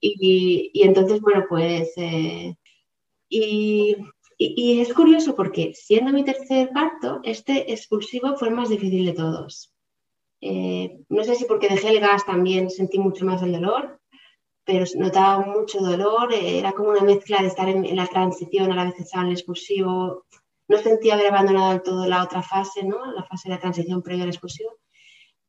[0.00, 1.92] Y, y entonces, bueno, pues...
[1.96, 2.54] Eh,
[3.28, 3.96] y,
[4.38, 9.12] y, es curioso porque siendo mi tercer parto, este expulsivo fue el más difícil de
[9.12, 9.72] todos.
[10.40, 14.00] Eh, no sé si porque dejé el gas también sentí mucho más el dolor,
[14.64, 16.32] pero notaba mucho dolor.
[16.32, 19.30] Eh, era como una mezcla de estar en, la transición, a la vez estaba en
[19.30, 20.24] el expulsivo.
[20.68, 23.12] No sentía haber abandonado del todo la otra fase, ¿no?
[23.12, 24.70] la fase de la transición previa al expulsivo.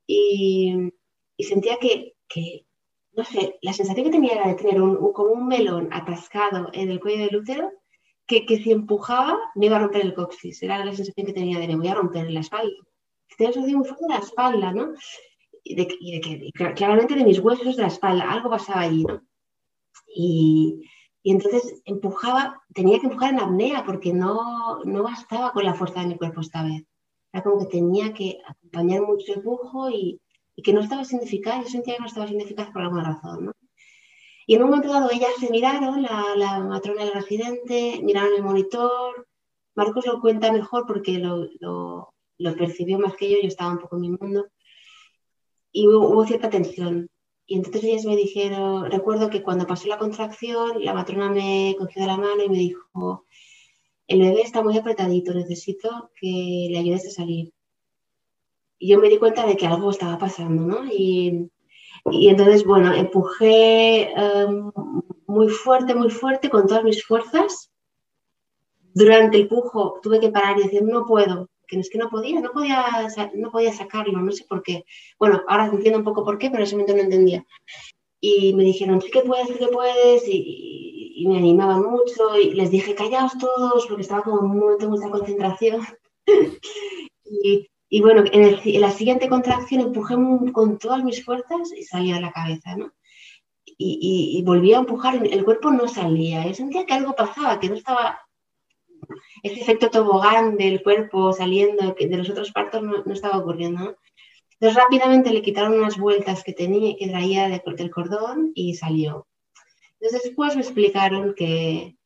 [0.08, 0.92] Y,
[1.40, 2.66] sentía que, que,
[3.14, 6.70] no sé, la sensación que tenía era de tener un, un, como un melón atascado
[6.74, 7.72] en el cuello del útero,
[8.28, 10.62] que, que si empujaba me iba a romper el coxis.
[10.64, 12.74] Era la sensación que tenía de me voy a romper la espalda
[13.38, 14.94] tenía sensación muy fuerte de la espalda, ¿no?
[15.64, 18.82] Y de, y de que y claramente de mis huesos de la espalda, algo pasaba
[18.82, 19.22] allí, ¿no?
[20.08, 20.82] Y,
[21.24, 26.02] y, entonces empujaba, tenía que empujar en apnea porque no, no bastaba con la fuerza
[26.02, 26.84] de mi cuerpo esta vez.
[27.32, 30.20] Era como que tenía que acompañar mucho el empujo y,
[30.56, 33.04] y que no estaba siendo eficaz, yo sentía que no estaba siendo eficaz por alguna
[33.04, 33.52] razón, ¿no?
[34.48, 38.44] Y en un momento dado ellas se miraron, la, la matrona del residente, miraron el
[38.44, 39.28] monitor.
[39.76, 43.80] Marcos lo cuenta mejor porque lo, lo, lo percibió más que yo, yo estaba un
[43.80, 44.48] poco en mi mundo,
[45.72, 47.10] y hubo, cierta tensión.
[47.46, 52.02] Y entonces ellas me dijeron, recuerdo que cuando pasó la contracción, la matrona me cogió
[52.02, 53.26] de la mano y me dijo,
[54.08, 57.54] el bebé está muy apretadito, necesito que le ayudes a salir.
[58.78, 60.86] Y yo me di cuenta de que algo estaba pasando, ¿no?
[60.92, 61.50] Y,
[62.10, 64.14] y entonces, bueno, empujé
[64.48, 64.72] um,
[65.28, 67.72] muy fuerte, muy fuerte, con todas mis fuerzas.
[68.94, 72.40] Durante el pujo tuve que parar y decir, no puedo, que es que no podía,
[72.42, 72.86] no podía,
[73.34, 74.86] no podía sacarlo, no sé por qué.
[75.18, 77.46] Bueno, ahora entiendo un poco por qué, pero en ese momento no entendía.
[78.20, 82.52] Y me dijeron, sí que puedes, sí que puedes, y, y me animaban mucho, y
[82.54, 85.82] les dije, callaos todos, porque estaba como un momento mucha concentración.
[87.26, 90.16] y, y, bueno, en, la siguiente contracción empujé
[90.52, 92.92] con todas mis fuerzas y salía de la cabeza, ¿no?
[93.78, 96.46] y, volvía a empujar, el cuerpo no salía.
[96.46, 98.20] Yo sentía que algo pasaba, que no estaba
[99.44, 103.98] ese efecto tobogán del cuerpo saliendo, de los otros partos no, estaba ocurriendo.
[104.54, 109.28] Entonces rápidamente le quitaron unas vueltas que tenía, que traía de, del cordón y salió.
[110.00, 111.98] Entonces después me explicaron que,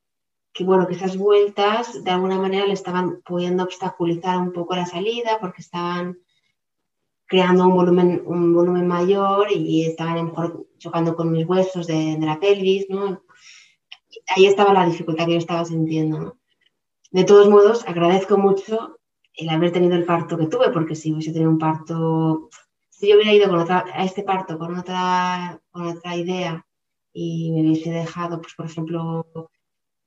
[0.53, 4.86] que, bueno, que esas vueltas de alguna manera le estaban pudiendo obstaculizar un poco la
[4.86, 6.18] salida porque estaban
[7.28, 11.88] creando un volumen, un volumen mayor y estaban a lo mejor chocando con mis huesos
[11.88, 13.24] de, de la pelvis, ¿no?
[14.28, 16.38] Ahí estaba la dificultad que yo estaba sintiendo, ¿no?
[17.16, 19.00] De todos modos, agradezco mucho
[19.36, 22.50] el haber tenido el parto que tuve, porque si hubiese tenido un parto,
[22.90, 26.66] si yo hubiera ido con otra, a este parto con otra, con otra idea
[27.14, 29.26] y me hubiese dejado, pues por ejemplo,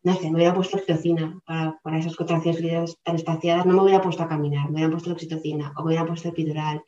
[0.03, 4.03] no sé, me hubiera puesto oxitocina para, para esas contracciones tan espaciadas, no me hubiera
[4.03, 6.85] puesto a caminar, me hubiera puesto oxitocina o me hubiera puesto epidural.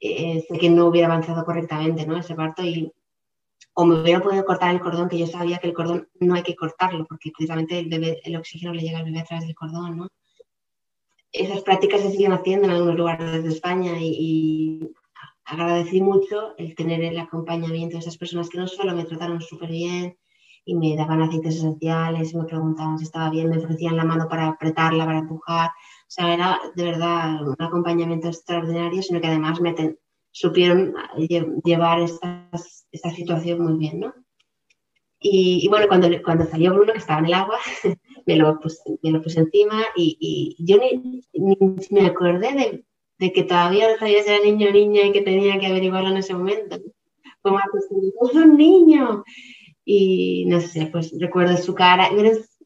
[0.00, 2.16] Eh, sé que no hubiera avanzado correctamente ¿no?
[2.16, 2.92] ese parto y
[3.78, 6.42] o me hubiera podido cortar el cordón, que yo sabía que el cordón no hay
[6.42, 9.98] que cortarlo, porque precisamente el, el oxígeno le llega al bebé a través del cordón,
[9.98, 10.08] ¿no?
[11.30, 14.80] Esas prácticas se siguen haciendo en algunos lugares de España y,
[15.44, 19.70] agradecí mucho el tener el acompañamiento de esas personas que no solo me trataron súper
[19.70, 20.16] bien
[20.64, 24.26] y me daban aceites esenciales y me preguntaban si estaba bien, me ofrecían la mano
[24.26, 25.68] para apretarla, para empujar.
[25.68, 29.74] O sea, era de verdad un acompañamiento extraordinario, sino que además me,
[30.36, 30.94] supieron
[31.64, 32.50] llevar esta,
[33.14, 34.14] situación muy bien, ¿no?
[35.18, 37.56] Y, bueno, cuando, cuando salió Bruno, que estaba en el agua,
[38.26, 38.82] me lo puse,
[39.40, 41.22] encima y, y yo ni,
[41.90, 42.84] me acordé
[43.18, 46.10] de, que todavía no sabía si era niño o niña y que tenía que averiguarlo
[46.10, 46.76] en ese momento.
[47.40, 47.84] Como, pues,
[48.30, 49.24] es un niño.
[49.86, 52.10] Y no sé, pues recuerdo su cara,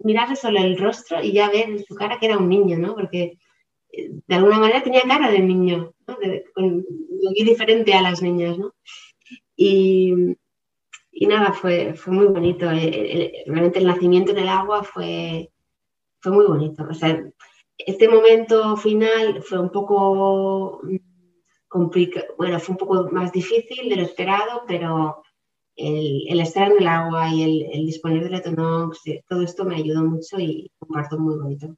[0.01, 2.97] mirar solo el rostro y ya ver su cara que era un niño, ¿no?
[2.97, 3.39] Porque
[3.93, 6.19] de alguna manera tenía cara de niño, ¿no?
[6.57, 8.57] muy diferente a las niñas.
[9.57, 10.15] Y,
[11.13, 12.71] y nada, fue, fue muy bonito.
[12.71, 15.51] Eh, eh, realmente el nacimiento en el agua fue,
[16.21, 16.87] fue muy bonito.
[16.89, 17.23] O sea,
[17.77, 20.81] este momento final fue un poco
[21.69, 25.23] complicado, bueno, fue un poco más difícil de lo esperado, pero
[25.77, 29.77] el, el estar en el agua y el, el disponer de Letonox, todo esto me
[29.77, 31.77] ayudó mucho y un parto muy bonito.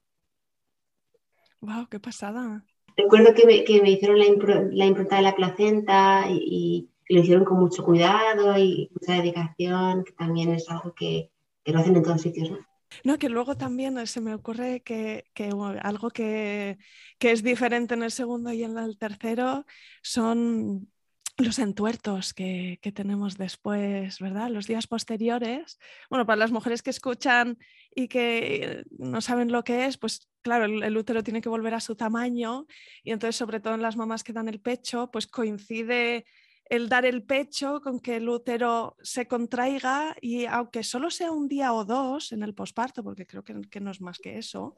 [1.63, 1.87] ¡Wow!
[1.89, 2.65] ¡Qué pasada!
[2.97, 4.27] Recuerdo que me, que me hicieron la,
[4.73, 10.13] la, impronta de la placenta y, lo hicieron con mucho cuidado y mucha dedicación, que
[10.13, 11.31] también es algo que,
[11.63, 12.59] que lo hacen en todos sitios, ¿no?
[13.05, 15.51] No, que luego también se me ocurre que, que
[15.83, 16.79] algo que,
[17.19, 19.65] que, es diferente en el segundo y en el tercero
[20.03, 20.92] son
[21.39, 24.51] los entuertos que, que, tenemos después, ¿verdad?
[24.51, 25.79] Los días posteriores.
[26.11, 27.59] Bueno, para las mujeres que escuchan
[27.95, 31.81] y que no saben lo que es, pues claro, el, útero tiene que volver a
[31.81, 32.67] su tamaño
[33.03, 36.27] y entonces sobre todo en las mamás que dan el pecho, pues coincide
[36.67, 41.49] el dar el pecho con que el útero se contraiga y aunque solo sea un
[41.49, 44.75] día o dos en el posparto, porque creo que, que no es más que eso,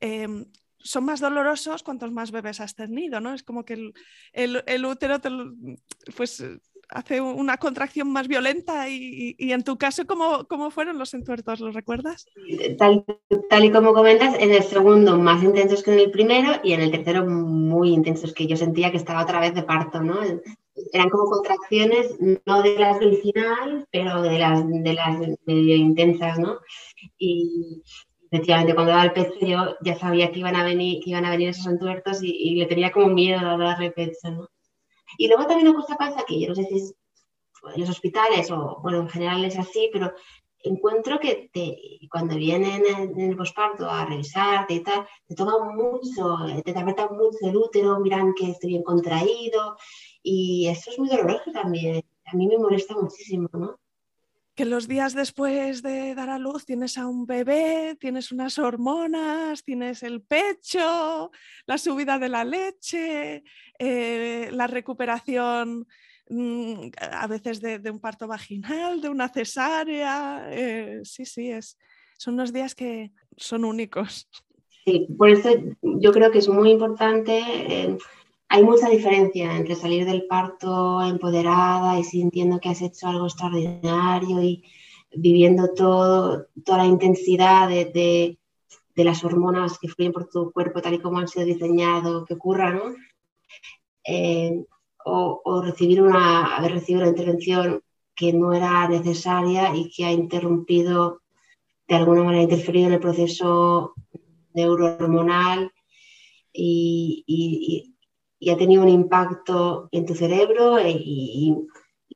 [0.00, 0.44] em,
[0.82, 3.34] son más dolorosos cuantos más bebés has tenido, ¿no?
[3.34, 3.94] Es como que el,
[4.32, 5.30] el, el útero te,
[6.16, 6.42] pues
[6.92, 11.60] hace una contracción más violenta y, en tu caso, ¿cómo, ¿cómo, fueron los entuertos?
[11.60, 12.26] ¿Los recuerdas?
[12.78, 13.04] Tal,
[13.48, 16.80] tal, y como comentas, en el segundo más intensos que en el primero y en
[16.80, 20.18] el tercero muy intensos, que yo sentía que estaba otra vez de parto, ¿no?
[20.92, 26.38] Eran como contracciones, no de las del final, pero de las, de las medio intensas,
[26.38, 26.58] ¿no?
[27.18, 27.82] Y
[28.32, 31.30] efectivamente, cuando daba el pecho yo ya sabía que iban a venir, que iban a
[31.30, 34.48] venir esos entuertos y, y le tenía como miedo a darle pecho, ¿no?
[35.18, 36.94] Y luego también una cosa pasa que yo no sé si es
[37.74, 40.12] en los hospitales o, bueno, en general es así, pero
[40.64, 41.76] encuentro que te,
[42.10, 47.38] cuando vienen en, el posparto a revisarte y tal, te tocan mucho, te apretan mucho
[47.42, 49.76] el útero, miran que esté bien contraído
[50.22, 52.02] y eso es muy doloroso también.
[52.26, 53.76] A mí me molesta muchísimo, ¿no?
[54.64, 60.02] Los días después de dar a luz tienes a un bebé, tienes unas hormonas, tienes
[60.02, 61.30] el pecho,
[61.66, 63.42] la subida de la leche,
[63.78, 65.86] eh, la recuperación
[66.28, 70.48] mm, a veces de, un parto vaginal, de una cesárea.
[70.50, 71.78] Eh, sí, sí, es,
[72.18, 74.28] son unos días que son únicos.
[74.84, 75.50] Sí, por eso
[75.82, 77.38] yo creo que es muy importante.
[77.38, 77.96] Eh,
[78.52, 84.42] hay mucha diferencia entre salir del parto empoderada y sintiendo que has hecho algo extraordinario
[84.42, 84.62] y
[85.10, 88.36] viviendo todo, toda la intensidad de,
[88.94, 92.34] de, las hormonas que fluyen por tu cuerpo tal y como han sido diseñado que
[92.34, 92.94] ocurra, ¿no?
[94.04, 94.62] Eh,
[95.06, 97.82] o, o, recibir una, haber recibido una intervención
[98.14, 101.22] que no era necesaria y que ha interrumpido,
[101.88, 103.94] de alguna manera, interferido en el proceso
[104.52, 105.72] neurohormonal
[106.52, 107.91] y, y
[108.50, 111.56] ha tenido un impacto en tu cerebro e, y,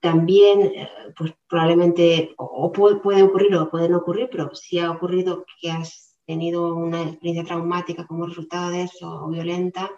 [0.01, 5.45] también, eh, pues probablemente, o, puede, ocurrir o puede no ocurrir, pero si ha ocurrido
[5.61, 9.91] que has tenido una experiencia traumática como resultado de eso o violenta,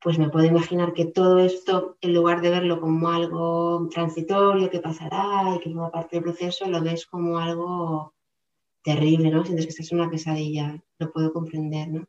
[0.00, 4.80] pues me puedo imaginar que todo esto, en lugar de verlo como algo transitorio que
[4.80, 8.14] pasará y que forma parte del proceso, lo ves como algo
[8.82, 9.44] terrible, ¿no?
[9.44, 12.06] Sientes que estás en una pesadilla, lo puedo comprender, ¿no?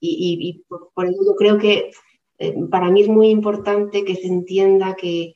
[0.00, 1.90] Y, por, ello yo creo que
[2.38, 5.34] eh, para mí es muy importante que se entienda que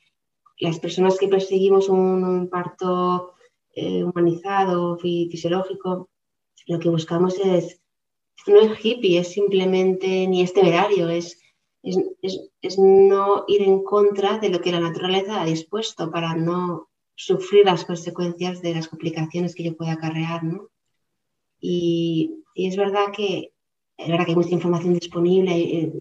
[0.58, 3.34] las personas que perseguimos un, parto
[3.74, 6.10] eh, humanizado, fisiológico,
[6.66, 7.80] lo que buscamos es,
[8.46, 11.40] no es hippie, es simplemente ni es temerario, es,
[11.82, 17.66] es, no ir en contra de lo que la naturaleza ha dispuesto para no sufrir
[17.66, 20.68] las consecuencias de las complicaciones que yo pueda acarrear, ¿no?
[21.60, 23.52] Y, es verdad que
[24.08, 25.92] verdad que hay mucha información disponible, eh,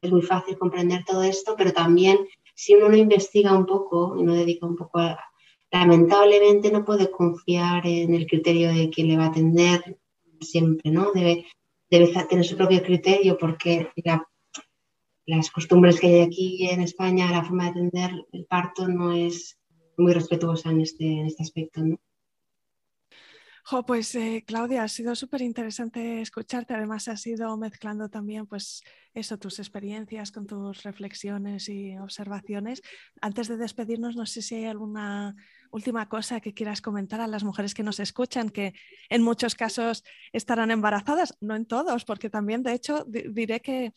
[0.00, 2.18] es muy fácil comprender todo esto, pero también
[2.54, 5.18] si uno no investiga un poco y no dedica un poco a,
[5.70, 9.98] lamentablemente no puede confiar en el criterio de quien le va a atender
[10.40, 11.12] siempre, ¿no?
[11.12, 11.46] Debe,
[11.90, 13.90] debe tener su propio criterio porque
[15.26, 19.58] las costumbres que hay aquí en España, la forma de atender el parto no es
[19.96, 21.98] muy respetuosa en este, en este aspecto, ¿no?
[23.84, 26.74] Pues eh, Claudia, ha sido súper interesante escucharte.
[26.74, 28.82] Además, has ido mezclando también, pues,
[29.12, 32.82] eso, tus experiencias con tus reflexiones y observaciones.
[33.20, 35.34] Antes de despedirnos, no sé si hay alguna
[35.70, 38.74] última cosa que quieras comentar a las mujeres que nos escuchan, que
[39.08, 43.92] en muchos casos estarán embarazadas, no en todos, porque también, de hecho, diré que,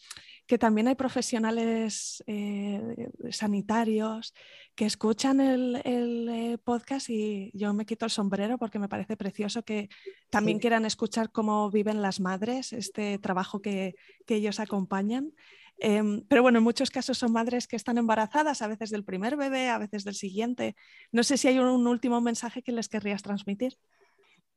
[0.45, 4.33] que, también hay profesionales eh, sanitarios
[4.75, 9.63] que escuchan el, eh, podcast y yo me quito el sombrero porque me parece precioso
[9.63, 9.89] que
[10.29, 15.33] también quieran escuchar cómo viven las madres, este trabajo que, que ellos acompañan.
[15.81, 19.37] Em, pero bueno, en muchos casos son madres que están embarazadas, a veces del primer
[19.37, 20.75] bebé, a veces del siguiente.
[21.11, 23.77] No sé si hay un, último mensaje que les querrías transmitir.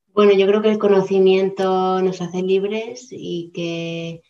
[0.08, 4.22] Bueno, yo creo que el conocimiento nos hace libres y que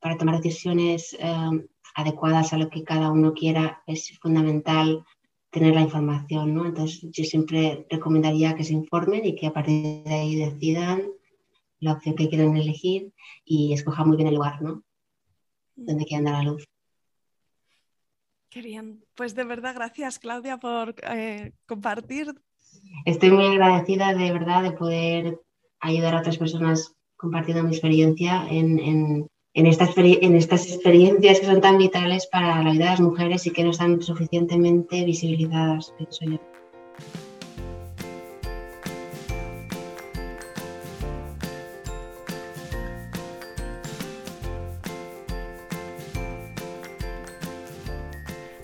[0.00, 5.04] para tomar decisiones em, adecuadas a lo que cada uno quiera es fundamental
[5.50, 6.66] tener la información, ¿no?
[6.66, 11.02] Entonces yo siempre recomendaría que se informen y que a partir de ahí decidan
[11.78, 13.12] la opción que quieren elegir
[13.44, 14.82] y escojan muy bien el lugar, ¿no?
[15.86, 16.64] Donde quieren dar la luz.
[18.50, 19.04] Qué bien.
[19.14, 22.34] Pues de verdad, gracias Claudia por eh, compartir.
[23.06, 25.40] Estoy muy agradecida de verdad de poder
[25.80, 31.60] ayudar a otras personas compartiendo mi experiencia en, en, en, en estas experiencias que son
[31.60, 36.24] tan vitales para la vida de las mujeres y que no están suficientemente visibilizadas, pienso
[36.24, 36.51] yo.